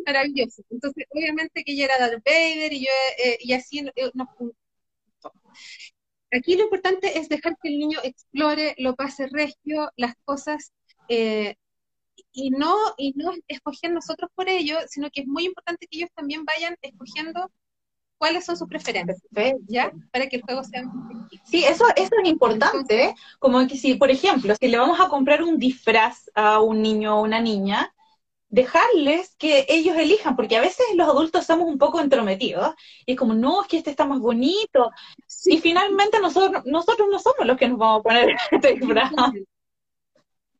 maravilloso. 0.06 0.62
Entonces, 0.70 1.04
obviamente 1.10 1.64
que 1.64 1.72
ella 1.72 1.86
era 1.86 1.98
Darth 1.98 2.24
Vader 2.24 2.72
y 2.72 2.80
yo, 2.84 2.92
eh, 3.24 3.38
y 3.40 3.52
así 3.52 3.78
eh, 3.94 4.10
nos. 4.14 4.28
Aquí 6.32 6.56
lo 6.56 6.64
importante 6.64 7.18
es 7.18 7.28
dejar 7.28 7.56
que 7.62 7.68
el 7.68 7.78
niño 7.78 8.00
explore, 8.02 8.74
lo 8.78 8.96
pase 8.96 9.28
regio, 9.28 9.90
las 9.96 10.14
cosas, 10.24 10.72
eh, 11.08 11.54
y 12.32 12.50
no, 12.50 12.76
y 12.98 13.12
no 13.14 13.32
escoger 13.46 13.92
nosotros 13.92 14.30
por 14.34 14.48
ello, 14.48 14.78
sino 14.88 15.10
que 15.10 15.20
es 15.20 15.26
muy 15.28 15.44
importante 15.44 15.86
que 15.86 15.98
ellos 15.98 16.10
también 16.14 16.44
vayan 16.44 16.76
escogiendo 16.82 17.52
cuáles 18.24 18.46
son 18.46 18.56
sus 18.56 18.66
preferencias, 18.66 19.20
Perfecto. 19.30 19.62
¿ya? 19.68 19.92
Para 20.10 20.26
que 20.26 20.36
el 20.36 20.42
juego 20.42 20.64
sea. 20.64 20.82
Sí, 21.44 21.62
eso, 21.62 21.84
eso 21.94 22.10
es 22.22 22.28
importante, 22.28 23.04
¿eh? 23.04 23.14
como 23.38 23.66
que 23.68 23.76
si, 23.76 23.96
por 23.96 24.10
ejemplo, 24.10 24.54
si 24.58 24.68
le 24.68 24.78
vamos 24.78 24.98
a 24.98 25.10
comprar 25.10 25.42
un 25.42 25.58
disfraz 25.58 26.30
a 26.34 26.58
un 26.60 26.80
niño 26.80 27.18
o 27.18 27.22
una 27.22 27.38
niña, 27.38 27.92
dejarles 28.48 29.36
que 29.36 29.66
ellos 29.68 29.94
elijan, 29.98 30.36
porque 30.36 30.56
a 30.56 30.62
veces 30.62 30.86
los 30.94 31.06
adultos 31.06 31.44
somos 31.44 31.66
un 31.66 31.76
poco 31.76 32.00
entrometidos, 32.00 32.74
y 33.04 33.12
es 33.12 33.18
como, 33.18 33.34
no, 33.34 33.60
es 33.60 33.68
que 33.68 33.76
este 33.76 33.90
está 33.90 34.06
más 34.06 34.20
bonito, 34.20 34.90
y 35.44 35.58
finalmente 35.58 36.18
nosotros, 36.18 36.62
nosotros 36.64 37.06
no 37.10 37.18
somos 37.18 37.46
los 37.46 37.58
que 37.58 37.68
nos 37.68 37.76
vamos 37.76 38.00
a 38.00 38.02
poner 38.04 38.36
este 38.50 38.72
disfraz. 38.72 39.12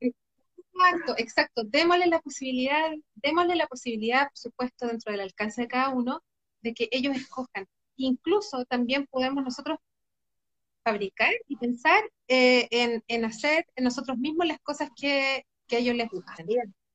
Exacto, 0.01 1.15
exacto. 1.17 1.63
Démosle 1.65 2.09
la 2.09 2.21
posibilidad, 2.21 2.91
démosle 3.15 3.55
la 3.55 3.67
posibilidad, 3.69 4.29
por 4.29 4.37
supuesto, 4.37 4.87
dentro 4.87 5.13
del 5.13 5.23
alcance 5.23 5.63
de 5.63 5.69
cada 5.69 5.89
uno, 5.89 6.21
de 6.65 6.75
que 6.75 6.89
ellos 6.91 7.15
escojan. 7.17 7.67
Incluso 7.97 8.65
también 8.65 9.07
podemos 9.07 9.45
nosotros 9.45 9.79
fabricar 10.83 11.33
y 11.47 11.57
pensar 11.57 12.03
eh, 12.27 12.67
en, 12.71 13.05
en 13.07 13.25
hacer 13.25 13.67
en 13.77 13.85
nosotros 13.85 14.19
mismos 14.19 14.47
las 14.47 14.59
cosas 14.61 14.91
que, 14.97 15.47
que 15.69 15.77
a 15.77 15.79
ellos 15.79 15.95
les 15.95 16.09
gustan. 16.09 16.47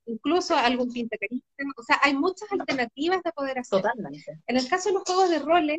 Incluso 0.06 0.56
algún 0.56 0.92
pintacarita. 0.92 1.46
O 1.76 1.82
sea, 1.82 2.00
hay 2.02 2.14
muchas 2.14 2.50
alternativas 2.50 3.22
de 3.22 3.32
poder 3.32 3.58
hacer. 3.60 3.80
Totalmente. 3.80 4.38
En 4.46 4.56
el 4.56 4.68
caso 4.68 4.88
de 4.88 4.94
los 4.94 5.04
juegos 5.04 5.30
de 5.30 5.38
roles, 5.38 5.78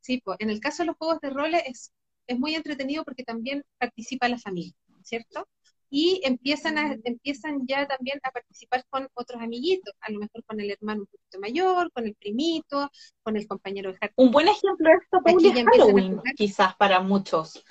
sí, 0.00 0.20
pues, 0.22 0.36
en 0.40 0.50
el 0.50 0.60
caso 0.60 0.82
de 0.82 0.88
los 0.88 0.96
juegos 0.96 1.20
de 1.20 1.30
roles 1.30 1.62
es, 1.66 1.92
es 2.26 2.38
muy 2.38 2.54
entretenido 2.54 3.04
porque 3.04 3.24
también 3.24 3.64
participa 3.78 4.28
la 4.28 4.38
familia, 4.38 4.74
¿cierto? 5.02 5.48
Y 5.90 6.20
empiezan, 6.24 6.78
a, 6.78 6.96
empiezan 7.04 7.66
ya 7.66 7.86
también 7.86 8.18
a 8.22 8.30
participar 8.30 8.84
con 8.90 9.08
otros 9.14 9.40
amiguitos, 9.40 9.94
a 10.00 10.10
lo 10.10 10.20
mejor 10.20 10.44
con 10.44 10.60
el 10.60 10.70
hermano 10.70 11.02
un 11.02 11.06
poquito 11.06 11.40
mayor, 11.40 11.92
con 11.92 12.06
el 12.06 12.14
primito, 12.14 12.90
con 13.22 13.36
el 13.36 13.46
compañero 13.46 13.92
de 13.92 13.98
jardín. 13.98 14.14
Un 14.16 14.30
buen 14.30 14.48
ejemplo 14.48 14.88
de 14.88 14.96
esto, 15.02 15.20
Pauli, 15.24 15.48
es 15.48 15.64
Halloween, 15.64 16.20
quizás 16.36 16.76
para 16.76 17.00
muchos. 17.00 17.64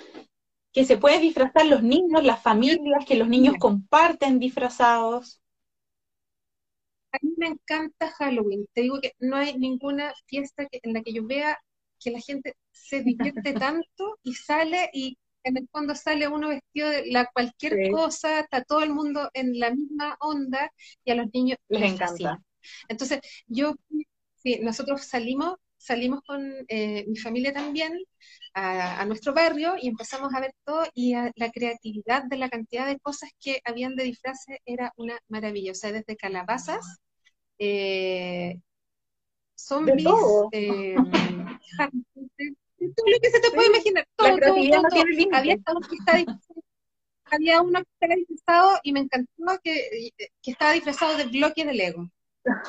Que 0.72 0.84
se 0.84 0.96
puede 0.96 1.20
disfrazar 1.20 1.66
los 1.66 1.82
niños, 1.82 2.24
las 2.24 2.42
familias, 2.42 3.04
que 3.06 3.16
los 3.16 3.28
niños 3.28 3.54
comparten 3.58 4.38
disfrazados. 4.38 5.40
A 7.12 7.18
mí 7.22 7.32
me 7.36 7.46
encanta 7.46 8.10
Halloween. 8.10 8.66
Te 8.72 8.82
digo 8.82 9.00
que 9.00 9.12
no 9.20 9.36
hay 9.36 9.56
ninguna 9.56 10.12
fiesta 10.26 10.66
que, 10.66 10.80
en 10.82 10.94
la 10.94 11.02
que 11.02 11.12
yo 11.12 11.24
vea 11.24 11.56
que 12.00 12.10
la 12.10 12.20
gente 12.20 12.56
se 12.72 13.02
divierte 13.02 13.52
tanto 13.54 14.18
y 14.22 14.34
sale 14.34 14.90
y 14.92 15.16
en 15.44 15.56
el 15.58 15.68
fondo 15.70 15.94
sale 15.94 16.28
uno 16.28 16.48
vestido 16.48 16.90
de 16.90 17.06
la 17.06 17.26
cualquier 17.32 17.74
Sí. 17.74 17.90
cosa, 17.90 18.40
está 18.40 18.62
todo 18.64 18.82
el 18.82 18.90
mundo 18.94 19.30
en 19.34 19.58
la 19.58 19.70
misma 19.74 20.16
onda 20.20 20.70
y 21.04 21.10
a 21.12 21.14
los 21.16 21.26
niños 21.32 21.58
Les 21.68 21.80
les 21.80 21.92
encanta. 21.92 22.08
fascina. 22.10 22.42
Entonces, 22.88 23.20
yo, 23.46 23.74
sí, 24.36 24.58
nosotros 24.62 25.04
salimos, 25.06 25.56
salimos 25.76 26.20
con 26.26 26.42
eh, 26.68 27.04
mi 27.08 27.16
familia 27.18 27.52
también 27.52 27.98
a, 28.54 29.00
a 29.00 29.04
nuestro 29.06 29.34
barrio 29.34 29.74
y 29.80 29.88
empezamos 29.88 30.32
a 30.34 30.40
ver 30.40 30.54
todo 30.64 30.84
y 30.94 31.14
a- 31.14 31.32
la 31.36 31.50
creatividad 31.50 32.24
de 32.24 32.36
la 32.38 32.48
cantidad 32.50 32.86
de 32.86 32.98
cosas 33.00 33.30
que 33.40 33.60
habían 33.64 33.96
de 33.96 34.04
disfraces 34.04 34.58
era 34.64 34.92
una 34.96 35.18
maravilla. 35.28 35.72
O 35.72 35.74
sea, 35.74 35.92
desde 35.92 36.16
calabazas, 36.16 36.98
eh, 37.58 38.60
zombies, 39.56 40.44
eh, 40.52 40.96
todo 42.92 43.06
lo 43.08 43.18
que 43.20 43.30
se 43.30 43.40
te 43.40 43.50
puede 43.50 43.68
imaginar, 43.68 44.06
todo, 44.16 44.36
todo, 44.38 44.54
todo. 44.90 45.04
Había 45.32 45.54
hasta 45.54 45.72
uno 45.72 45.80
que 45.88 45.96
estaba 45.96 46.18
disfrazado- 46.18 46.64
había 47.26 47.62
uno 47.62 47.80
que 47.82 47.88
estaba 48.00 48.14
disfrazado 48.16 48.80
y 48.82 48.92
me 48.92 49.00
encantó 49.00 49.32
que, 49.62 50.10
que 50.42 50.50
estaba 50.50 50.72
disfrazado 50.72 51.16
de 51.16 51.24
bloques 51.26 51.66
de 51.66 51.72
Lego. 51.74 52.10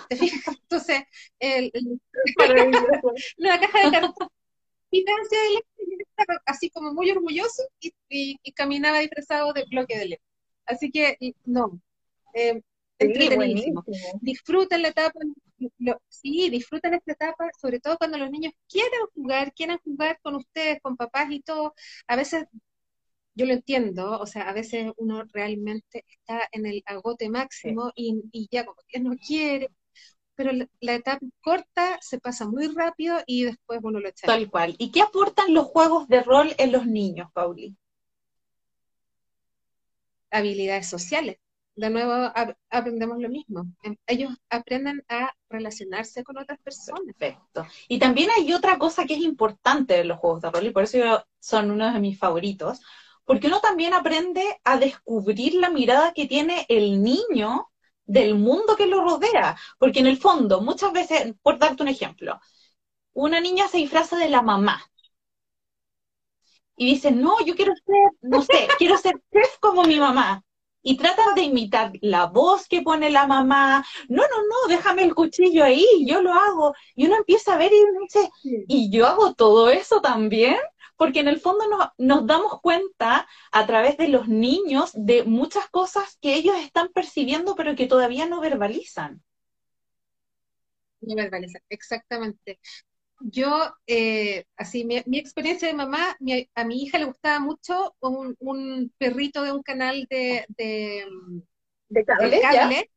¿Te 0.09 0.15
fijas? 0.15 0.41
Entonces, 0.61 1.03
el- 1.39 1.71
el- 1.73 2.01
la 3.37 3.59
caja 3.59 3.85
de 3.85 3.91
cartón 3.91 4.29
adelante 4.91 5.35
y 5.79 5.93
él 5.93 6.05
estaba 6.07 6.41
así 6.45 6.69
como 6.69 6.93
muy 6.93 7.11
orgulloso 7.11 7.63
y, 7.79 7.93
y- 8.09 8.37
y 8.43 8.51
caminaba 8.53 8.99
disfrazado 8.99 9.51
de 9.53 9.65
bloque 9.69 9.97
de 9.97 10.05
Lego. 10.05 10.23
Así 10.65 10.89
que, 10.91 11.17
y- 11.19 11.35
no, 11.45 11.79
eh, 12.33 12.61
Sí, 12.97 13.05
entretenidísimo. 13.07 13.83
buenísimo. 13.83 14.19
Disfruten 14.21 14.81
la 14.81 14.87
etapa, 14.89 15.19
lo- 15.79 16.01
sí, 16.09 16.49
disfruten 16.49 16.93
esta 16.95 17.13
etapa, 17.13 17.49
sobre 17.61 17.79
todo 17.79 17.97
cuando 17.97 18.17
los 18.17 18.31
niños 18.31 18.53
quieran 18.69 19.01
jugar, 19.13 19.53
quieran 19.53 19.79
jugar 19.83 20.19
con 20.21 20.35
ustedes, 20.35 20.79
con 20.81 20.97
papás 20.97 21.27
y 21.31 21.41
todo. 21.41 21.73
A 22.07 22.15
veces, 22.15 22.45
yo 23.35 23.45
lo 23.45 23.53
entiendo, 23.53 24.19
o 24.19 24.25
sea, 24.27 24.49
a 24.49 24.53
veces 24.53 24.91
uno 24.97 25.23
realmente 25.33 26.05
está 26.07 26.47
en 26.51 26.65
el 26.65 26.83
agote 26.85 27.29
máximo 27.29 27.91
y, 27.95 28.23
y 28.31 28.47
ya 28.51 28.65
como 28.65 28.79
que 28.87 28.99
no 28.99 29.15
quiere, 29.17 29.69
pero 30.35 30.51
la, 30.53 30.67
la 30.81 30.95
etapa 30.95 31.25
corta 31.41 31.99
se 32.01 32.19
pasa 32.19 32.47
muy 32.47 32.67
rápido 32.69 33.17
y 33.27 33.45
después 33.45 33.79
uno 33.83 33.99
lo 33.99 34.09
echa. 34.09 34.27
Tal 34.27 34.49
cual. 34.51 34.75
¿Y 34.77 34.91
qué 34.91 35.01
aportan 35.01 35.53
los 35.53 35.67
juegos 35.67 36.07
de 36.09 36.21
rol 36.21 36.53
en 36.57 36.73
los 36.73 36.85
niños, 36.85 37.31
Pauli? 37.33 37.77
Habilidades 40.29 40.87
sociales. 40.87 41.37
De 41.75 41.89
nuevo, 41.89 42.13
ap- 42.13 42.57
aprendemos 42.69 43.17
lo 43.19 43.29
mismo. 43.29 43.65
Ellos 44.07 44.31
aprenden 44.49 45.03
a 45.09 45.31
relacionarse 45.49 46.23
con 46.23 46.37
otras 46.37 46.57
personas. 46.59 47.01
Perfecto. 47.17 47.67
Y 47.89 47.99
también 47.99 48.29
hay 48.35 48.53
otra 48.53 48.77
cosa 48.77 49.05
que 49.05 49.15
es 49.15 49.19
importante 49.21 49.95
de 49.95 50.05
los 50.05 50.17
juegos 50.19 50.41
de 50.41 50.51
rol, 50.51 50.65
y 50.65 50.71
por 50.71 50.83
eso 50.83 50.97
yo- 50.97 51.23
son 51.39 51.71
uno 51.71 51.91
de 51.91 51.99
mis 51.99 52.17
favoritos, 52.17 52.79
porque 53.25 53.47
uno 53.47 53.59
también 53.59 53.93
aprende 53.93 54.43
a 54.63 54.77
descubrir 54.77 55.55
la 55.55 55.69
mirada 55.69 56.13
que 56.13 56.27
tiene 56.27 56.65
el 56.69 57.03
niño 57.03 57.67
del 58.05 58.35
mundo 58.35 58.75
que 58.77 58.85
lo 58.87 59.03
rodea. 59.03 59.57
Porque 59.77 59.99
en 59.99 60.07
el 60.07 60.17
fondo, 60.17 60.61
muchas 60.61 60.93
veces, 60.93 61.33
por 61.41 61.59
darte 61.59 61.83
un 61.83 61.89
ejemplo, 61.89 62.39
una 63.13 63.41
niña 63.41 63.67
se 63.67 63.77
disfraza 63.79 64.17
de 64.17 64.29
la 64.29 64.41
mamá. 64.43 64.83
Y 66.77 66.85
dice, 66.85 67.11
no, 67.11 67.43
yo 67.45 67.55
quiero 67.55 67.73
ser, 67.75 68.11
no 68.21 68.41
sé, 68.41 68.67
quiero 68.77 68.97
ser 68.97 69.15
chef 69.31 69.57
como 69.59 69.83
mi 69.83 69.99
mamá. 69.99 70.43
Y 70.87 70.97
tratan 70.97 71.33
de 71.33 71.41
imitar 71.41 71.91
la 72.01 72.27
voz 72.27 72.67
que 72.67 72.83
pone 72.83 73.09
la 73.09 73.25
mamá. 73.25 73.83
No, 74.07 74.21
no, 74.21 74.37
no, 74.37 74.67
déjame 74.69 75.01
el 75.03 75.15
cuchillo 75.15 75.63
ahí, 75.63 75.83
yo 76.05 76.21
lo 76.21 76.31
hago. 76.31 76.75
Y 76.95 77.07
uno 77.07 77.15
empieza 77.17 77.55
a 77.55 77.57
ver 77.57 77.71
y 77.73 77.81
uno 77.81 78.01
dice, 78.01 78.29
¿y 78.67 78.91
yo 78.91 79.07
hago 79.07 79.33
todo 79.33 79.71
eso 79.71 79.99
también? 79.99 80.57
Porque 80.95 81.21
en 81.21 81.27
el 81.27 81.39
fondo 81.39 81.67
nos, 81.67 81.87
nos 81.97 82.27
damos 82.27 82.61
cuenta 82.61 83.27
a 83.51 83.65
través 83.65 83.97
de 83.97 84.09
los 84.09 84.27
niños 84.27 84.91
de 84.93 85.23
muchas 85.23 85.67
cosas 85.69 86.17
que 86.21 86.35
ellos 86.35 86.55
están 86.57 86.89
percibiendo 86.93 87.55
pero 87.55 87.75
que 87.75 87.87
todavía 87.87 88.27
no 88.27 88.39
verbalizan. 88.39 89.23
No 91.01 91.15
verbalizar, 91.15 91.63
exactamente. 91.69 92.59
Yo, 93.19 93.73
eh, 93.87 94.45
así, 94.57 94.85
mi, 94.85 95.01
mi 95.05 95.17
experiencia 95.19 95.67
de 95.67 95.73
mamá, 95.73 96.15
mi- 96.19 96.49
a 96.55 96.63
mi 96.65 96.83
hija 96.83 96.97
le 96.99 97.05
gustaba 97.05 97.39
mucho 97.39 97.95
un, 98.01 98.35
un 98.39 98.93
perrito 98.97 99.41
de 99.43 99.51
un 99.53 99.63
canal 99.63 100.05
de, 100.09 100.45
de, 100.49 101.05
cable, 102.17 102.89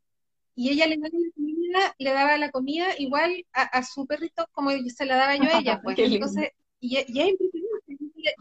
y 0.57 0.71
ella 0.71 0.87
le 0.89 0.97
daba 0.99 1.11
la 1.13 1.33
comida, 1.35 1.95
le 1.99 2.13
daba 2.13 2.39
la 2.39 2.51
comida 2.51 2.87
igual 2.99 3.47
a, 3.53 3.63
a 3.65 3.83
su 3.85 4.07
perrito 4.07 4.47
como 4.53 4.71
se 4.73 5.07
la 5.07 5.17
daba 5.17 5.37
yo 5.37 5.49
a 5.51 5.55
ella, 5.55 5.81
pues. 5.85 5.99
Entonces, 6.03 6.51
y, 6.81 6.99
y 6.99 7.21
ella- 7.21 7.35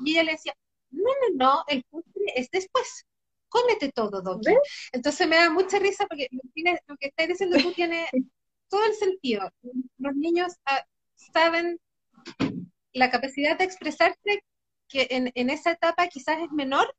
y 0.04 0.12
ella 0.12 0.24
le 0.24 0.32
decía, 0.34 0.54
no, 0.92 1.04
no, 1.04 1.46
no, 1.46 1.64
el 1.68 1.84
postre 1.90 2.24
es 2.36 2.50
después. 2.52 3.06
Cómete 3.50 3.92
todo, 3.92 4.22
Doki. 4.22 4.52
¿Ves? 4.54 4.58
Entonces 4.92 5.28
me 5.28 5.38
da 5.38 5.50
mucha 5.50 5.80
risa 5.80 6.06
porque 6.08 6.28
lo 6.32 6.98
que 6.98 7.08
estás 7.08 7.28
diciendo 7.28 7.60
tú 7.62 7.74
tiene 7.74 8.08
todo 8.70 8.86
el 8.86 8.94
sentido. 8.96 9.50
Los 9.98 10.16
niños 10.16 10.54
ah, 10.66 10.84
saben 11.34 11.80
la 12.94 13.12
capacidad 13.12 13.58
de 13.58 13.66
expresarse 13.66 14.44
que 14.88 15.08
en, 15.12 15.32
en 15.36 15.50
esa 15.50 15.72
etapa 15.72 16.08
quizás 16.08 16.40
es 16.40 16.52
menor 16.52 16.94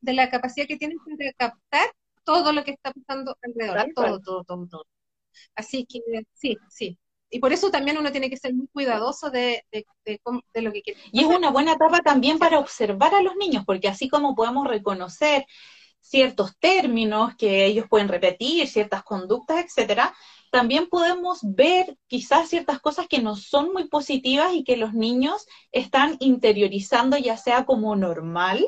de 0.00 0.14
la 0.14 0.30
capacidad 0.30 0.66
que 0.66 0.76
tienen 0.76 0.98
de 1.06 1.34
captar 1.34 1.92
todo 2.24 2.52
lo 2.52 2.64
que 2.64 2.72
está 2.72 2.92
pasando 2.92 3.36
alrededor, 3.42 3.92
todo, 3.94 4.20
todo, 4.20 4.44
todo, 4.44 4.66
todo. 4.68 4.84
Así 5.54 5.86
que 5.86 6.00
sí, 6.34 6.56
sí. 6.68 6.98
Y 7.30 7.40
por 7.40 7.52
eso 7.52 7.70
también 7.70 7.98
uno 7.98 8.12
tiene 8.12 8.30
que 8.30 8.36
ser 8.36 8.54
muy 8.54 8.68
cuidadoso 8.68 9.30
de, 9.30 9.64
de, 9.72 9.86
de 10.04 10.18
cómo- 10.22 10.42
de 10.54 10.62
lo 10.62 10.72
que 10.72 10.82
quiere. 10.82 11.00
Y 11.12 11.20
es 11.20 11.26
una 11.26 11.50
buena 11.50 11.72
etapa 11.72 12.00
también 12.00 12.38
para 12.38 12.58
observar 12.58 13.14
a 13.14 13.22
los 13.22 13.36
niños, 13.36 13.64
porque 13.66 13.88
así 13.88 14.08
como 14.08 14.34
podemos 14.34 14.66
reconocer 14.68 15.46
ciertos 16.00 16.58
términos 16.58 17.34
que 17.36 17.64
ellos 17.66 17.86
pueden 17.88 18.08
repetir, 18.08 18.66
ciertas 18.68 19.02
conductas, 19.04 19.64
etcétera, 19.64 20.14
también 20.52 20.88
podemos 20.88 21.40
ver 21.42 21.96
quizás 22.08 22.50
ciertas 22.50 22.78
cosas 22.78 23.08
que 23.08 23.22
no 23.22 23.36
son 23.36 23.72
muy 23.72 23.88
positivas 23.88 24.52
y 24.54 24.64
que 24.64 24.76
los 24.76 24.92
niños 24.92 25.46
están 25.72 26.16
interiorizando 26.20 27.16
ya 27.16 27.38
sea 27.38 27.64
como 27.64 27.96
normal 27.96 28.62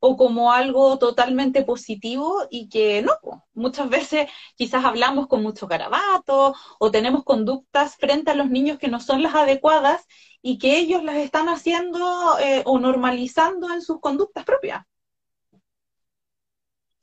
o 0.00 0.18
como 0.18 0.52
algo 0.52 0.98
totalmente 0.98 1.62
positivo 1.64 2.46
y 2.50 2.68
que 2.68 3.00
no, 3.02 3.14
muchas 3.54 3.88
veces 3.88 4.28
quizás 4.54 4.84
hablamos 4.84 5.28
con 5.28 5.42
mucho 5.42 5.66
garabato 5.66 6.54
o 6.78 6.90
tenemos 6.90 7.24
conductas 7.24 7.96
frente 7.96 8.30
a 8.30 8.34
los 8.34 8.50
niños 8.50 8.78
que 8.78 8.88
no 8.88 9.00
son 9.00 9.22
las 9.22 9.34
adecuadas 9.34 10.06
y 10.42 10.58
que 10.58 10.78
ellos 10.78 11.02
las 11.04 11.16
están 11.16 11.48
haciendo 11.48 12.38
eh, 12.38 12.62
o 12.66 12.78
normalizando 12.78 13.72
en 13.72 13.80
sus 13.80 13.98
conductas 14.00 14.44
propias. 14.44 14.84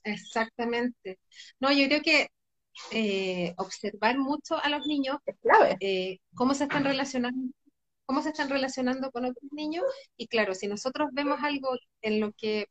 Exactamente. 0.04 1.20
No, 1.60 1.72
yo 1.72 1.88
creo 1.88 2.02
que 2.02 2.30
eh, 2.92 3.54
observar 3.58 4.18
mucho 4.18 4.58
a 4.58 4.70
los 4.70 4.86
niños, 4.86 5.18
eh, 5.80 6.20
cómo 6.36 6.54
se 6.54 6.64
están 6.66 6.84
relacionando 6.84 7.54
cómo 8.08 8.22
se 8.22 8.30
están 8.30 8.50
relacionando 8.50 9.12
con 9.12 9.26
otros 9.26 9.52
niños 9.52 9.84
y 10.16 10.28
claro, 10.28 10.56
si 10.56 10.68
nosotros 10.68 11.10
vemos 11.12 11.40
algo 11.44 11.76
en 12.02 12.22
lo 12.22 12.32
que 12.32 12.68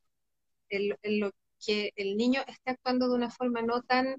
en, 0.70 1.20
lo 1.20 1.30
que 1.64 1.92
el 1.96 2.16
niño 2.16 2.42
esté 2.46 2.70
actuando 2.70 3.08
de 3.08 3.16
una 3.16 3.30
forma 3.30 3.62
no 3.62 3.82
tan 3.82 4.16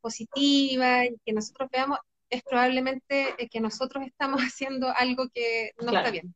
positiva 0.00 1.06
y 1.06 1.16
que 1.24 1.32
nosotros 1.32 1.68
veamos, 1.72 1.98
es 2.30 2.42
probablemente 2.44 3.34
eh, 3.38 3.48
que 3.48 3.60
nosotros 3.60 4.04
estamos 4.06 4.40
haciendo 4.52 4.88
algo 4.96 5.28
que 5.34 5.72
no 5.80 5.92
está 5.92 6.10
bien. 6.10 6.34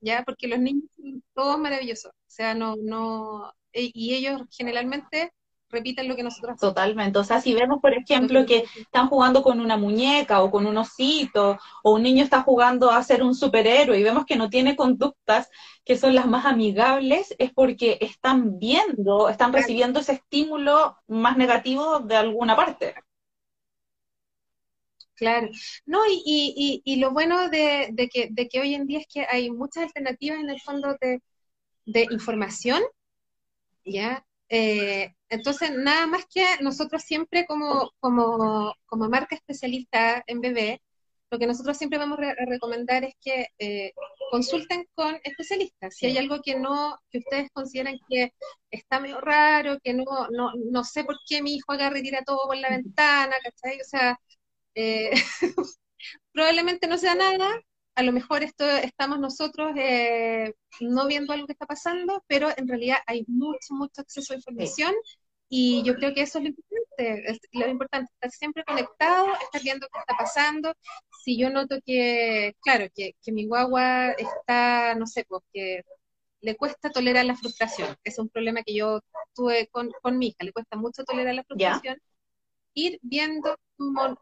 ¿Ya? 0.00 0.22
Porque 0.24 0.46
los 0.48 0.58
niños 0.60 0.84
son 0.96 1.24
todos 1.34 1.58
maravillosos. 1.58 2.12
O 2.12 2.30
sea, 2.30 2.54
no, 2.54 2.76
no, 2.76 3.52
y 3.72 4.14
ellos 4.14 4.42
generalmente 4.50 5.32
repiten 5.68 6.08
lo 6.08 6.16
que 6.16 6.22
nosotros 6.22 6.58
Totalmente. 6.58 7.18
O 7.18 7.24
sea, 7.24 7.40
si 7.40 7.54
vemos, 7.54 7.80
por 7.80 7.92
ejemplo, 7.92 8.46
que 8.46 8.64
están 8.76 9.08
jugando 9.08 9.42
con 9.42 9.60
una 9.60 9.76
muñeca 9.76 10.42
o 10.42 10.50
con 10.50 10.66
un 10.66 10.76
osito, 10.78 11.58
o 11.82 11.94
un 11.94 12.02
niño 12.02 12.22
está 12.22 12.42
jugando 12.42 12.90
a 12.90 13.02
ser 13.02 13.22
un 13.22 13.34
superhéroe 13.34 13.98
y 13.98 14.02
vemos 14.02 14.24
que 14.26 14.36
no 14.36 14.48
tiene 14.48 14.76
conductas 14.76 15.50
que 15.84 15.96
son 15.96 16.14
las 16.14 16.26
más 16.26 16.46
amigables, 16.46 17.34
es 17.38 17.52
porque 17.52 17.98
están 18.00 18.58
viendo, 18.58 19.28
están 19.28 19.52
recibiendo 19.52 20.00
ese 20.00 20.12
estímulo 20.14 20.96
más 21.06 21.36
negativo 21.36 22.00
de 22.00 22.16
alguna 22.16 22.56
parte. 22.56 22.94
Claro. 25.14 25.48
No, 25.86 26.00
y, 26.06 26.22
y, 26.26 26.82
y, 26.84 26.96
lo 26.96 27.10
bueno 27.12 27.48
de, 27.48 27.88
de, 27.92 28.08
que, 28.08 28.28
de 28.30 28.48
que 28.48 28.60
hoy 28.60 28.74
en 28.74 28.86
día 28.86 28.98
es 29.00 29.06
que 29.06 29.26
hay 29.26 29.50
muchas 29.50 29.84
alternativas 29.84 30.40
en 30.40 30.50
el 30.50 30.60
fondo 30.60 30.94
de, 31.00 31.22
de 31.86 32.06
información, 32.10 32.82
¿ya? 33.84 34.26
Eh, 34.50 35.15
entonces, 35.28 35.72
nada 35.72 36.06
más 36.06 36.24
que 36.32 36.44
nosotros 36.60 37.02
siempre 37.02 37.46
como, 37.46 37.92
como, 38.00 38.74
como 38.86 39.08
marca 39.08 39.34
especialista 39.36 40.22
en 40.26 40.40
bebé, 40.40 40.82
lo 41.30 41.38
que 41.38 41.46
nosotros 41.46 41.76
siempre 41.76 41.98
vamos 41.98 42.18
a 42.20 42.34
recomendar 42.46 43.04
es 43.04 43.14
que 43.20 43.48
eh, 43.58 43.92
consulten 44.30 44.86
con 44.94 45.18
especialistas. 45.24 45.96
Si 45.96 46.06
hay 46.06 46.18
algo 46.18 46.40
que 46.42 46.58
no, 46.58 46.98
que 47.10 47.18
ustedes 47.18 47.50
consideran 47.52 47.98
que 48.08 48.32
está 48.70 49.00
medio 49.00 49.20
raro, 49.20 49.78
que 49.82 49.92
no, 49.92 50.04
no, 50.30 50.52
no 50.54 50.84
sé 50.84 51.04
por 51.04 51.16
qué 51.28 51.42
mi 51.42 51.56
hijo 51.56 51.72
agarra 51.72 51.98
y 51.98 52.02
tira 52.02 52.22
todo 52.24 52.46
por 52.46 52.56
la 52.56 52.70
ventana, 52.70 53.34
¿cachai? 53.42 53.80
O 53.80 53.84
sea, 53.84 54.18
eh, 54.74 55.10
probablemente 56.32 56.86
no 56.86 56.98
sea 56.98 57.14
nada, 57.14 57.60
a 57.96 58.02
lo 58.02 58.12
mejor 58.12 58.42
esto 58.42 58.64
estamos 58.64 59.18
nosotros 59.18 59.72
eh, 59.76 60.54
no 60.80 61.06
viendo 61.06 61.32
algo 61.32 61.46
que 61.46 61.54
está 61.54 61.66
pasando, 61.66 62.22
pero 62.28 62.48
en 62.56 62.68
realidad 62.68 62.98
hay 63.06 63.24
mucho, 63.26 63.74
mucho 63.74 64.02
acceso 64.02 64.32
a 64.32 64.36
información 64.36 64.94
y 65.48 65.82
yo 65.84 65.94
creo 65.94 66.12
que 66.14 66.22
eso 66.22 66.38
es 66.38 66.44
lo 66.44 66.50
importante, 66.50 67.30
es 67.30 67.40
lo 67.52 67.68
importante, 67.68 68.12
estar 68.14 68.30
siempre 68.30 68.64
conectado, 68.64 69.28
estar 69.42 69.62
viendo 69.62 69.86
qué 69.92 69.98
está 70.00 70.16
pasando. 70.16 70.72
Si 71.24 71.38
yo 71.38 71.50
noto 71.50 71.76
que, 71.84 72.54
claro, 72.62 72.86
que, 72.94 73.14
que 73.22 73.32
mi 73.32 73.46
guagua 73.46 74.10
está, 74.12 74.94
no 74.96 75.06
sé, 75.06 75.24
porque 75.28 75.82
pues, 75.84 75.98
le 76.40 76.56
cuesta 76.56 76.90
tolerar 76.90 77.24
la 77.24 77.36
frustración, 77.36 77.96
es 78.04 78.18
un 78.18 78.28
problema 78.28 78.62
que 78.62 78.74
yo 78.74 79.00
tuve 79.34 79.68
con, 79.68 79.90
con 80.02 80.18
mi 80.18 80.28
hija, 80.28 80.38
le 80.40 80.52
cuesta 80.52 80.76
mucho 80.76 81.04
tolerar 81.04 81.34
la 81.34 81.44
frustración 81.44 81.98
ir 82.76 82.98
viendo 83.02 83.56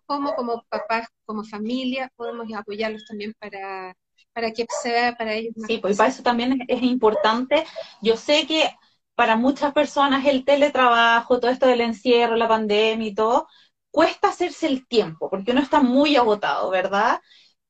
cómo, 0.07 0.35
como 0.35 0.65
papás, 0.69 1.09
como 1.25 1.45
familia, 1.45 2.11
podemos 2.17 2.47
apoyarlos 2.55 3.05
también 3.07 3.35
para, 3.39 3.97
para 4.33 4.51
que 4.53 4.67
se 4.83 4.91
vea 4.91 5.15
para 5.17 5.35
ellos. 5.35 5.55
sí, 5.67 5.79
pues 5.79 5.97
para 5.97 6.11
eso 6.11 6.23
también 6.23 6.65
es, 6.69 6.83
importante. 6.83 7.65
Yo 8.03 8.17
sé 8.17 8.47
que 8.47 8.71
para 9.15 9.37
muchas 9.37 9.73
personas 9.73 10.27
el 10.27 10.45
teletrabajo, 10.45 11.41
todo 11.41 11.51
esto 11.51 11.67
del 11.67 11.81
encierro, 11.81 12.37
la 12.37 12.49
pandemia 12.49 13.09
y 13.09 13.15
todo, 13.15 13.47
cuesta 13.91 14.29
hacerse 14.29 14.67
el 14.67 14.87
tiempo, 14.89 15.31
porque 15.31 15.53
uno 15.53 15.61
está 15.61 15.81
muy 15.81 16.17
agotado, 16.17 16.71
¿verdad? 16.71 17.21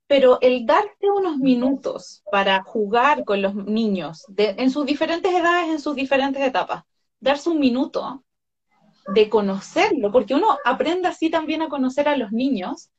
Pero 0.06 0.38
el 0.40 0.64
darte 0.64 1.10
unos 1.10 1.36
minutos 1.36 2.22
para 2.30 2.62
jugar 2.62 3.24
con 3.24 3.42
los 3.42 3.54
niños 3.54 4.24
en 4.36 4.70
sus 4.70 4.86
diferentes 4.86 5.32
edades, 5.32 5.68
en 5.68 5.80
sus 5.80 5.94
diferentes 5.94 6.42
etapas, 6.42 6.84
darse 7.20 7.50
un 7.50 7.60
minuto 7.60 8.24
de 9.12 9.28
conocerlo, 9.28 10.10
porque 10.12 10.34
uno 10.34 10.58
aprende 10.64 11.08
así 11.08 11.30
también 11.30 11.62
a 11.62 11.68
conocer 11.68 12.08
a 12.08 12.16
los 12.16 12.32
niños, 12.32 12.90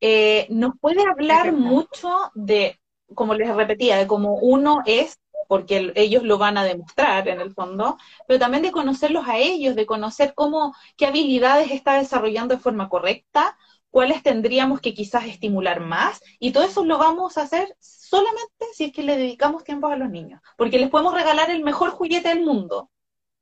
eh, 0.00 0.46
nos 0.50 0.72
puede 0.80 1.02
hablar 1.08 1.52
mucho 1.52 2.10
de, 2.34 2.78
como 3.14 3.34
les 3.34 3.54
repetía, 3.54 3.96
de 3.96 4.06
cómo 4.06 4.36
uno 4.36 4.82
es, 4.86 5.18
porque 5.48 5.92
ellos 5.94 6.22
lo 6.22 6.38
van 6.38 6.58
a 6.58 6.64
demostrar 6.64 7.28
en 7.28 7.40
el 7.40 7.54
fondo, 7.54 7.96
pero 8.26 8.40
también 8.40 8.62
de 8.62 8.72
conocerlos 8.72 9.28
a 9.28 9.38
ellos, 9.38 9.76
de 9.76 9.86
conocer 9.86 10.34
cómo, 10.34 10.74
qué 10.96 11.06
habilidades 11.06 11.70
está 11.70 11.94
desarrollando 11.94 12.56
de 12.56 12.60
forma 12.60 12.88
correcta, 12.88 13.56
cuáles 13.90 14.22
tendríamos 14.22 14.80
que 14.80 14.92
quizás 14.92 15.24
estimular 15.26 15.80
más, 15.80 16.20
y 16.38 16.50
todo 16.52 16.64
eso 16.64 16.84
lo 16.84 16.98
vamos 16.98 17.38
a 17.38 17.42
hacer 17.42 17.74
solamente 17.80 18.66
si 18.74 18.84
es 18.84 18.92
que 18.92 19.02
le 19.02 19.16
dedicamos 19.16 19.64
tiempo 19.64 19.86
a 19.86 19.96
los 19.96 20.10
niños, 20.10 20.40
porque 20.56 20.78
les 20.78 20.90
podemos 20.90 21.14
regalar 21.14 21.50
el 21.50 21.62
mejor 21.62 21.90
juguete 21.90 22.28
del 22.28 22.44
mundo, 22.44 22.90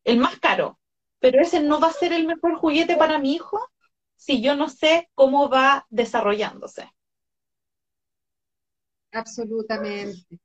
el 0.05 0.19
más 0.19 0.39
caro, 0.39 0.79
pero 1.25 1.41
ese 1.41 1.63
no 1.63 1.81
va 1.81 1.87
a 1.87 1.93
ser 1.93 2.13
el 2.13 2.27
mejor 2.27 2.57
juguete 2.57 2.97
para 2.99 3.19
mi 3.19 3.33
hijo 3.33 3.59
si 4.15 4.43
yo 4.43 4.57
no 4.57 4.69
sé 4.69 5.09
cómo 5.15 5.49
va 5.49 5.87
desarrollándose. 5.89 6.87
Absolutamente. 9.11 10.39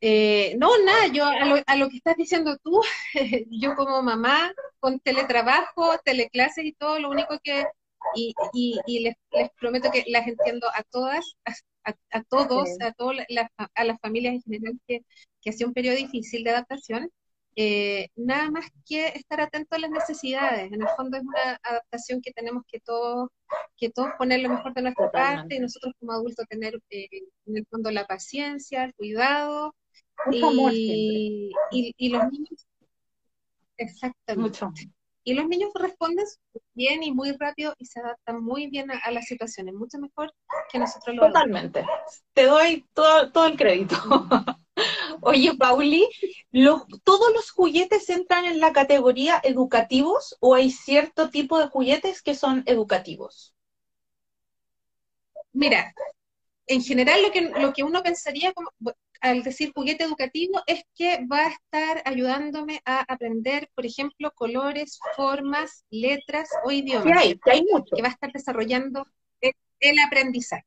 Eh, 0.00 0.56
no, 0.56 0.70
nada, 0.78 1.08
yo 1.08 1.26
a 1.26 1.76
lo, 1.76 1.90
que 1.90 1.98
estás 1.98 2.16
diciendo 2.16 2.56
tú, 2.64 2.80
yo 3.50 3.76
como 3.76 4.00
mamá, 4.00 4.54
con 4.80 4.98
teletrabajo, 4.98 5.98
teleclases 6.02 6.64
y 6.64 6.72
todo, 6.72 6.98
lo 6.98 7.10
único 7.10 7.38
que, 7.44 7.66
y, 8.14 8.34
les, 8.98 9.16
prometo 9.60 9.90
que 9.90 10.04
las 10.06 10.26
entiendo 10.26 10.68
a 10.74 10.84
todas, 10.84 11.36
a, 11.84 12.22
todos, 12.30 12.66
a, 12.80 12.92
todas 12.92 13.26
a 13.74 13.84
las 13.84 14.00
familias 14.00 14.36
en 14.36 14.42
general 14.42 14.80
que, 14.86 15.04
que 15.42 15.50
hacía 15.50 15.66
un 15.66 15.74
periodo 15.74 15.96
difícil 15.96 16.44
de 16.44 16.50
adaptación, 16.50 17.10
eh, 17.54 18.08
nada 18.16 18.50
más 18.50 18.66
que 18.86 19.08
estar 19.08 19.40
atento 19.40 19.76
a 19.76 19.78
las 19.78 19.90
necesidades. 19.90 20.72
En 20.72 20.80
el 20.80 20.88
fondo 20.96 21.18
es 21.18 21.22
una 21.22 21.58
adaptación 21.62 22.22
que 22.22 22.32
tenemos 22.32 22.62
que 22.66 22.80
todos, 22.80 23.28
que 23.76 23.90
todos 23.90 24.10
poner 24.18 24.40
lo 24.40 24.48
mejor 24.48 24.72
de 24.74 24.82
nuestra 24.82 25.10
parte 25.10 25.56
y 25.56 25.60
nosotros 25.60 25.92
como 25.98 26.12
adultos 26.12 26.46
tener 26.48 26.80
eh, 26.90 27.08
en 27.46 27.56
el 27.56 27.66
fondo 27.66 27.90
la 27.90 28.06
paciencia, 28.06 28.84
el 28.84 28.94
cuidado 28.94 29.74
y, 30.30 31.52
y, 31.70 32.08
los 32.08 32.24
niños, 32.30 32.66
exactamente. 33.76 34.60
Y 35.24 35.34
los 35.34 35.46
niños 35.46 35.70
responden 35.74 36.24
bien 36.74 37.02
y 37.02 37.12
muy 37.12 37.32
rápido 37.32 37.74
y 37.78 37.86
se 37.86 38.00
adaptan 38.00 38.42
muy 38.42 38.68
bien 38.68 38.90
a, 38.90 39.10
las 39.10 39.26
situaciones, 39.26 39.74
mucho 39.74 39.98
mejor 39.98 40.32
que 40.70 40.78
nosotros 40.78 41.14
lo 41.14 41.26
Totalmente. 41.26 41.84
Te 42.32 42.46
doy 42.46 42.84
todo, 42.94 43.30
todo 43.30 43.46
el 43.46 43.56
crédito. 43.56 43.96
Oye, 45.24 45.54
Pauli, 45.56 46.08
¿todos 47.04 47.32
los 47.32 47.50
juguetes 47.52 48.10
entran 48.10 48.44
en 48.44 48.58
la 48.58 48.72
categoría 48.72 49.40
educativos 49.44 50.36
o 50.40 50.54
hay 50.54 50.70
cierto 50.70 51.30
tipo 51.30 51.60
de 51.60 51.68
juguetes 51.68 52.22
que 52.22 52.34
son 52.34 52.64
educativos? 52.66 53.54
Mira, 55.52 55.94
en 56.66 56.82
general 56.82 57.22
lo 57.22 57.30
que, 57.30 57.42
lo 57.42 57.72
que 57.72 57.84
uno 57.84 58.02
pensaría 58.02 58.52
como, 58.52 58.70
al 59.20 59.44
decir 59.44 59.72
juguete 59.72 60.02
educativo 60.02 60.60
es 60.66 60.82
que 60.96 61.24
va 61.30 61.46
a 61.46 61.50
estar 61.50 62.02
ayudándome 62.04 62.80
a 62.84 63.00
aprender, 63.00 63.70
por 63.76 63.86
ejemplo, 63.86 64.32
colores, 64.34 64.98
formas, 65.14 65.84
letras 65.90 66.48
o 66.64 66.72
idiomas. 66.72 67.04
Que 67.04 67.12
hay, 67.12 67.38
que 67.38 67.50
hay 67.52 67.64
mucho. 67.70 67.94
Que 67.94 68.02
va 68.02 68.08
a 68.08 68.12
estar 68.12 68.32
desarrollando 68.32 69.06
el, 69.40 69.98
aprendizaje, 70.04 70.66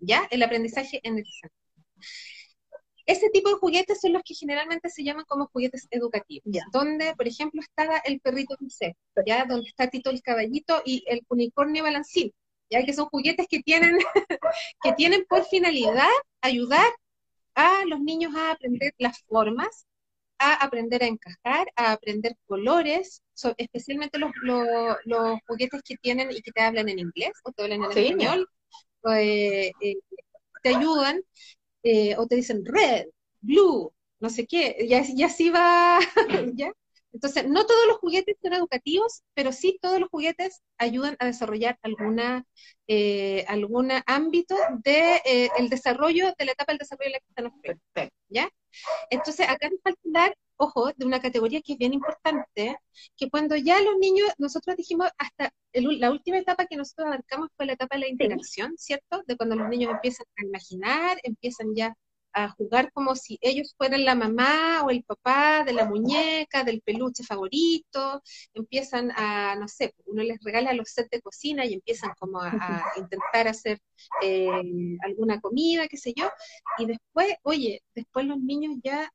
¿ya? 0.00 0.26
El 0.30 0.42
aprendizaje 0.42 1.00
en 1.04 1.18
el 1.18 1.24
ese 3.06 3.30
tipo 3.30 3.48
de 3.48 3.56
juguetes 3.56 4.00
son 4.00 4.12
los 4.12 4.22
que 4.22 4.34
generalmente 4.34 4.90
se 4.90 5.02
llaman 5.04 5.24
como 5.26 5.46
juguetes 5.46 5.86
educativos, 5.90 6.44
donde, 6.72 7.14
por 7.16 7.26
ejemplo, 7.26 7.60
está 7.60 7.98
el 8.04 8.20
perrito 8.20 8.56
ya 9.26 9.44
donde 9.44 9.68
está 9.68 9.88
Tito 9.88 10.10
el 10.10 10.22
caballito 10.22 10.82
y 10.84 11.04
el 11.06 11.24
unicornio 11.28 11.82
balancín, 11.82 12.32
ya 12.70 12.84
que 12.84 12.92
son 12.92 13.06
juguetes 13.06 13.46
que 13.48 13.60
tienen, 13.60 13.98
que 14.82 14.92
tienen 14.92 15.24
por 15.28 15.44
finalidad 15.44 16.08
ayudar 16.40 16.86
a 17.54 17.84
los 17.86 18.00
niños 18.00 18.34
a 18.34 18.52
aprender 18.52 18.94
las 18.98 19.22
formas, 19.24 19.86
a 20.38 20.54
aprender 20.54 21.02
a 21.02 21.06
encajar, 21.06 21.68
a 21.76 21.92
aprender 21.92 22.36
colores, 22.46 23.22
especialmente 23.56 24.18
los, 24.18 24.30
los, 24.42 25.38
juguetes 25.46 25.82
que 25.82 25.96
tienen 25.96 26.30
y 26.32 26.40
que 26.40 26.50
te 26.52 26.62
hablan 26.62 26.88
en 26.88 26.98
inglés 26.98 27.32
o 27.44 27.52
te 27.52 27.62
hablan 27.62 27.84
en 27.84 27.90
español, 27.90 28.48
eh, 29.10 29.72
eh, 29.80 29.96
te 30.62 30.70
ayudan 30.70 31.22
eh, 31.82 32.16
o 32.18 32.26
te 32.26 32.36
dicen 32.36 32.64
red, 32.64 33.06
blue, 33.40 33.92
no 34.20 34.30
sé 34.30 34.46
qué, 34.46 34.86
ya, 34.88 35.02
ya 35.14 35.26
así 35.26 35.50
va, 35.50 35.98
¿ya? 36.54 36.72
Entonces, 37.12 37.46
no 37.46 37.66
todos 37.66 37.86
los 37.88 37.98
juguetes 37.98 38.36
son 38.42 38.54
educativos, 38.54 39.22
pero 39.34 39.52
sí 39.52 39.78
todos 39.82 40.00
los 40.00 40.08
juguetes 40.08 40.62
ayudan 40.78 41.16
a 41.18 41.26
desarrollar 41.26 41.78
alguna, 41.82 42.46
eh, 42.86 43.44
algún 43.48 43.90
ámbito 44.06 44.54
del 44.82 45.20
de, 45.24 45.50
el 45.58 45.68
desarrollo, 45.68 46.32
de 46.38 46.44
la 46.46 46.52
etapa 46.52 46.72
del 46.72 46.78
desarrollo 46.78 47.10
de 47.10 47.12
la 47.12 47.18
que 47.20 47.72
están 47.72 48.10
¿ya? 48.28 48.48
Entonces, 49.10 49.48
acá 49.48 49.68
nos 49.70 49.80
falta 49.82 50.00
hablar, 50.04 50.36
ojo, 50.56 50.92
de 50.96 51.06
una 51.06 51.20
categoría 51.20 51.60
que 51.62 51.72
es 51.74 51.78
bien 51.78 51.92
importante, 51.94 52.76
que 53.16 53.30
cuando 53.30 53.56
ya 53.56 53.80
los 53.80 53.96
niños, 53.98 54.28
nosotros 54.38 54.76
dijimos, 54.76 55.08
hasta 55.18 55.52
la 55.72 56.10
última 56.10 56.38
etapa 56.38 56.66
que 56.66 56.76
nosotros 56.76 57.06
abarcamos 57.08 57.48
fue 57.56 57.66
la 57.66 57.72
etapa 57.74 57.96
de 57.96 58.02
la 58.02 58.08
interacción, 58.08 58.74
¿cierto? 58.76 59.22
De 59.26 59.36
cuando 59.36 59.56
los 59.56 59.68
niños 59.68 59.92
empiezan 59.92 60.26
a 60.36 60.44
imaginar, 60.44 61.18
empiezan 61.24 61.74
ya 61.74 61.94
a 62.32 62.48
jugar 62.50 62.90
como 62.92 63.14
si 63.14 63.38
ellos 63.40 63.74
fueran 63.76 64.04
la 64.04 64.14
mamá 64.14 64.82
o 64.84 64.90
el 64.90 65.04
papá 65.04 65.64
de 65.64 65.72
la 65.72 65.84
muñeca, 65.84 66.64
del 66.64 66.80
peluche 66.82 67.24
favorito, 67.24 68.22
empiezan 68.54 69.10
a, 69.12 69.54
no 69.56 69.68
sé, 69.68 69.94
uno 70.06 70.22
les 70.22 70.42
regala 70.42 70.72
los 70.72 70.90
sets 70.90 71.10
de 71.10 71.20
cocina 71.20 71.66
y 71.66 71.74
empiezan 71.74 72.12
como 72.18 72.40
a, 72.40 72.50
intentar 72.96 73.48
hacer 73.48 73.80
eh, 74.22 74.48
alguna 75.04 75.40
comida, 75.40 75.88
qué 75.88 75.96
sé 75.96 76.14
yo, 76.16 76.30
y 76.78 76.86
después, 76.86 77.34
oye, 77.42 77.82
después 77.94 78.26
los 78.26 78.38
niños 78.38 78.76
ya 78.82 79.12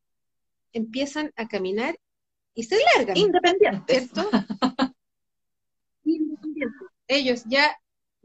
empiezan 0.78 1.32
a 1.36 1.48
caminar 1.48 1.98
y 2.54 2.64
se 2.64 2.78
largan. 2.96 3.18
Independientes. 3.18 4.10
¿Cierto? 4.12 4.30
Independientes. 6.04 6.88
Ellos 7.08 7.44
ya 7.46 7.76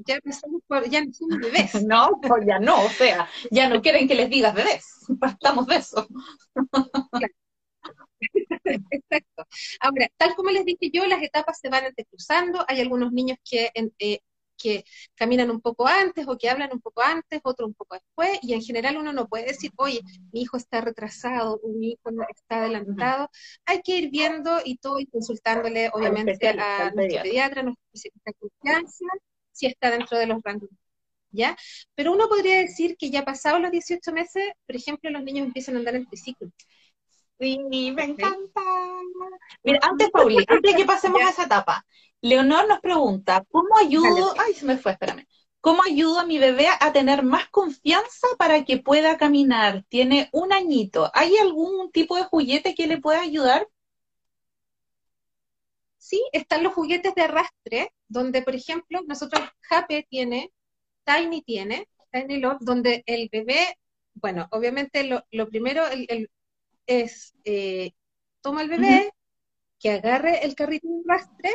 ya 0.06 0.18
no 0.24 0.32
somos, 0.32 0.62
ya 0.90 1.04
no 1.04 1.12
somos 1.12 1.38
bebés. 1.38 1.72
No, 1.86 2.20
pues 2.20 2.44
ya 2.46 2.58
no, 2.58 2.84
o 2.84 2.88
sea, 2.88 3.28
ya 3.50 3.68
no 3.68 3.80
quieren 3.82 4.08
que 4.08 4.14
les 4.14 4.30
digas 4.30 4.54
bebés, 4.54 4.86
partamos 5.20 5.66
de 5.66 5.76
eso. 5.76 6.06
Exacto. 8.90 9.46
Ahora, 9.80 10.08
tal 10.16 10.34
como 10.34 10.50
les 10.50 10.64
dije 10.64 10.90
yo, 10.92 11.06
las 11.06 11.22
etapas 11.22 11.58
se 11.60 11.68
van 11.68 11.84
entrecruzando, 11.84 12.64
hay 12.68 12.80
algunos 12.80 13.12
niños 13.12 13.38
que, 13.48 13.70
eh, 13.74 14.20
que 14.62 14.84
caminan 15.14 15.50
un 15.50 15.60
poco 15.60 15.86
antes 15.86 16.26
o 16.28 16.38
que 16.38 16.48
hablan 16.48 16.70
un 16.72 16.80
poco 16.80 17.02
antes, 17.02 17.40
otros 17.44 17.68
un 17.68 17.74
poco 17.74 17.96
después, 17.96 18.38
y 18.42 18.54
en 18.54 18.62
general 18.62 18.96
uno 18.96 19.12
no 19.12 19.28
puede 19.28 19.46
decir, 19.46 19.72
oye, 19.76 20.00
mi 20.32 20.42
hijo 20.42 20.56
está 20.56 20.80
retrasado, 20.80 21.60
o 21.62 21.68
mi 21.68 21.92
hijo 21.92 22.10
está 22.34 22.58
adelantado, 22.58 23.30
hay 23.66 23.82
que 23.82 23.96
ir 23.96 24.10
viendo 24.10 24.60
y 24.64 24.76
todo 24.76 25.00
y 25.00 25.06
consultándole, 25.06 25.90
obviamente, 25.92 26.48
a 26.48 26.90
nuestro 26.94 27.22
pediatra, 27.22 27.60
a 27.60 27.64
nuestro 27.64 27.84
especialista 27.92 28.30
de 28.30 28.34
confianza, 28.34 29.04
si 29.52 29.66
está 29.66 29.90
dentro 29.90 30.18
de 30.18 30.26
los 30.26 30.42
rangos. 30.42 30.70
¿Ya? 31.34 31.56
Pero 31.94 32.12
uno 32.12 32.28
podría 32.28 32.58
decir 32.58 32.94
que 32.98 33.10
ya 33.10 33.24
pasados 33.24 33.58
los 33.62 33.70
18 33.70 34.12
meses, 34.12 34.52
por 34.66 34.76
ejemplo, 34.76 35.08
los 35.08 35.22
niños 35.22 35.46
empiezan 35.46 35.76
a 35.76 35.78
andar 35.78 35.94
en 35.96 36.06
triciclo. 36.06 36.50
Sí, 37.38 37.58
me 37.92 38.04
encanta. 38.04 38.62
Mira, 39.62 39.80
antes, 39.82 40.10
Pauli, 40.10 40.44
antes 40.46 40.72
de 40.72 40.76
que 40.76 40.84
pasemos 40.84 41.20
a 41.22 41.30
esa 41.30 41.44
etapa, 41.44 41.84
Leonor 42.20 42.68
nos 42.68 42.80
pregunta, 42.80 43.44
¿cómo 43.50 43.76
ayudo? 43.78 44.34
Ay, 44.38 44.54
se 44.54 44.64
me 44.64 44.78
fue, 44.78 44.92
espérame. 44.92 45.26
¿Cómo 45.60 45.82
ayudo 45.84 46.18
a 46.18 46.26
mi 46.26 46.38
bebé 46.38 46.66
a 46.80 46.92
tener 46.92 47.22
más 47.22 47.48
confianza 47.48 48.26
para 48.36 48.64
que 48.64 48.78
pueda 48.78 49.16
caminar? 49.16 49.84
Tiene 49.88 50.28
un 50.32 50.52
añito. 50.52 51.10
¿Hay 51.14 51.36
algún 51.36 51.92
tipo 51.92 52.16
de 52.16 52.24
juguete 52.24 52.74
que 52.74 52.88
le 52.88 52.98
pueda 52.98 53.20
ayudar? 53.20 53.68
Sí, 55.98 56.20
están 56.32 56.64
los 56.64 56.74
juguetes 56.74 57.14
de 57.14 57.22
arrastre, 57.22 57.94
donde, 58.08 58.42
por 58.42 58.56
ejemplo, 58.56 59.00
nosotros, 59.06 59.48
Happy 59.70 60.04
tiene, 60.10 60.52
Tiny 61.04 61.42
tiene, 61.42 61.88
Tiny 62.10 62.38
Love, 62.38 62.58
donde 62.60 63.04
el 63.06 63.28
bebé, 63.30 63.78
bueno, 64.14 64.48
obviamente 64.50 65.04
lo, 65.04 65.48
primero 65.48 65.84
es, 66.86 67.34
eh, 67.44 67.92
toma 68.40 68.62
el 68.62 68.68
bebé, 68.68 69.12
que 69.78 69.90
agarre 69.90 70.44
el 70.44 70.54
carrito 70.54 70.88
de 70.88 71.02
arrastre, 71.06 71.50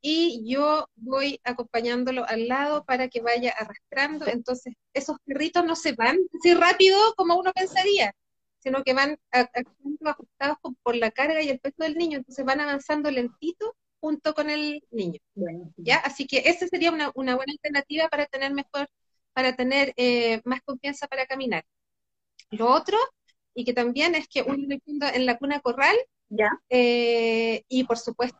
y 0.00 0.44
yo 0.48 0.88
voy 0.96 1.40
acompañándolo 1.44 2.24
al 2.28 2.48
lado 2.48 2.84
para 2.84 3.08
que 3.08 3.20
vaya 3.20 3.52
arrastrando. 3.58 4.26
Entonces, 4.26 4.74
esos 4.94 5.16
carritos 5.26 5.64
no 5.64 5.74
se 5.76 5.92
van 5.92 6.18
así 6.38 6.54
rápido 6.54 6.96
como 7.16 7.36
uno 7.36 7.52
pensaría 7.52 8.14
sino 8.58 8.82
que 8.84 8.92
van 8.92 9.18
ajustados 10.04 10.58
por 10.82 10.96
la 10.96 11.10
carga 11.10 11.42
y 11.42 11.48
el 11.48 11.60
peso 11.60 11.76
del 11.78 11.96
niño, 11.96 12.18
entonces 12.18 12.44
van 12.44 12.60
avanzando 12.60 13.10
lentito 13.10 13.76
junto 14.00 14.34
con 14.34 14.50
el 14.50 14.84
niño. 14.90 15.18
¿ya? 15.76 15.98
Así 15.98 16.26
que 16.26 16.38
esa 16.46 16.66
sería 16.66 16.90
una, 16.90 17.10
buena 17.12 17.52
alternativa 17.52 18.08
para 18.08 18.26
tener 18.26 18.52
mejor, 18.52 18.88
para 19.32 19.54
tener 19.54 19.92
eh, 19.96 20.40
más 20.44 20.60
confianza 20.62 21.06
para 21.06 21.26
caminar. 21.26 21.64
Lo 22.50 22.70
otro, 22.70 22.98
y 23.54 23.64
que 23.64 23.72
también 23.72 24.14
es 24.14 24.28
que 24.28 24.42
uno 24.42 24.66
en 24.66 25.26
la 25.26 25.38
cuna 25.38 25.60
corral, 25.60 25.96
¿Ya? 26.30 26.50
Eh, 26.68 27.64
y 27.68 27.84
por 27.84 27.96
supuesto 27.96 28.38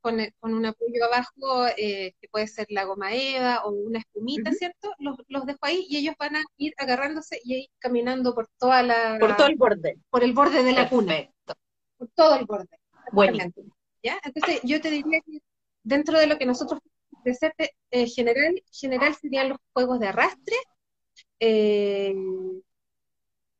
con, 0.00 0.20
un 0.42 0.66
apoyo 0.66 1.04
abajo, 1.04 1.66
eh, 1.76 2.14
que 2.20 2.28
puede 2.28 2.46
ser 2.46 2.66
la 2.70 2.84
goma 2.84 3.12
eva 3.12 3.64
o 3.64 3.70
una 3.70 3.98
espumita, 3.98 4.52
¿cierto? 4.52 4.92
Los, 4.98 5.16
los, 5.28 5.44
dejo 5.46 5.58
ahí 5.62 5.84
y 5.88 5.98
ellos 5.98 6.14
van 6.18 6.36
a 6.36 6.44
ir 6.56 6.72
agarrándose 6.78 7.40
y 7.42 7.54
ir 7.54 7.68
caminando 7.78 8.34
por 8.34 8.48
toda 8.58 8.82
la... 8.82 9.18
Por 9.18 9.36
todo 9.36 9.48
el 9.48 9.56
borde. 9.56 9.98
Por 10.10 10.24
el 10.24 10.32
borde 10.32 10.62
de 10.62 10.72
la 10.72 10.88
cuna. 10.88 11.28
Por 11.96 12.08
todo 12.14 12.36
el 12.36 12.46
borde. 12.46 12.78
Bueno. 13.12 13.38
¿Ya? 14.02 14.18
Entonces 14.24 14.60
yo 14.62 14.80
te 14.80 14.90
diría 14.90 15.20
que 15.20 15.40
dentro 15.82 16.18
de 16.18 16.28
lo 16.28 16.38
que 16.38 16.46
nosotros 16.46 16.80
eh, 17.90 18.06
general, 18.06 18.62
general 18.72 19.14
serían 19.16 19.50
los 19.50 19.58
juegos 19.72 19.98
de 19.98 20.06
arrastre, 20.06 20.56
eh, 21.40 21.97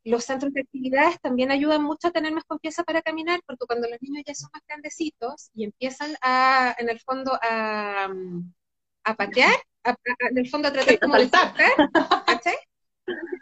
los 0.09 0.24
centros 0.24 0.52
de 0.52 0.62
actividades 0.62 1.20
también 1.20 1.50
ayudan 1.50 1.82
mucho 1.82 2.09
a 2.09 2.11
tener 2.11 2.32
más 2.32 2.44
confianza 2.44 2.84
para 2.84 3.02
caminar, 3.02 3.40
porque 3.46 3.66
cuando 3.66 3.88
los 3.88 4.00
niños 4.02 4.24
ya 4.26 4.34
son 4.34 4.50
más 4.52 4.62
grandecitos 4.66 5.50
y 5.54 5.64
empiezan 5.64 6.16
a, 6.22 6.74
en 6.78 6.88
el 6.88 7.00
fondo, 7.00 7.38
a, 7.42 8.09
a 9.04 9.14
patear, 9.14 9.54
en 10.30 10.38
el 10.38 10.48
fondo 10.48 10.68
a 10.68 10.72
tratar 10.72 10.98
como 11.00 11.16
de 11.16 11.28
saltar, 11.28 11.72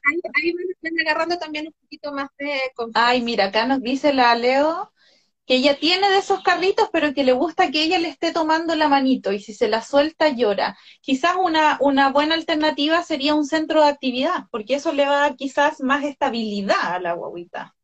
Ahí, 0.09 0.21
ahí 0.35 0.53
van 0.81 1.01
agarrando 1.01 1.39
también 1.39 1.67
un 1.67 1.73
poquito 1.73 2.13
más 2.13 2.29
de 2.39 2.61
confianza. 2.77 3.09
Ay, 3.09 3.23
mira, 3.23 3.47
acá 3.47 3.67
nos 3.67 3.81
dice 3.81 4.13
la 4.13 4.35
Leo 4.37 4.93
que 5.47 5.57
ella 5.57 5.79
tiene 5.79 6.09
de 6.11 6.19
esos 6.19 6.43
carritos, 6.43 6.89
pero 6.93 7.15
que 7.15 7.25
le 7.25 7.33
gusta 7.33 7.71
que 7.71 7.83
ella 7.85 7.99
le 7.99 8.09
esté 8.09 8.33
tomando 8.33 8.75
la 8.75 8.89
manito 8.89 9.33
y 9.33 9.41
si 9.41 9.55
se 9.55 9.69
la 9.69 9.83
suelta 9.83 10.29
llora. 10.31 10.77
Quizás 11.01 11.37
una, 11.41 11.79
una 11.81 12.11
buena 12.13 12.35
alternativa 12.35 13.03
sería 13.03 13.35
un 13.35 13.47
centro 13.47 13.83
de 13.83 13.91
actividad, 13.91 14.45
porque 14.51 14.75
eso 14.77 14.93
le 14.93 15.07
va 15.07 15.19
a 15.19 15.21
dar 15.29 15.37
quizás 15.37 15.81
más 15.81 16.05
estabilidad 16.05 16.95
a 16.95 17.01
la 17.01 17.15
guaguita. 17.15 17.75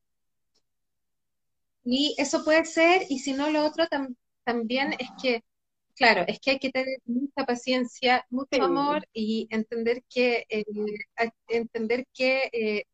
Y 1.84 2.14
eso 2.18 2.44
puede 2.44 2.64
ser, 2.64 3.02
y 3.08 3.18
si 3.20 3.32
no, 3.32 3.50
lo 3.50 3.64
otro 3.64 3.86
también 4.44 4.94
es 4.98 5.08
que, 5.20 5.42
claro, 5.96 6.24
es 6.28 6.40
que 6.40 6.52
hay 6.52 6.58
que 6.58 6.70
tener 6.70 6.98
mucha 7.04 7.44
paciencia, 7.46 8.24
mucho 8.30 8.62
amor 8.64 9.06
y 9.12 9.48
entender 9.50 10.02
que, 10.08 10.46
eh, 10.48 10.64
entender 11.48 12.06
que 12.14 12.48
eh, 12.52 12.84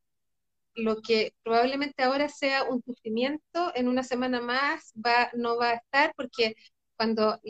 lo 0.79 1.03
que 1.03 1.35
probablemente 1.43 2.03
ahora 2.03 2.29
sea 2.29 2.65
un 2.65 2.83
sufrimiento, 2.83 3.73
en 3.75 3.89
una 3.89 4.03
semana 4.03 4.41
más 4.41 4.93
va, 4.95 5.31
no 5.35 5.57
va 5.57 5.71
a 5.71 5.75
estar 5.75 6.13
porque 6.17 6.55
cuando, 6.97 7.41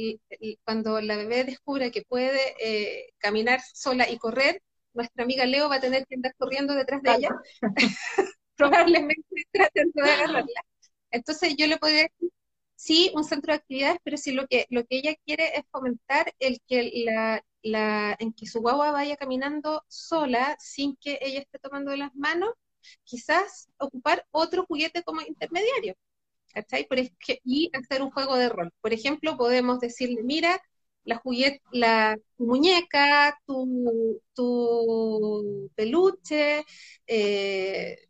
cuando 0.65 1.01
la 1.01 1.17
bebé 1.17 1.45
descubra 1.45 1.91
que 1.91 2.03
puede 2.03 2.55
eh, 2.61 3.11
caminar 3.19 3.61
sola 3.75 4.09
y 4.09 4.19
correr, 4.19 4.63
nuestra 4.93 5.25
amiga 5.25 5.47
Leo 5.47 5.69
va 5.69 5.77
a 5.77 5.81
tener 5.81 6.07
que 6.07 6.17
andar 6.17 6.35
corriendo 6.37 6.75
detrás 6.75 7.03
de 7.03 7.15
ella, 7.15 7.31
probablemente 8.57 9.47
tratando 9.53 10.03
de 10.03 10.11
agarrarla. 10.11 10.63
Entonces 11.11 11.55
yo 11.57 11.67
le 11.67 11.79
podría 11.79 12.03
decir, 12.03 12.31
sí, 12.75 13.13
un 13.15 13.25
centro 13.25 13.53
de 13.53 13.59
actividades, 13.59 13.99
pero 14.05 14.17
si 14.17 14.33
lo 14.33 14.47
que, 14.47 14.67
lo 14.71 14.85
que 14.85 14.99
ella 14.99 15.15
quiere 15.25 15.57
es 15.57 15.65
fomentar 15.71 16.33
el 16.39 16.61
que 16.67 17.05
la, 17.07 17.43
la, 17.63 18.17
en 18.19 18.33
que 18.33 18.47
su 18.47 18.61
guagua 18.61 18.91
vaya 18.91 19.17
caminando 19.17 19.85
sola 19.89 20.57
sin 20.59 20.97
que 20.97 21.19
ella 21.23 21.41
esté 21.41 21.59
tomando 21.59 21.91
de 21.91 21.99
las 21.99 22.15
manos, 22.15 22.51
quizás 23.05 23.69
ocupar 23.79 24.27
otro 24.31 24.65
juguete 24.67 25.03
como 25.03 25.21
intermediario, 25.23 25.95
¿cachai? 26.53 26.87
y 27.45 27.71
hacer 27.75 28.03
un 28.03 28.11
juego 28.11 28.37
de 28.37 28.49
rol. 28.49 28.73
Por 28.81 28.93
ejemplo, 28.93 29.37
podemos 29.37 29.81
decirle, 29.81 30.23
mira, 30.23 30.61
la, 31.05 31.17
juguete, 31.17 31.63
la 31.73 32.19
muñeca, 32.39 33.39
tu, 33.47 34.21
tu 34.35 35.71
peluche, 35.75 36.65
eh, 37.07 38.09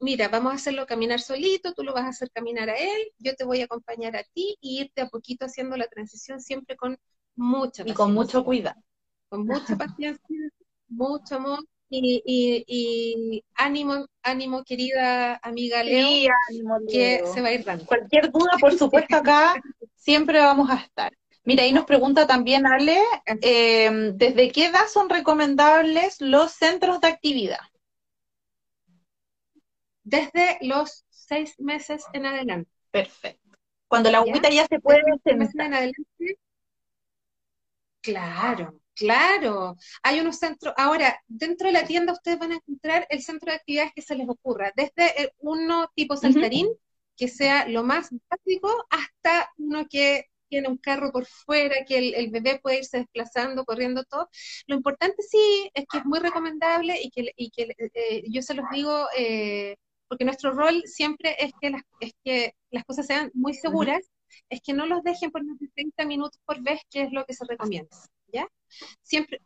mira, 0.00 0.28
vamos 0.28 0.52
a 0.52 0.56
hacerlo 0.56 0.86
caminar 0.86 1.20
solito, 1.20 1.74
tú 1.74 1.82
lo 1.82 1.94
vas 1.94 2.04
a 2.04 2.08
hacer 2.08 2.30
caminar 2.30 2.70
a 2.70 2.76
él, 2.76 3.12
yo 3.18 3.34
te 3.34 3.44
voy 3.44 3.60
a 3.60 3.64
acompañar 3.64 4.16
a 4.16 4.24
ti 4.24 4.56
y 4.60 4.80
irte 4.80 5.02
a 5.02 5.08
poquito 5.08 5.46
haciendo 5.46 5.76
la 5.76 5.88
transición 5.88 6.40
siempre 6.40 6.76
con 6.76 6.98
mucha 7.36 7.84
paciencia. 7.84 7.92
Y 7.92 7.94
con 7.94 8.14
mucho 8.14 8.44
cuidado. 8.44 8.80
Con 9.28 9.46
mucha 9.46 9.76
paciencia, 9.76 10.50
mucho 10.88 11.36
amor 11.36 11.64
y, 11.90 12.64
y, 12.66 13.44
ánimo, 13.54 14.06
ánimo, 14.22 14.64
querida 14.64 15.36
amiga 15.42 15.82
Leo, 15.82 16.28
que 16.88 17.22
se 17.32 17.40
va 17.40 17.48
a 17.48 17.52
ir 17.52 17.64
dando. 17.64 17.86
Cualquier 17.86 18.30
duda, 18.30 18.52
por 18.60 18.76
supuesto, 18.76 19.16
acá 19.16 19.54
siempre 19.96 20.38
vamos 20.38 20.70
a 20.70 20.76
estar. 20.76 21.12
Mira, 21.44 21.62
ahí 21.62 21.72
nos 21.72 21.86
pregunta 21.86 22.26
también 22.26 22.66
Ale, 22.66 23.00
eh, 23.40 24.12
¿desde 24.14 24.52
qué 24.52 24.66
edad 24.66 24.86
son 24.92 25.08
recomendables 25.08 26.20
los 26.20 26.52
centros 26.52 27.00
de 27.00 27.08
actividad? 27.08 27.60
Desde 30.02 30.58
los 30.60 31.06
seis 31.08 31.54
meses 31.58 32.04
en 32.12 32.26
adelante. 32.26 32.70
Perfecto. 32.90 33.48
Cuando 33.86 34.10
la 34.10 34.18
agüita 34.18 34.50
ya, 34.50 34.66
se 34.66 34.78
puede 34.78 35.02
meses 35.36 35.54
en 35.54 35.74
adelante. 35.74 36.38
Claro, 38.02 38.80
claro. 38.98 39.76
Hay 40.02 40.20
unos 40.20 40.38
centros. 40.38 40.74
Ahora, 40.76 41.20
dentro 41.26 41.68
de 41.68 41.72
la 41.72 41.86
tienda 41.86 42.12
ustedes 42.12 42.38
van 42.38 42.52
a 42.52 42.56
encontrar 42.56 43.06
el 43.10 43.22
centro 43.22 43.50
de 43.50 43.56
actividades 43.56 43.92
que 43.94 44.02
se 44.02 44.14
les 44.16 44.28
ocurra. 44.28 44.72
Desde 44.76 45.32
uno 45.38 45.90
tipo 45.94 46.16
saltarín, 46.16 46.68
que 47.16 47.28
sea 47.28 47.66
lo 47.68 47.84
más 47.84 48.10
básico, 48.28 48.86
hasta 48.90 49.50
uno 49.56 49.86
que 49.88 50.26
tiene 50.48 50.68
un 50.68 50.78
carro 50.78 51.12
por 51.12 51.26
fuera, 51.26 51.84
que 51.86 51.98
el, 51.98 52.30
bebé 52.30 52.58
puede 52.62 52.78
irse 52.78 52.98
desplazando, 52.98 53.64
corriendo 53.64 54.04
todo. 54.04 54.28
Lo 54.66 54.76
importante 54.76 55.22
sí 55.22 55.70
es 55.74 55.84
que 55.90 55.98
es 55.98 56.04
muy 56.04 56.18
recomendable 56.20 57.00
y 57.00 57.10
que, 57.10 57.32
y 57.36 57.50
que 57.50 57.74
eh, 57.94 58.24
yo 58.30 58.42
se 58.42 58.54
los 58.54 58.64
digo, 58.72 59.06
eh, 59.16 59.76
porque 60.08 60.24
nuestro 60.24 60.52
rol 60.52 60.82
siempre 60.86 61.36
es 61.38 61.52
que 61.60 61.70
las, 61.70 61.82
es 62.00 62.12
que 62.24 62.54
las 62.70 62.84
cosas 62.84 63.06
sean 63.06 63.30
muy 63.34 63.54
seguras, 63.54 64.10
es 64.48 64.60
que 64.62 64.72
no 64.72 64.86
los 64.86 65.02
dejen 65.02 65.30
por 65.30 65.44
más 65.44 65.58
de 65.58 65.68
30 65.68 66.06
minutos 66.06 66.40
por 66.44 66.62
vez, 66.62 66.80
que 66.90 67.02
es 67.02 67.12
lo 67.12 67.24
que 67.24 67.34
se 67.34 67.44
recomienda, 67.46 67.96
¿ya? 68.32 68.48
Siempre, 69.02 69.40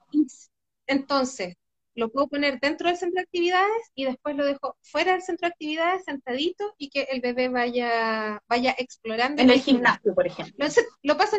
entonces, 0.86 1.56
lo 1.94 2.10
puedo 2.10 2.28
poner 2.28 2.58
dentro 2.60 2.88
del 2.88 2.96
centro 2.96 3.16
de 3.16 3.24
actividades 3.24 3.90
y 3.94 4.04
después 4.04 4.36
lo 4.36 4.44
dejo 4.44 4.76
fuera 4.80 5.12
del 5.12 5.22
centro 5.22 5.48
de 5.48 5.52
actividades 5.52 6.04
sentadito 6.04 6.74
y 6.78 6.88
que 6.88 7.02
el 7.10 7.20
bebé 7.20 7.48
vaya, 7.48 8.42
vaya 8.48 8.74
explorando. 8.78 9.42
En 9.42 9.50
el 9.50 9.60
gimnasio, 9.60 10.14
por 10.14 10.26
ejemplo. 10.26 10.54
Lo, 10.58 10.72
lo 11.02 11.16
pasa 11.18 11.36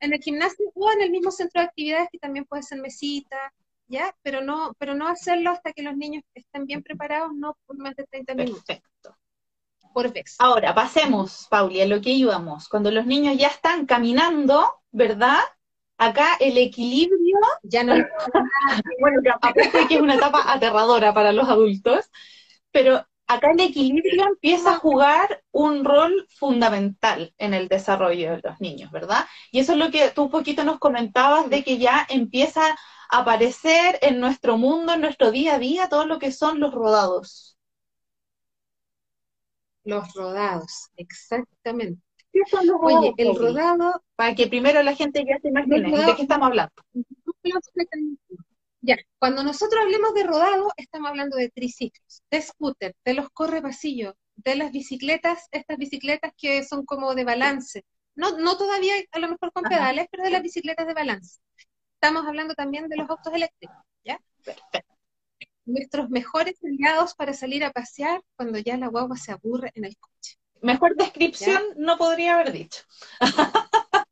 en, 0.00 0.12
el 0.12 0.20
gimnasio 0.20 0.64
o 0.74 0.92
en 0.92 1.02
el 1.02 1.10
mismo 1.10 1.30
centro 1.30 1.60
de 1.60 1.68
actividades 1.68 2.08
que 2.10 2.18
también 2.18 2.44
puede 2.46 2.62
ser 2.62 2.80
mesita, 2.80 3.52
¿ya? 3.86 4.14
Pero 4.22 4.40
no, 4.40 4.74
pero 4.78 4.94
no 4.94 5.08
hacerlo 5.08 5.50
hasta 5.50 5.72
que 5.72 5.82
los 5.82 5.96
niños 5.96 6.24
estén 6.34 6.64
bien 6.64 6.82
preparados, 6.82 7.32
no 7.34 7.56
por 7.66 7.76
más 7.78 7.94
de 7.94 8.04
30 8.04 8.34
minutos. 8.34 8.64
Perfecto. 8.64 9.16
Por 9.92 10.10
vez. 10.10 10.36
Ahora, 10.38 10.74
pasemos, 10.74 11.46
Pauli, 11.50 11.82
a 11.82 11.86
lo 11.86 12.00
que 12.00 12.10
íbamos. 12.10 12.66
Cuando 12.66 12.90
los 12.90 13.04
niños 13.04 13.36
ya 13.36 13.48
están 13.48 13.84
caminando, 13.84 14.64
¿verdad? 14.90 15.40
Acá 16.02 16.36
el 16.40 16.58
equilibrio 16.58 17.38
ya 17.62 17.84
no 17.84 17.94
bueno, 18.98 19.20
aparte 19.40 19.86
que 19.86 19.94
es 19.94 20.00
una 20.00 20.16
etapa 20.16 20.52
aterradora 20.52 21.14
para 21.14 21.32
los 21.32 21.48
adultos, 21.48 22.10
pero 22.72 23.06
acá 23.28 23.52
el 23.52 23.60
equilibrio 23.60 24.26
empieza 24.26 24.72
a 24.72 24.78
jugar 24.78 25.44
un 25.52 25.84
rol 25.84 26.26
fundamental 26.28 27.32
en 27.38 27.54
el 27.54 27.68
desarrollo 27.68 28.32
de 28.32 28.40
los 28.42 28.60
niños, 28.60 28.90
¿verdad? 28.90 29.26
Y 29.52 29.60
eso 29.60 29.74
es 29.74 29.78
lo 29.78 29.92
que 29.92 30.10
tú 30.10 30.24
un 30.24 30.30
poquito 30.32 30.64
nos 30.64 30.80
comentabas 30.80 31.48
de 31.48 31.62
que 31.62 31.78
ya 31.78 32.04
empieza 32.10 32.62
a 33.08 33.18
aparecer 33.18 34.00
en 34.02 34.18
nuestro 34.18 34.58
mundo, 34.58 34.94
en 34.94 35.02
nuestro 35.02 35.30
día 35.30 35.54
a 35.54 35.58
día, 35.60 35.88
todo 35.88 36.04
lo 36.06 36.18
que 36.18 36.32
son 36.32 36.58
los 36.58 36.74
rodados. 36.74 37.56
Los 39.84 40.12
rodados, 40.14 40.90
exactamente. 40.96 42.02
Oye, 42.80 43.14
el 43.16 43.36
rodado. 43.36 44.02
Para 44.16 44.34
que 44.34 44.46
primero 44.46 44.82
la 44.82 44.94
gente 44.94 45.24
ya 45.28 45.38
se 45.40 45.48
imagine 45.48 45.90
de 46.06 46.16
qué 46.16 46.22
estamos 46.22 46.46
hablando. 46.48 46.72
Ya, 48.84 48.96
cuando 49.18 49.44
nosotros 49.44 49.80
hablemos 49.80 50.12
de 50.12 50.24
rodado, 50.24 50.72
estamos 50.76 51.08
hablando 51.08 51.36
de 51.36 51.50
triciclos, 51.50 52.22
de 52.30 52.42
scooter, 52.42 52.96
de 53.04 53.14
los 53.14 53.30
correpasillos, 53.30 54.14
de 54.34 54.56
las 54.56 54.72
bicicletas, 54.72 55.46
estas 55.52 55.78
bicicletas 55.78 56.32
que 56.36 56.64
son 56.64 56.84
como 56.84 57.14
de 57.14 57.24
balance. 57.24 57.84
No, 58.16 58.38
no 58.38 58.56
todavía 58.56 58.94
a 59.12 59.18
lo 59.20 59.28
mejor 59.28 59.52
con 59.52 59.62
pedales, 59.62 60.06
pero 60.10 60.24
de 60.24 60.30
las 60.30 60.42
bicicletas 60.42 60.86
de 60.86 60.94
balance. 60.94 61.38
Estamos 61.94 62.26
hablando 62.26 62.54
también 62.54 62.88
de 62.88 62.96
los 62.96 63.08
autos 63.08 63.32
eléctricos, 63.32 63.76
¿ya? 64.04 64.20
Perfecto. 64.44 64.96
Nuestros 65.64 66.10
mejores 66.10 66.58
aliados 66.64 67.14
para 67.14 67.34
salir 67.34 67.64
a 67.64 67.70
pasear 67.70 68.20
cuando 68.34 68.58
ya 68.58 68.76
la 68.76 68.88
guagua 68.88 69.16
se 69.16 69.30
aburre 69.30 69.70
en 69.74 69.84
el 69.84 69.96
coche. 69.96 70.38
Mejor 70.62 70.96
descripción 70.96 71.60
no 71.76 71.98
podría 71.98 72.34
haber 72.34 72.52
dicho. 72.52 72.82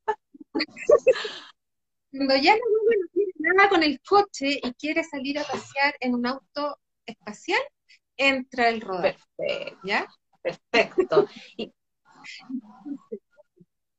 Cuando 2.12 2.36
ya 2.36 2.54
no, 2.54 2.60
tiene 3.12 3.32
nada 3.54 3.68
con 3.68 3.82
el 3.84 4.00
coche 4.00 4.58
y 4.62 4.74
quiere 4.74 5.04
salir 5.04 5.38
a 5.38 5.44
pasear 5.44 5.94
en 6.00 6.14
un 6.16 6.26
auto 6.26 6.76
espacial, 7.06 7.60
entra 8.16 8.68
el 8.68 8.80
rodar. 8.80 9.16
Perfecto. 9.36 9.78
¿Ya? 9.84 10.06
Perfecto. 10.42 11.28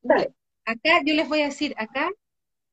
Dale. 0.01 0.33
Acá 0.65 1.01
yo 1.05 1.13
les 1.13 1.27
voy 1.27 1.41
a 1.41 1.45
decir, 1.45 1.73
acá 1.77 2.09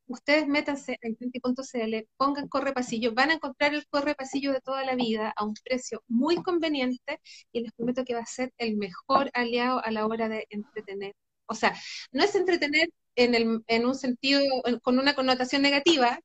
ustedes 0.09 0.47
métanse 0.49 0.99
en 1.03 1.17
Twenty.cl, 1.17 2.09
pongan 2.17 2.49
corre 2.49 2.73
pasillo, 2.73 3.15
van 3.15 3.31
a 3.31 3.35
encontrar 3.35 3.75
el 3.75 3.87
corre 3.89 4.15
pasillo 4.15 4.53
de 4.53 4.61
toda 4.61 4.85
la 4.85 4.95
vida 4.95 5.33
a 5.37 5.45
un 5.45 5.55
precio 5.65 6.03
muy 6.09 6.43
conveniente 6.43 7.21
y 7.53 7.61
les 7.61 7.73
prometo 7.73 8.05
que 8.05 8.15
va 8.15 8.21
a 8.21 8.27
ser 8.27 8.53
el 8.59 8.77
mejor 8.77 9.31
aliado 9.35 9.85
a 9.85 9.91
la 9.91 10.07
hora 10.07 10.29
de 10.29 10.47
entretener. 10.51 11.15
O 11.47 11.55
sea, 11.55 11.75
no 12.13 12.25
es 12.25 12.35
entretener 12.35 12.91
en, 13.17 13.35
el, 13.35 13.63
en 13.67 13.87
un 13.87 13.95
sentido, 13.95 14.43
con 14.83 14.99
una 14.99 15.15
connotación 15.15 15.63
negativa, 15.63 16.19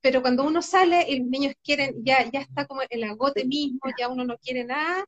pero 0.00 0.22
cuando 0.22 0.44
uno 0.44 0.62
sale 0.62 1.06
y 1.08 1.18
los 1.20 1.28
niños 1.28 1.54
quieren, 1.64 1.94
ya, 2.04 2.30
ya 2.30 2.40
está 2.40 2.66
como 2.66 2.82
el 2.88 3.04
agote 3.04 3.44
mismo, 3.44 3.80
ya 3.98 4.08
uno 4.08 4.24
no 4.24 4.38
quiere 4.38 4.64
nada, 4.64 5.04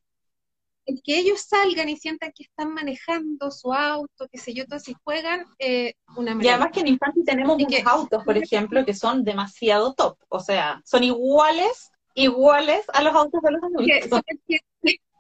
el 0.88 1.02
que 1.02 1.18
ellos 1.18 1.42
salgan 1.42 1.90
y 1.90 1.96
sientan 1.98 2.32
que 2.34 2.44
están 2.44 2.72
manejando 2.72 3.50
su 3.50 3.74
auto, 3.74 4.26
qué 4.32 4.38
sé 4.38 4.54
yo, 4.54 4.66
todo 4.66 4.78
si 4.78 4.94
juegan, 5.04 5.44
eh, 5.58 5.92
una 6.16 6.34
manera. 6.34 6.44
Y 6.44 6.48
además 6.48 6.70
que 6.72 6.80
en 6.80 6.86
Infantil 6.88 7.24
tenemos 7.26 7.58
muchos 7.58 7.86
autos, 7.86 8.24
por 8.24 8.38
ejemplo, 8.38 8.84
que 8.86 8.94
son 8.94 9.22
demasiado 9.22 9.92
top, 9.92 10.16
o 10.28 10.40
sea, 10.40 10.80
son 10.86 11.04
iguales, 11.04 11.92
iguales 12.14 12.86
a 12.94 13.02
los 13.02 13.14
autos 13.14 13.42
de 13.42 13.50
los 13.50 13.62
adultos. 13.62 14.22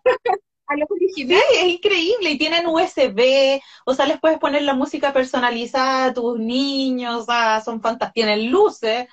a 0.68 0.76
los 0.76 0.90
originales. 0.90 1.44
Sí, 1.50 1.56
es 1.58 1.66
increíble, 1.74 2.30
y 2.30 2.38
tienen 2.38 2.66
USB, 2.66 3.60
o 3.84 3.92
sea, 3.92 4.06
les 4.06 4.18
puedes 4.20 4.38
poner 4.38 4.62
la 4.62 4.72
música 4.72 5.12
personalizada 5.12 6.06
a 6.06 6.14
tus 6.14 6.38
niños, 6.38 7.22
o 7.22 7.24
sea, 7.26 7.60
son 7.60 7.82
fantásticos, 7.82 8.14
tienen 8.14 8.50
luces. 8.50 9.06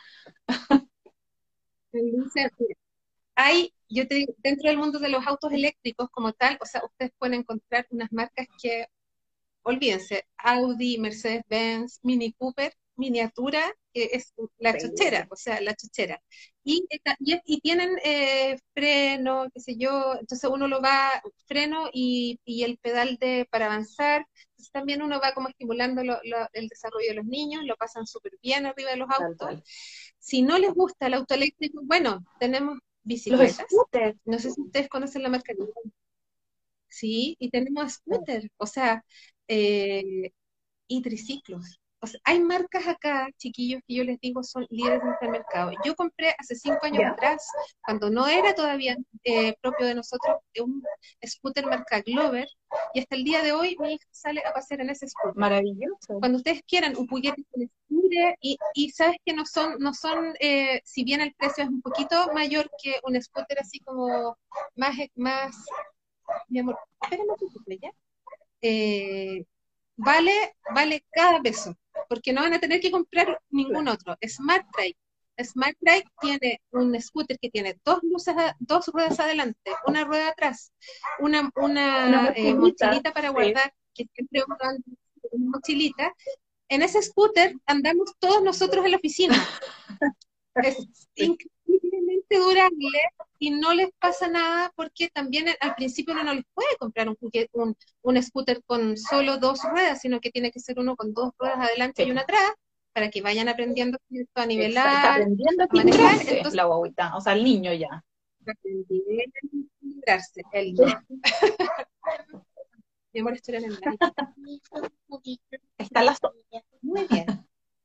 luces, 1.92 2.50
hay 3.36 3.74
yo 3.96 4.08
te 4.08 4.28
dentro 4.38 4.70
del 4.70 4.78
mundo 4.78 5.00
de 5.00 5.10
los 5.10 5.26
autos 5.26 5.52
eléctricos 5.54 6.10
como 6.12 6.34
tal, 6.34 6.58
o 6.62 6.66
sea, 6.66 6.82
ustedes 6.86 7.12
pueden 7.18 7.40
encontrar 7.42 7.88
unas 7.90 8.12
marcas 8.12 8.48
que, 8.62 8.88
olvídense, 9.64 10.26
Audi, 10.38 10.98
Mercedes-Benz, 11.00 12.00
Mini 12.04 12.34
Cooper, 12.34 12.74
miniatura, 12.98 13.74
que 13.94 14.10
es 14.14 14.34
la 14.58 14.78
chochera, 14.78 15.28
o 15.30 15.36
sea, 15.36 15.62
la 15.62 15.76
chochera. 15.76 16.22
Y, 16.64 16.86
y, 17.46 17.62
tienen 17.62 17.98
eh, 18.04 18.58
freno, 18.74 19.48
qué 19.54 19.60
sé 19.60 19.76
yo, 19.78 20.16
entonces 20.20 20.50
uno 20.50 20.68
lo 20.68 20.82
va, 20.82 21.22
freno 21.46 21.90
y, 21.94 22.40
y 22.46 22.64
el 22.64 22.78
pedal 22.78 23.18
de 23.18 23.48
para 23.52 23.68
avanzar, 23.68 24.26
entonces 24.52 24.72
también 24.72 25.02
uno 25.02 25.20
va 25.20 25.34
como 25.34 25.50
estimulando 25.50 26.02
el 26.02 26.68
desarrollo 26.68 27.10
de 27.10 27.16
los 27.16 27.26
niños, 27.26 27.66
lo 27.66 27.76
pasan 27.76 28.08
súper 28.08 28.34
bien 28.42 28.66
arriba 28.66 28.92
de 28.92 28.98
los 28.98 29.10
autos. 29.10 29.62
Si 30.18 30.42
no 30.42 30.58
les 30.58 30.74
gusta 30.74 31.08
el 31.08 31.14
auto 31.14 31.36
eléctrico, 31.36 31.82
bueno, 31.84 32.26
tenemos 32.40 32.80
bicicletas. 33.06 33.66
No 34.26 34.40
sé 34.40 34.52
si 34.52 34.62
ustedes 34.62 34.90
conocen 34.90 35.24
la 35.24 35.30
marca. 35.30 35.54
Sí, 36.88 37.36
y 37.40 37.50
tenemos 37.50 37.94
scooter, 37.94 38.52
o 38.58 38.66
sea, 38.66 39.04
eh, 39.48 40.32
y 40.88 41.02
triciclos 41.02 41.80
hay 42.24 42.40
marcas 42.40 42.88
acá, 42.88 43.28
chiquillos, 43.38 43.82
que 43.88 43.96
yo 43.96 44.04
les 44.04 44.20
digo 44.20 44.44
son 44.44 44.66
líderes 44.70 45.02
de 45.04 45.10
este 45.12 45.28
mercado. 45.30 45.72
Yo 45.84 45.96
compré 45.96 46.36
hace 46.38 46.56
cinco 46.56 46.80
años 46.84 47.12
atrás, 47.12 47.48
cuando 47.84 48.10
no 48.10 48.28
era 48.28 48.54
todavía 48.54 48.98
eh, 49.24 49.56
propio 49.62 49.88
de 49.88 49.96
nosotros, 49.96 50.38
un 50.62 50.84
scooter 51.26 51.66
marca 51.66 52.02
Glover, 52.02 52.48
y 52.94 53.00
hasta 53.00 53.16
el 53.16 53.24
día 53.24 53.42
de 53.42 53.54
hoy 53.54 53.76
mi 53.80 53.94
hija 53.94 54.08
sale 54.12 54.42
a 54.46 54.54
pasear 54.54 54.82
en 54.82 54.90
ese 54.90 55.08
scooter. 55.08 55.38
Maravilloso. 55.38 56.20
Cuando 56.20 56.38
ustedes 56.38 56.62
quieran, 56.68 56.96
un 56.98 57.08
juguete 57.08 57.44
que 57.54 57.70
y, 58.42 58.58
y 58.74 58.92
sabes 58.92 59.18
que 59.26 59.34
no 59.34 59.46
son, 59.46 59.78
no 59.80 59.94
son 59.94 60.34
eh, 60.40 60.82
si 60.84 61.04
bien 61.04 61.22
el 61.22 61.34
precio 61.34 61.64
es 61.64 61.70
un 61.70 61.82
poquito 61.82 62.32
mayor 62.34 62.70
que 62.82 62.96
un 63.04 63.22
scooter 63.22 63.60
así 63.60 63.80
como 63.80 64.38
más, 64.76 64.96
más, 65.16 65.56
mi 66.48 66.60
amor, 66.60 66.78
espérame 67.02 67.28
un 67.30 67.80
¿ya? 67.82 67.92
Eh, 68.62 69.46
vale, 69.98 70.56
vale 70.74 71.04
cada 71.12 71.42
peso 71.42 71.76
porque 72.08 72.34
no 72.34 72.42
van 72.42 72.54
a 72.54 72.60
tener 72.60 72.80
que 72.80 72.92
comprar 72.92 73.42
ningún 73.50 73.88
otro. 73.88 74.16
Smart 74.28 74.66
Trike. 74.74 74.98
Smart 75.44 75.76
Trike 75.80 76.10
tiene 76.22 76.62
un 76.72 77.00
scooter 77.02 77.38
que 77.40 77.50
tiene 77.50 77.78
dos 77.84 78.00
luces, 78.04 78.36
dos 78.60 78.88
ruedas 78.88 79.20
adelante, 79.20 79.72
una 79.86 80.06
rueda 80.06 80.30
atrás, 80.30 80.72
una, 81.20 81.52
una, 81.56 82.30
eh, 82.36 82.54
mochilita 82.54 83.12
para 83.12 83.30
guardar, 83.30 83.74
que 83.94 84.08
siempre 84.14 84.44
una 84.48 84.78
mochilita. 85.38 86.14
En 86.70 86.82
ese 86.82 87.02
scooter 87.02 87.54
andamos 87.66 88.14
todos 88.20 88.42
nosotros 88.42 88.86
en 88.86 88.92
la 88.92 88.98
oficina. 88.98 89.36
es 90.56 90.78
increíblemente 91.16 91.95
sumamente 92.30 92.38
durables 92.38 93.02
y 93.40 93.52
no 93.52 93.74
les 93.74 93.90
pasa 94.00 94.28
nada 94.28 94.72
porque 94.76 95.10
también 95.10 95.48
al 95.60 95.76
principio 95.76 96.14
uno 96.14 96.24
no 96.24 96.34
les 96.34 96.44
puede 96.54 96.76
comprar 96.80 97.10
un, 97.10 97.18
un, 97.54 97.76
un 98.02 98.24
scooter 98.24 98.62
con 98.66 98.98
solo 98.98 99.38
dos 99.38 99.62
ruedas, 99.64 100.02
sino 100.02 100.20
que 100.20 100.32
tiene 100.32 100.52
que 100.52 100.60
ser 100.60 100.80
uno 100.80 100.96
con 100.96 101.14
dos 101.14 101.32
ruedas 101.38 101.60
adelante 101.60 102.04
y 102.04 102.12
una 102.12 102.22
atrás 102.22 102.54
para 102.94 103.10
que 103.10 103.22
vayan 103.22 103.50
aprendiendo 103.50 103.98
a 104.36 104.46
nivelar, 104.46 105.22
aprendiendo 105.22 105.64
a, 105.64 105.68
manejar. 105.74 106.22
Entonces, 106.22 106.54
la 106.54 106.64
guaguita, 106.64 107.16
o 107.16 107.22
sea, 107.22 107.34
el 107.34 107.44
niño 107.44 107.74
ya. 107.74 108.04
Aprendiendo 108.48 109.34
el 110.54 110.74
niño. 110.74 111.02
Mi 113.12 113.20
amor, 113.20 113.34
estoy 113.34 113.56
en 113.56 113.66
el 113.66 113.80
Está 115.78 116.04
la 116.04 116.18
Muy 116.82 117.08
bien. 117.08 117.26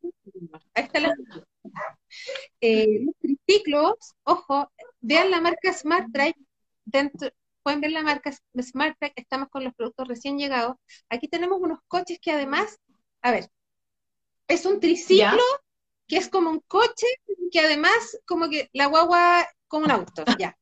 Ahí 0.74 0.84
está 0.84 1.00
la 1.00 1.14
eh, 2.60 3.00
los 3.04 3.14
triciclos, 3.20 3.94
ojo, 4.24 4.70
vean 5.00 5.30
la 5.30 5.40
marca 5.40 5.72
Smart 5.72 6.08
Drive, 6.08 6.36
dentro, 6.84 7.30
pueden 7.62 7.80
ver 7.80 7.92
la 7.92 8.02
marca 8.02 8.32
Smart 8.60 8.96
Drive, 9.00 9.12
estamos 9.16 9.48
con 9.50 9.64
los 9.64 9.74
productos 9.74 10.08
recién 10.08 10.38
llegados. 10.38 10.76
Aquí 11.08 11.28
tenemos 11.28 11.58
unos 11.60 11.78
coches 11.88 12.18
que 12.20 12.32
además, 12.32 12.78
a 13.22 13.32
ver, 13.32 13.50
es 14.48 14.66
un 14.66 14.80
triciclo 14.80 15.42
que 16.06 16.16
es 16.16 16.28
como 16.28 16.50
un 16.50 16.60
coche 16.66 17.06
que 17.52 17.60
además 17.60 18.18
como 18.26 18.48
que 18.48 18.68
la 18.72 18.86
guagua 18.86 19.46
como 19.68 19.84
un 19.84 19.90
auto, 19.90 20.24
ya. 20.38 20.56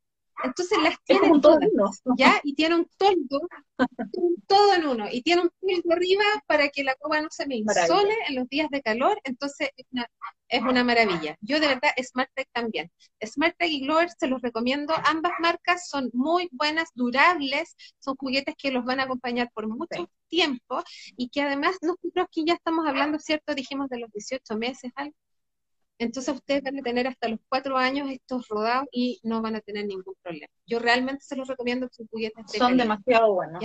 Entonces 0.44 0.78
las 0.82 1.02
tiene 1.04 1.40
todas, 1.40 1.60
¿ya? 2.18 2.40
Y 2.42 2.54
tiene 2.54 2.76
un 2.76 2.88
toldo, 2.96 3.40
todo 4.46 4.74
en 4.74 4.86
uno, 4.86 5.06
y 5.10 5.22
tiene 5.22 5.42
un 5.42 5.50
toldo 5.60 5.92
arriba 5.92 6.24
para 6.46 6.68
que 6.68 6.84
la 6.84 6.94
coba 6.96 7.20
no 7.20 7.28
se 7.30 7.46
me 7.46 7.56
insole 7.56 8.14
en 8.28 8.36
los 8.36 8.48
días 8.48 8.68
de 8.70 8.82
calor, 8.82 9.20
entonces 9.24 9.70
es 9.76 9.86
una, 9.92 10.08
es 10.48 10.62
una 10.62 10.84
maravilla. 10.84 11.36
Yo 11.40 11.60
de 11.60 11.68
verdad, 11.68 11.90
SmartTech 12.00 12.48
también. 12.52 12.90
SmartTech 13.24 13.70
y 13.70 13.80
Glover 13.80 14.10
se 14.10 14.28
los 14.28 14.40
recomiendo, 14.42 14.94
ambas 15.04 15.32
marcas 15.40 15.88
son 15.88 16.10
muy 16.12 16.48
buenas, 16.52 16.90
durables, 16.94 17.76
son 17.98 18.16
juguetes 18.16 18.54
que 18.56 18.70
los 18.70 18.84
van 18.84 19.00
a 19.00 19.04
acompañar 19.04 19.50
por 19.52 19.68
mucho 19.68 20.08
tiempo, 20.28 20.82
y 21.16 21.28
que 21.28 21.42
además 21.42 21.76
nosotros 21.82 22.26
aquí 22.26 22.44
ya 22.46 22.54
estamos 22.54 22.86
hablando, 22.86 23.18
¿cierto? 23.18 23.54
Dijimos 23.54 23.88
de 23.88 23.98
los 23.98 24.10
18 24.12 24.56
meses, 24.56 24.92
algo 24.94 25.14
entonces 25.98 26.34
ustedes 26.34 26.62
van 26.62 26.78
a 26.78 26.82
tener 26.82 27.06
hasta 27.06 27.28
los 27.28 27.40
cuatro 27.48 27.76
años 27.76 28.10
estos 28.10 28.48
rodados 28.48 28.86
y 28.92 29.20
no 29.22 29.42
van 29.42 29.56
a 29.56 29.60
tener 29.60 29.86
ningún 29.86 30.14
problema. 30.22 30.52
Yo 30.66 30.78
realmente 30.78 31.24
se 31.24 31.36
los 31.36 31.48
recomiendo 31.48 31.88
que 31.88 31.94
sus 31.94 32.08
juguetes 32.08 32.44
son 32.56 32.76
demasiado 32.76 33.34
buenos. 33.34 33.64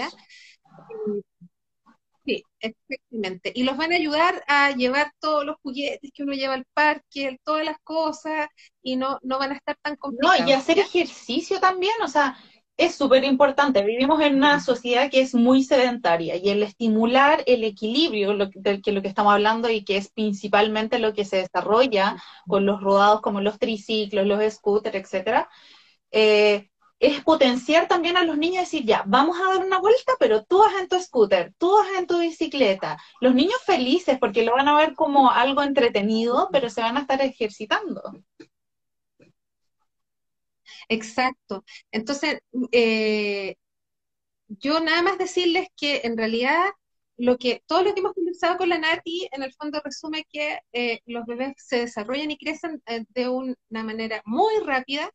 Sí, 2.25 2.41
exactamente. 2.59 3.51
Y 3.53 3.63
los 3.63 3.75
van 3.75 3.91
a 3.91 3.95
ayudar 3.95 4.43
a 4.47 4.71
llevar 4.71 5.11
todos 5.19 5.45
los 5.45 5.57
juguetes 5.61 6.09
que 6.13 6.23
uno 6.23 6.33
lleva 6.33 6.53
al 6.53 6.65
parque, 6.73 7.37
todas 7.43 7.65
las 7.65 7.77
cosas, 7.83 8.47
y 8.81 8.95
no, 8.95 9.19
no 9.23 9.39
van 9.39 9.51
a 9.51 9.55
estar 9.55 9.75
tan 9.81 9.97
complicados. 9.97 10.39
No, 10.39 10.47
y 10.47 10.53
hacer 10.53 10.79
ejercicio 10.79 11.59
también, 11.59 11.93
o 12.01 12.07
sea, 12.07 12.37
es 12.77 12.95
súper 12.95 13.23
importante. 13.23 13.83
Vivimos 13.83 14.21
en 14.21 14.35
una 14.35 14.59
sociedad 14.59 15.09
que 15.11 15.21
es 15.21 15.35
muy 15.35 15.63
sedentaria 15.63 16.35
y 16.37 16.49
el 16.49 16.63
estimular 16.63 17.43
el 17.45 17.63
equilibrio, 17.63 18.33
lo, 18.33 18.47
del 18.53 18.81
que 18.81 18.91
lo 18.91 19.01
que 19.01 19.07
estamos 19.07 19.33
hablando 19.33 19.69
y 19.69 19.83
que 19.83 19.97
es 19.97 20.09
principalmente 20.09 20.99
lo 20.99 21.13
que 21.13 21.25
se 21.25 21.37
desarrolla 21.37 22.17
con 22.47 22.65
los 22.65 22.81
rodados 22.81 23.21
como 23.21 23.41
los 23.41 23.59
triciclos, 23.59 24.25
los 24.25 24.53
scooters, 24.53 24.95
etcétera, 24.95 25.49
eh, 26.11 26.69
es 26.99 27.21
potenciar 27.23 27.87
también 27.87 28.17
a 28.17 28.23
los 28.23 28.37
niños 28.37 28.55
y 28.55 28.59
decir, 28.59 28.85
ya, 28.85 29.03
vamos 29.05 29.37
a 29.39 29.53
dar 29.55 29.65
una 29.65 29.79
vuelta, 29.79 30.13
pero 30.19 30.43
tú 30.45 30.59
vas 30.59 30.73
en 30.81 30.87
tu 30.87 30.99
scooter, 30.99 31.53
tú 31.57 31.71
vas 31.73 31.87
en 31.99 32.07
tu 32.07 32.19
bicicleta. 32.19 32.97
Los 33.19 33.35
niños 33.35 33.59
felices 33.65 34.17
porque 34.19 34.43
lo 34.43 34.53
van 34.53 34.67
a 34.69 34.77
ver 34.77 34.95
como 34.95 35.29
algo 35.31 35.63
entretenido, 35.63 36.49
pero 36.51 36.69
se 36.69 36.81
van 36.81 36.97
a 36.97 37.01
estar 37.01 37.21
ejercitando. 37.21 38.01
Exacto. 40.89 41.63
Entonces, 41.91 42.39
eh, 42.71 43.55
yo 44.47 44.79
nada 44.79 45.01
más 45.01 45.17
decirles 45.17 45.67
que 45.75 46.01
en 46.03 46.17
realidad 46.17 46.63
lo 47.17 47.37
que, 47.37 47.63
todo 47.67 47.83
lo 47.83 47.93
que 47.93 47.99
hemos 47.99 48.13
conversado 48.13 48.57
con 48.57 48.69
la 48.69 48.79
Nati, 48.79 49.27
en 49.31 49.43
el 49.43 49.53
fondo 49.53 49.81
resume 49.83 50.25
que 50.29 50.59
eh, 50.73 50.99
los 51.05 51.25
bebés 51.25 51.53
se 51.57 51.79
desarrollan 51.79 52.31
y 52.31 52.37
crecen 52.37 52.81
eh, 52.87 53.05
de 53.09 53.29
una 53.29 53.55
manera 53.83 54.21
muy 54.25 54.53
rápida 54.65 55.09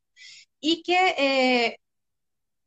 y 0.60 0.82
que 0.82 1.76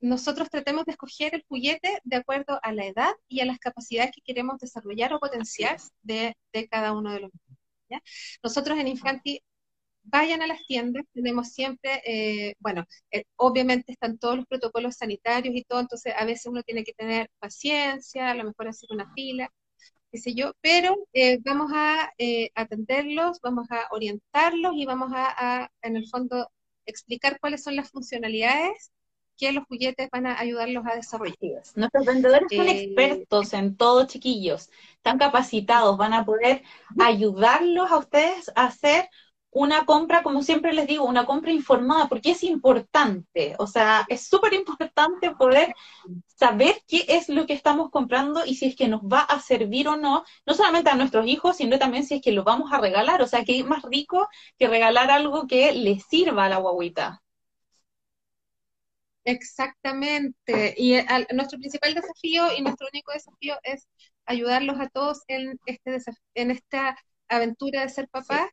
nosotros 0.01 0.49
tratemos 0.49 0.85
de 0.85 0.93
escoger 0.93 1.35
el 1.35 1.45
juguete 1.47 1.99
de 2.03 2.15
acuerdo 2.17 2.59
a 2.63 2.73
la 2.73 2.85
edad 2.85 3.13
y 3.27 3.39
a 3.41 3.45
las 3.45 3.59
capacidades 3.59 4.11
que 4.13 4.21
queremos 4.21 4.57
desarrollar 4.59 5.13
o 5.13 5.19
potenciar 5.19 5.77
de, 6.01 6.35
cada 6.69 6.93
uno 6.93 7.13
de 7.13 7.21
los 7.21 7.31
niños. 7.31 8.03
Nosotros 8.43 8.79
en 8.79 8.87
Infanti 8.87 9.43
vayan 10.03 10.41
a 10.41 10.47
las 10.47 10.65
tiendas, 10.65 11.05
tenemos 11.13 11.49
siempre, 11.49 12.01
eh, 12.05 12.55
bueno, 12.59 12.85
eh, 13.11 13.23
obviamente 13.35 13.91
están 13.91 14.17
todos 14.17 14.37
los 14.37 14.45
protocolos 14.45 14.95
sanitarios 14.95 15.55
y 15.55 15.63
todo, 15.63 15.79
entonces 15.79 16.13
a 16.17 16.25
veces 16.25 16.47
uno 16.47 16.63
tiene 16.63 16.83
que 16.83 16.93
tener 16.93 17.29
paciencia, 17.39 18.31
a 18.31 18.35
lo 18.35 18.43
mejor 18.43 18.67
hacer 18.67 18.89
una 18.91 19.11
fila, 19.13 19.49
qué 20.11 20.17
sé 20.17 20.33
yo, 20.33 20.53
pero 20.61 20.95
eh, 21.13 21.39
vamos 21.43 21.71
a 21.73 22.11
atenderlos, 22.55 23.39
vamos 23.41 23.67
a 23.69 23.87
orientarlos 23.91 24.73
y 24.75 24.85
vamos 24.85 25.11
a, 25.15 25.69
en 25.81 25.95
el 25.95 26.07
fondo, 26.07 26.49
explicar 26.85 27.39
cuáles 27.39 27.63
son 27.63 27.75
las 27.75 27.91
funcionalidades 27.91 28.91
que 29.37 29.51
los 29.51 29.63
juguetes 29.65 30.09
van 30.11 30.27
a 30.27 30.39
ayudarlos 30.39 30.83
a 30.85 30.95
desarrollar. 30.95 31.63
Nuestros 31.75 32.05
vendedores 32.05 32.47
son 32.53 32.67
expertos 32.67 33.53
en 33.53 33.75
todo, 33.77 34.05
chiquillos, 34.05 34.69
están 34.95 35.17
capacitados, 35.17 35.97
van 35.97 36.13
a 36.13 36.25
poder 36.25 36.63
ayudarlos 36.99 37.89
a 37.91 37.97
ustedes 37.97 38.51
a 38.55 38.65
hacer 38.65 39.09
una 39.51 39.85
compra, 39.85 40.23
como 40.23 40.43
siempre 40.43 40.73
les 40.73 40.87
digo, 40.87 41.05
una 41.05 41.25
compra 41.25 41.51
informada, 41.51 42.07
porque 42.07 42.31
es 42.31 42.43
importante, 42.43 43.55
o 43.59 43.67
sea, 43.67 44.05
es 44.09 44.27
súper 44.27 44.53
importante 44.53 45.31
poder 45.31 45.75
saber 46.35 46.81
qué 46.87 47.05
es 47.09 47.29
lo 47.29 47.45
que 47.45 47.53
estamos 47.53 47.89
comprando 47.91 48.45
y 48.45 48.55
si 48.55 48.65
es 48.67 48.75
que 48.75 48.87
nos 48.87 49.01
va 49.01 49.21
a 49.21 49.39
servir 49.41 49.87
o 49.89 49.97
no, 49.97 50.23
no 50.45 50.53
solamente 50.53 50.89
a 50.89 50.95
nuestros 50.95 51.27
hijos, 51.27 51.57
sino 51.57 51.77
también 51.79 52.05
si 52.05 52.15
es 52.15 52.21
que 52.21 52.31
lo 52.31 52.43
vamos 52.43 52.71
a 52.71 52.79
regalar, 52.79 53.21
o 53.21 53.27
sea, 53.27 53.43
que 53.43 53.59
es 53.59 53.65
más 53.65 53.83
rico 53.83 54.29
que 54.57 54.67
regalar 54.67 55.11
algo 55.11 55.47
que 55.47 55.73
le 55.73 55.99
sirva 55.99 56.45
a 56.45 56.49
la 56.49 56.57
guaguita. 56.57 57.21
Exactamente, 59.23 60.73
y 60.77 60.95
nuestro 61.33 61.59
principal 61.59 61.93
desafío 61.93 62.47
y 62.57 62.61
nuestro 62.61 62.87
único 62.91 63.11
desafío 63.11 63.55
es 63.63 63.87
ayudarlos 64.25 64.79
a 64.79 64.89
todos 64.89 65.21
en, 65.27 65.59
este 65.65 65.97
en 66.33 66.51
esta 66.51 66.97
aventura 67.27 67.81
de 67.81 67.89
ser 67.89 68.07
papás 68.09 68.49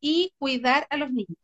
y 0.00 0.32
cuidar 0.38 0.86
a 0.90 0.96
los 0.96 1.10
niños. 1.10 1.36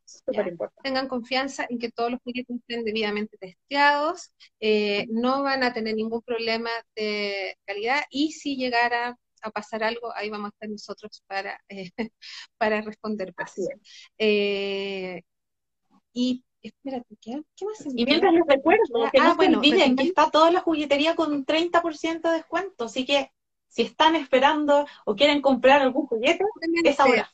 Tengan 0.82 1.08
confianza 1.08 1.66
en 1.68 1.78
que 1.78 1.90
todos 1.90 2.10
los 2.10 2.20
juguetes 2.22 2.56
estén 2.56 2.84
debidamente 2.84 3.36
testeados, 3.38 4.32
eh, 4.60 5.06
no 5.10 5.42
van 5.42 5.62
a 5.62 5.72
tener 5.72 5.94
ningún 5.94 6.22
problema 6.22 6.70
de 6.94 7.56
calidad 7.66 8.02
y 8.10 8.32
si 8.32 8.56
llegara 8.56 9.18
a 9.42 9.50
pasar 9.50 9.84
algo, 9.84 10.12
ahí 10.14 10.30
vamos 10.30 10.46
a 10.46 10.54
estar 10.54 10.68
nosotros 10.68 11.22
para, 11.26 11.60
eh, 11.68 11.90
para 12.58 12.80
responder. 12.80 13.34
Eh, 14.18 15.22
y 16.12 16.44
espérate, 16.62 17.16
¿qué, 17.20 17.36
más? 17.36 17.86
Y 17.94 18.04
mientras 18.04 18.32
les 18.32 18.46
recuerdo, 18.46 19.10
que 19.12 19.18
no 19.18 19.32
ah, 19.32 19.36
se 19.38 19.54
olviden 19.54 19.96
que 19.96 20.04
está 20.04 20.30
toda 20.30 20.50
la 20.50 20.60
juguetería 20.60 21.14
con 21.14 21.32
un 21.32 21.44
30% 21.44 22.22
de 22.22 22.36
descuento, 22.36 22.84
así 22.86 23.04
que 23.04 23.30
si 23.68 23.82
están 23.82 24.16
esperando 24.16 24.86
o 25.04 25.14
quieren 25.14 25.42
comprar 25.42 25.82
algún 25.82 26.06
juguete, 26.06 26.44
es 26.84 26.98
ahora. 26.98 27.30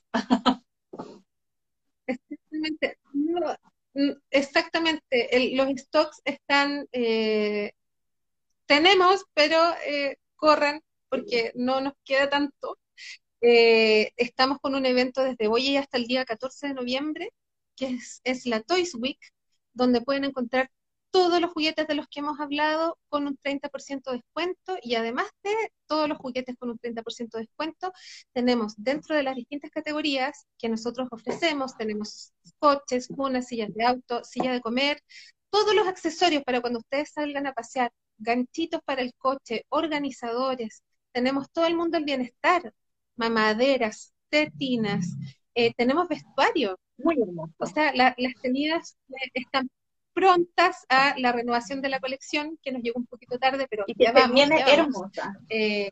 Exactamente. 2.06 2.98
Mm, 3.94 4.12
los 5.56 5.68
stocks 5.80 6.22
están, 6.24 6.88
eh, 6.92 7.72
tenemos, 8.66 9.24
pero 9.34 9.58
eh, 9.86 10.16
corran 10.36 10.80
porque 11.08 11.52
no 11.54 11.80
nos 11.80 11.94
queda 12.04 12.30
tanto. 12.30 12.78
Eh, 13.40 14.12
estamos 14.16 14.58
con 14.60 14.74
un 14.74 14.86
evento 14.86 15.22
desde 15.22 15.48
hoy 15.48 15.76
hasta 15.76 15.98
el 15.98 16.06
día 16.06 16.24
14 16.24 16.68
de 16.68 16.74
noviembre, 16.74 17.32
que 17.76 17.98
es 18.24 18.46
la 18.46 18.62
Toys 18.62 18.94
Week, 18.94 19.18
donde 19.74 20.00
pueden 20.02 20.24
encontrar 20.24 20.70
todos 21.12 21.40
los 21.40 21.52
juguetes 21.52 21.86
de 21.86 21.94
los 21.94 22.08
que 22.08 22.20
hemos 22.20 22.40
hablado 22.40 22.98
con 23.08 23.26
un 23.26 23.36
30% 23.36 24.10
de 24.10 24.16
descuento 24.16 24.76
y 24.82 24.96
además 24.96 25.26
de 25.44 25.54
todos 25.86 26.08
los 26.08 26.18
juguetes 26.18 26.56
con 26.58 26.70
un 26.70 26.78
30% 26.78 27.38
de 27.38 27.44
descuento, 27.44 27.92
tenemos 28.32 28.74
dentro 28.76 29.14
de 29.14 29.22
las 29.22 29.36
distintas 29.36 29.70
categorías 29.70 30.46
que 30.58 30.68
nosotros 30.68 31.08
ofrecemos, 31.12 31.76
tenemos 31.76 32.32
coches, 32.58 33.08
cunas, 33.08 33.46
sillas 33.46 33.72
de 33.74 33.84
auto, 33.84 34.24
silla 34.24 34.52
de 34.52 34.60
comer, 34.60 35.00
todos 35.50 35.74
los 35.74 35.86
accesorios 35.86 36.42
para 36.44 36.60
cuando 36.62 36.80
ustedes 36.80 37.12
salgan 37.12 37.46
a 37.46 37.52
pasear, 37.52 37.92
ganchitos 38.18 38.80
para 38.84 39.02
el 39.02 39.12
coche, 39.14 39.66
organizadores, 39.68 40.82
tenemos 41.12 41.50
todo 41.52 41.66
el 41.66 41.76
mundo 41.76 41.98
del 41.98 42.06
bienestar, 42.06 42.72
mamaderas, 43.16 44.12
tetinas, 44.30 45.06
eh, 45.54 45.74
tenemos 45.76 46.08
vestuario. 46.08 46.78
Muy 46.98 47.20
hermoso. 47.20 47.52
O 47.58 47.66
sea, 47.66 47.92
las 47.94 48.14
tenidas 48.40 48.96
eh, 49.08 49.30
están 49.34 49.68
prontas 50.12 50.84
a 50.88 51.14
la 51.18 51.32
renovación 51.32 51.80
de 51.80 51.88
la 51.88 52.00
colección, 52.00 52.58
que 52.62 52.72
nos 52.72 52.82
llegó 52.82 53.00
un 53.00 53.06
poquito 53.06 53.38
tarde, 53.38 53.66
pero 53.68 53.84
ya 53.96 54.12
vamos, 54.12 54.34
viene 54.34 54.60
hermosa. 54.60 55.38
Eh, 55.48 55.90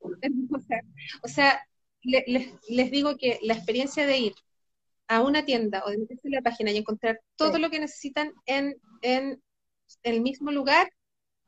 O 1.22 1.28
sea, 1.28 1.64
les 2.02 2.90
digo 2.90 3.16
que 3.16 3.38
la 3.42 3.54
experiencia 3.54 4.06
de 4.06 4.18
ir 4.18 4.34
a 5.08 5.22
una 5.22 5.44
tienda 5.44 5.82
o 5.84 5.90
de 5.90 5.98
meterse 5.98 6.28
en 6.28 6.34
la 6.34 6.42
página 6.42 6.70
y 6.70 6.78
encontrar 6.78 7.20
todo 7.36 7.58
lo 7.58 7.70
que 7.70 7.80
necesitan 7.80 8.32
en, 8.46 8.76
en, 9.02 9.42
el 10.02 10.22
mismo 10.22 10.50
lugar 10.50 10.90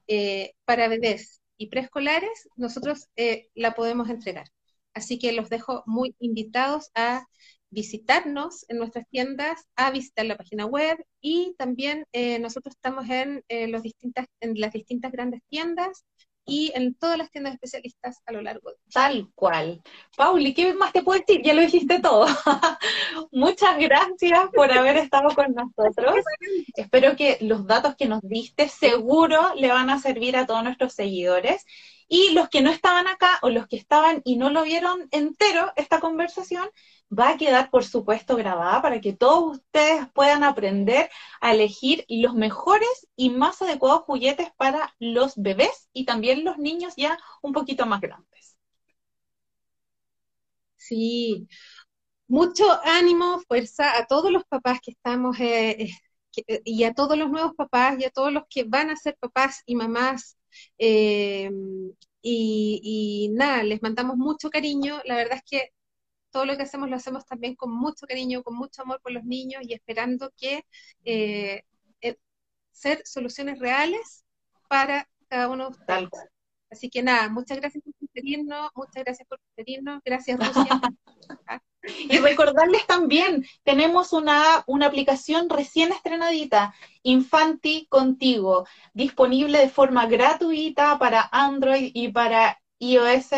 eh, 0.07 0.53
para 0.67 0.89
bebés 0.89 1.41
y 1.57 1.69
preescolares, 1.69 2.49
nosotros 2.57 3.09
eh, 3.17 3.49
la 3.55 3.75
podemos 3.75 4.11
entregar. 4.11 4.49
Así 4.93 5.19
que 5.19 5.33
los 5.33 5.49
dejo 5.49 5.83
muy 5.87 6.15
invitados 6.19 6.91
a 6.95 7.27
visitarnos 7.75 8.65
en 8.69 8.79
nuestras 8.79 9.07
tiendas, 9.09 9.67
a 9.77 9.91
visitar 9.91 10.25
la 10.25 10.37
página 10.37 10.65
web 10.65 11.05
y 11.21 11.55
también 11.59 12.07
eh, 12.13 12.39
nosotros 12.39 12.75
estamos 12.75 13.09
en, 13.11 13.45
los 13.71 13.83
distintas, 13.83 14.27
en 14.41 14.59
las 14.59 14.73
distintas 14.73 15.13
grandes 15.13 15.43
tiendas 15.51 16.05
y 16.47 16.73
en 16.75 16.95
todas 16.95 17.17
las 17.17 17.31
tiendas 17.31 17.55
especialistas 17.55 18.21
a 18.27 18.33
lo 18.33 18.43
largo 18.43 18.71
de 18.71 18.77
Tal 18.93 19.31
cual. 19.35 19.83
Pauli, 20.17 20.53
¿qué 20.53 20.75
más 20.75 20.93
te 20.93 21.03
puedo 21.03 21.19
decir? 21.19 21.43
Ya 21.43 21.55
lo 21.55 21.63
dijiste 21.63 22.01
todo. 22.01 22.27
Muchas 23.33 23.79
gracias 23.79 24.51
por 24.55 24.71
haber 24.71 24.99
estado 24.99 25.35
con 25.35 25.55
nosotros. 25.55 26.17
Espero 26.77 27.17
que 27.17 27.39
los 27.41 27.67
datos 27.67 27.97
que 27.97 28.07
nos 28.07 28.21
diste 28.23 28.69
seguro 28.69 29.55
le 29.55 29.69
van 29.69 29.91
a 29.91 29.99
servir 29.99 30.37
a 30.37 30.47
todos 30.47 30.63
nuestros 30.63 30.93
seguidores. 30.93 31.65
Y 32.09 32.33
los 32.33 32.49
que 32.49 32.63
no 32.63 32.71
estaban 32.71 33.07
acá 33.09 33.39
o 33.43 33.51
los 33.51 33.67
que 33.67 33.77
estaban 33.77 34.21
y 34.25 34.37
no 34.37 34.51
lo 34.51 34.63
vieron 34.65 35.09
entero 35.11 35.73
esta 35.77 36.01
conversación, 36.01 36.69
va 37.17 37.31
a 37.31 37.37
quedar, 37.37 37.71
por 37.71 37.85
supuesto, 37.85 38.37
grabada 38.37 38.83
para 38.83 39.01
que 39.01 39.13
todos 39.13 39.59
ustedes 39.59 40.07
puedan 40.13 40.45
aprender 40.45 41.11
a 41.41 41.53
elegir 41.55 42.05
los 42.09 42.35
mejores 42.35 43.09
y 43.17 43.31
más 43.31 43.63
adecuados 43.63 44.03
juguetes 44.03 44.49
para 44.57 44.95
los 44.99 45.35
bebés 45.37 45.89
y 45.93 46.05
también 46.05 46.45
los 46.45 46.59
niños 46.59 46.95
ya 46.97 47.19
un 47.43 47.53
poquito 47.53 47.87
más 47.87 48.01
grandes. 48.01 48.57
Sí, 50.77 51.49
mucho 52.29 52.65
ánimo, 52.85 53.41
fuerza 53.49 53.99
a 53.99 54.07
todos 54.07 54.31
los 54.33 54.45
papás 54.47 54.81
que 54.83 54.93
estamos 54.93 55.39
eh, 55.41 55.91
eh, 56.49 56.63
y 56.65 56.85
a 56.85 56.95
todos 56.95 57.19
los 57.19 57.31
nuevos 57.31 57.55
papás 57.57 57.99
y 58.01 58.05
a 58.05 58.11
todos 58.11 58.33
los 58.33 58.45
que 58.51 58.65
van 58.65 58.91
a 58.91 58.97
ser 58.97 59.17
papás 59.19 59.63
y 59.67 59.77
mamás. 59.77 60.39
Y, 60.79 61.91
nada, 63.35 63.63
les 63.63 63.83
mandamos 63.83 64.17
mucho 64.17 64.51
cariño. 64.51 65.01
La 65.05 65.17
verdad 65.17 65.39
es 65.39 65.45
que 65.45 65.73
todo 66.31 66.47
lo 66.47 66.57
que 66.57 66.65
hacemos 66.65 66.91
lo 66.91 66.97
hacemos 66.97 67.25
también 67.27 67.55
con 67.55 67.71
mucho 67.73 68.07
cariño, 68.07 68.43
con 68.43 68.57
mucho 68.57 68.83
amor 68.83 69.01
por 69.03 69.13
los 69.13 69.25
niños 69.25 69.63
y 69.67 69.75
esperando 69.75 70.33
que 70.37 70.65
eh, 71.05 71.63
eh, 72.01 72.17
ser 72.73 73.03
soluciones 73.07 73.59
reales 73.61 74.25
para 74.69 75.09
cada 75.29 75.49
uno 75.49 75.71
de 75.71 75.79
ustedes. 75.79 76.11
Así 76.71 76.91
que 76.91 77.03
nada, 77.03 77.29
muchas 77.29 77.59
gracias 77.59 77.85
por 77.85 77.95
preferirnos, 77.95 78.71
muchas 78.75 79.05
gracias 79.05 79.29
por 79.29 79.39
preferirnos, 79.55 80.01
gracias 80.05 80.39
Rusia. 80.39 80.67
y 81.87 82.19
recordarles 82.19 82.87
también, 82.87 83.47
tenemos 83.63 84.13
una, 84.13 84.65
una 84.67 84.87
aplicación 84.87 85.49
recién 85.49 85.93
estrenadita, 85.93 86.75
Infanti 87.03 87.87
Contigo, 87.89 88.67
disponible 88.93 89.59
de 89.59 89.69
forma 89.69 90.07
gratuita 90.07 90.99
para 90.99 91.29
Android 91.31 91.91
y 91.95 92.09
para 92.09 92.61
iOS 92.79 93.31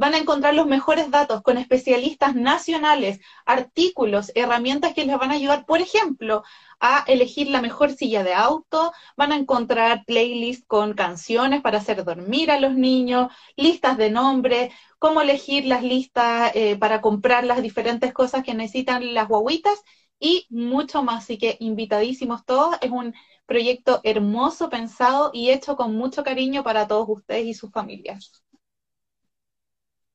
van 0.00 0.14
a 0.14 0.18
encontrar 0.18 0.54
los 0.54 0.66
mejores 0.66 1.10
datos 1.10 1.42
con 1.42 1.58
especialistas 1.58 2.34
nacionales, 2.34 3.20
artículos, 3.44 4.32
herramientas 4.34 4.94
que 4.94 5.04
les 5.04 5.18
van 5.18 5.30
a 5.30 5.34
ayudar, 5.34 5.66
por 5.66 5.82
ejemplo, 5.82 6.42
a 6.80 7.04
elegir 7.06 7.48
la 7.50 7.60
mejor 7.60 7.92
silla 7.92 8.24
de 8.24 8.32
auto, 8.32 8.92
van 9.14 9.32
a 9.32 9.36
encontrar 9.36 10.04
playlists 10.06 10.64
con 10.66 10.94
canciones 10.94 11.60
para 11.60 11.78
hacer 11.78 12.02
dormir 12.02 12.50
a 12.50 12.58
los 12.58 12.74
niños, 12.74 13.30
listas 13.56 13.98
de 13.98 14.10
nombres, 14.10 14.72
cómo 14.98 15.20
elegir 15.20 15.66
las 15.66 15.82
listas 15.82 16.52
eh, 16.54 16.76
para 16.78 17.02
comprar 17.02 17.44
las 17.44 17.60
diferentes 17.60 18.14
cosas 18.14 18.42
que 18.42 18.54
necesitan 18.54 19.12
las 19.12 19.28
guaguitas 19.28 19.82
y 20.18 20.46
mucho 20.48 21.02
más. 21.02 21.24
Así 21.24 21.36
que 21.36 21.58
invitadísimos 21.60 22.46
todos. 22.46 22.74
Es 22.80 22.90
un 22.90 23.14
proyecto 23.44 24.00
hermoso, 24.02 24.70
pensado 24.70 25.30
y 25.34 25.50
hecho 25.50 25.76
con 25.76 25.94
mucho 25.94 26.24
cariño 26.24 26.64
para 26.64 26.88
todos 26.88 27.06
ustedes 27.06 27.44
y 27.44 27.52
sus 27.54 27.70
familias. 27.70 28.42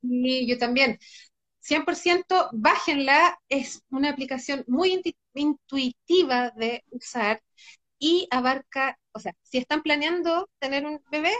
Y 0.09 0.47
yo 0.47 0.57
también. 0.57 0.99
100% 1.59 2.49
bájenla, 2.53 3.39
es 3.49 3.81
una 3.89 4.11
aplicación 4.11 4.63
muy 4.67 5.01
intuitiva 5.33 6.51
de 6.51 6.83
usar 6.91 7.41
y 7.99 8.27
abarca, 8.31 8.99
o 9.13 9.19
sea, 9.19 9.33
si 9.43 9.57
están 9.57 9.81
planeando 9.81 10.49
tener 10.59 10.85
un 10.85 11.01
bebé, 11.11 11.33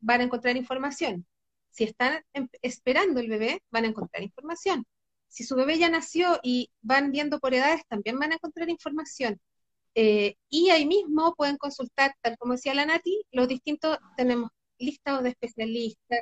van 0.00 0.20
a 0.20 0.24
encontrar 0.24 0.56
información. 0.56 1.26
Si 1.70 1.84
están 1.84 2.22
em, 2.34 2.48
esperando 2.62 3.20
el 3.20 3.28
bebé, 3.28 3.62
van 3.70 3.84
a 3.84 3.88
encontrar 3.88 4.22
información. 4.22 4.86
Si 5.28 5.44
su 5.44 5.56
bebé 5.56 5.78
ya 5.78 5.88
nació 5.88 6.40
y 6.42 6.70
van 6.82 7.12
viendo 7.12 7.38
por 7.40 7.54
edades, 7.54 7.82
también 7.88 8.18
van 8.18 8.32
a 8.32 8.34
encontrar 8.36 8.68
información. 8.68 9.40
Eh, 9.94 10.36
y 10.48 10.70
ahí 10.70 10.86
mismo 10.86 11.34
pueden 11.36 11.56
consultar, 11.56 12.14
tal 12.22 12.36
como 12.38 12.54
decía 12.54 12.74
la 12.74 12.86
Nati, 12.86 13.22
los 13.32 13.48
distintos, 13.48 13.98
tenemos 14.16 14.50
listados 14.78 15.22
de 15.22 15.30
especialistas, 15.30 16.20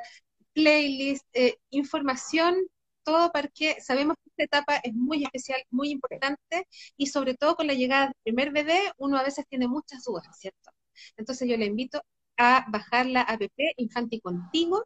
playlist, 0.55 1.25
eh, 1.35 1.57
información, 1.71 2.57
todo 3.05 3.31
porque 3.33 3.81
sabemos 3.81 4.17
que 4.23 4.31
esta 4.31 4.45
etapa 4.45 4.77
es 4.85 4.95
muy 4.95 5.25
especial, 5.25 5.63
muy 5.71 5.91
importante 5.91 6.67
y 6.97 7.07
sobre 7.07 7.35
todo 7.35 7.57
con 7.57 7.67
la 7.67 7.75
llegada 7.75 8.07
del 8.07 8.15
primer 8.23 8.53
bebé 8.53 8.79
uno 8.99 9.17
a 9.19 9.23
veces 9.23 9.47
tiene 9.49 9.69
muchas 9.69 10.05
dudas, 10.05 10.27
¿cierto? 10.39 10.71
Entonces 11.17 11.49
yo 11.49 11.57
le 11.57 11.67
invito 11.67 12.03
a 12.37 12.67
bajar 12.71 13.07
la 13.07 13.23
app 13.23 13.43
Infanti 13.77 14.21
Contigo, 14.21 14.85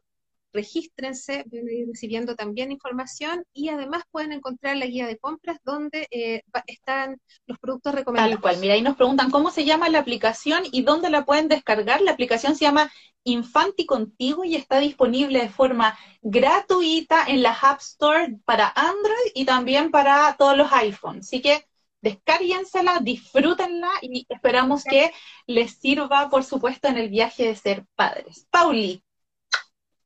regístrense, 0.53 1.43
van 1.51 1.67
a 1.67 1.71
ir 1.71 1.87
recibiendo 1.87 2.35
también 2.35 2.71
información 2.71 3.43
y 3.53 3.69
además 3.69 4.03
pueden 4.11 4.31
encontrar 4.31 4.77
la 4.77 4.85
guía 4.85 5.07
de 5.07 5.17
compras 5.17 5.57
donde 5.65 6.07
eh, 6.11 6.43
están 6.67 7.19
los 7.47 7.59
productos 7.59 7.95
recomendados. 7.95 8.33
Tal 8.33 8.41
cual, 8.41 8.57
mira, 8.57 8.75
ahí 8.75 8.81
nos 8.81 8.95
preguntan 8.95 9.31
cómo 9.31 9.51
se 9.51 9.65
llama 9.65 9.89
la 9.89 9.99
aplicación 9.99 10.63
y 10.71 10.83
dónde 10.83 11.09
la 11.09 11.25
pueden 11.25 11.47
descargar. 11.47 12.01
La 12.01 12.11
aplicación 12.11 12.55
se 12.55 12.65
llama 12.65 12.91
Infanti 13.23 13.85
Contigo 13.85 14.43
y 14.45 14.55
está 14.55 14.79
disponible 14.79 15.39
de 15.39 15.49
forma 15.49 15.97
gratuita 16.21 17.25
en 17.27 17.41
la 17.41 17.53
App 17.53 17.79
Store 17.79 18.37
para 18.45 18.71
Android 18.75 19.31
y 19.33 19.45
también 19.45 19.91
para 19.91 20.35
todos 20.37 20.57
los 20.57 20.71
iPhones. 20.71 21.27
Así 21.27 21.41
que 21.41 21.65
descárguensela, 22.01 22.99
disfrútenla 23.01 23.89
y 24.01 24.25
esperamos 24.29 24.83
que 24.83 25.11
les 25.47 25.79
sirva, 25.79 26.29
por 26.29 26.43
supuesto, 26.43 26.89
en 26.89 26.97
el 26.97 27.09
viaje 27.09 27.47
de 27.47 27.55
ser 27.55 27.85
padres. 27.95 28.45
Pauli, 28.51 29.03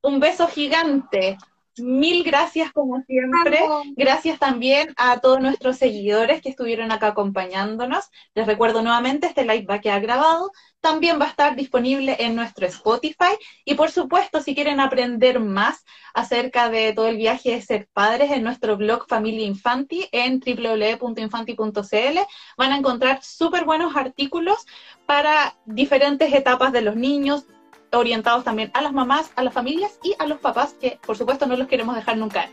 un 0.02 0.20
beso 0.20 0.48
gigante. 0.48 1.36
Mil 1.80 2.24
gracias 2.24 2.72
como 2.72 3.00
siempre. 3.02 3.60
Gracias 3.96 4.38
también 4.38 4.94
a 4.96 5.20
todos 5.20 5.40
nuestros 5.40 5.76
seguidores 5.76 6.42
que 6.42 6.48
estuvieron 6.48 6.90
acá 6.90 7.08
acompañándonos. 7.08 8.10
Les 8.34 8.46
recuerdo 8.46 8.82
nuevamente, 8.82 9.28
este 9.28 9.42
live 9.44 9.66
va 9.66 9.74
a 9.74 9.80
quedar 9.80 10.00
grabado. 10.00 10.50
También 10.80 11.20
va 11.20 11.26
a 11.26 11.30
estar 11.30 11.56
disponible 11.56 12.16
en 12.20 12.34
nuestro 12.34 12.66
Spotify. 12.66 13.36
Y 13.64 13.74
por 13.74 13.90
supuesto, 13.90 14.40
si 14.40 14.54
quieren 14.54 14.80
aprender 14.80 15.40
más 15.40 15.84
acerca 16.14 16.68
de 16.68 16.92
todo 16.92 17.08
el 17.08 17.16
viaje 17.16 17.50
de 17.50 17.62
ser 17.62 17.88
padres 17.92 18.30
en 18.30 18.42
nuestro 18.42 18.76
blog 18.76 19.06
Familia 19.08 19.46
Infanti 19.46 20.08
en 20.12 20.40
www.infanti.cl, 20.40 22.18
van 22.56 22.72
a 22.72 22.76
encontrar 22.76 23.22
súper 23.22 23.64
buenos 23.64 23.94
artículos 23.96 24.66
para 25.06 25.56
diferentes 25.64 26.32
etapas 26.32 26.72
de 26.72 26.82
los 26.82 26.96
niños, 26.96 27.46
orientados 27.92 28.44
también 28.44 28.70
a 28.74 28.82
las 28.82 28.92
mamás, 28.92 29.30
a 29.36 29.42
las 29.42 29.54
familias 29.54 29.98
y 30.02 30.14
a 30.18 30.26
los 30.26 30.38
papás, 30.38 30.74
que 30.80 30.98
por 31.06 31.16
supuesto 31.16 31.46
no 31.46 31.56
los 31.56 31.68
queremos 31.68 31.94
dejar 31.94 32.16
nunca 32.16 32.40
de 32.40 32.48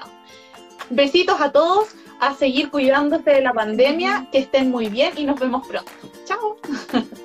Besitos 0.89 1.41
a 1.41 1.51
todos, 1.51 1.89
a 2.19 2.35
seguir 2.35 2.69
cuidándose 2.69 3.31
de 3.31 3.41
la 3.41 3.53
pandemia, 3.53 4.27
que 4.31 4.39
estén 4.39 4.69
muy 4.69 4.87
bien 4.89 5.13
y 5.17 5.25
nos 5.25 5.39
vemos 5.39 5.67
pronto. 5.67 5.91
Chao. 6.25 6.57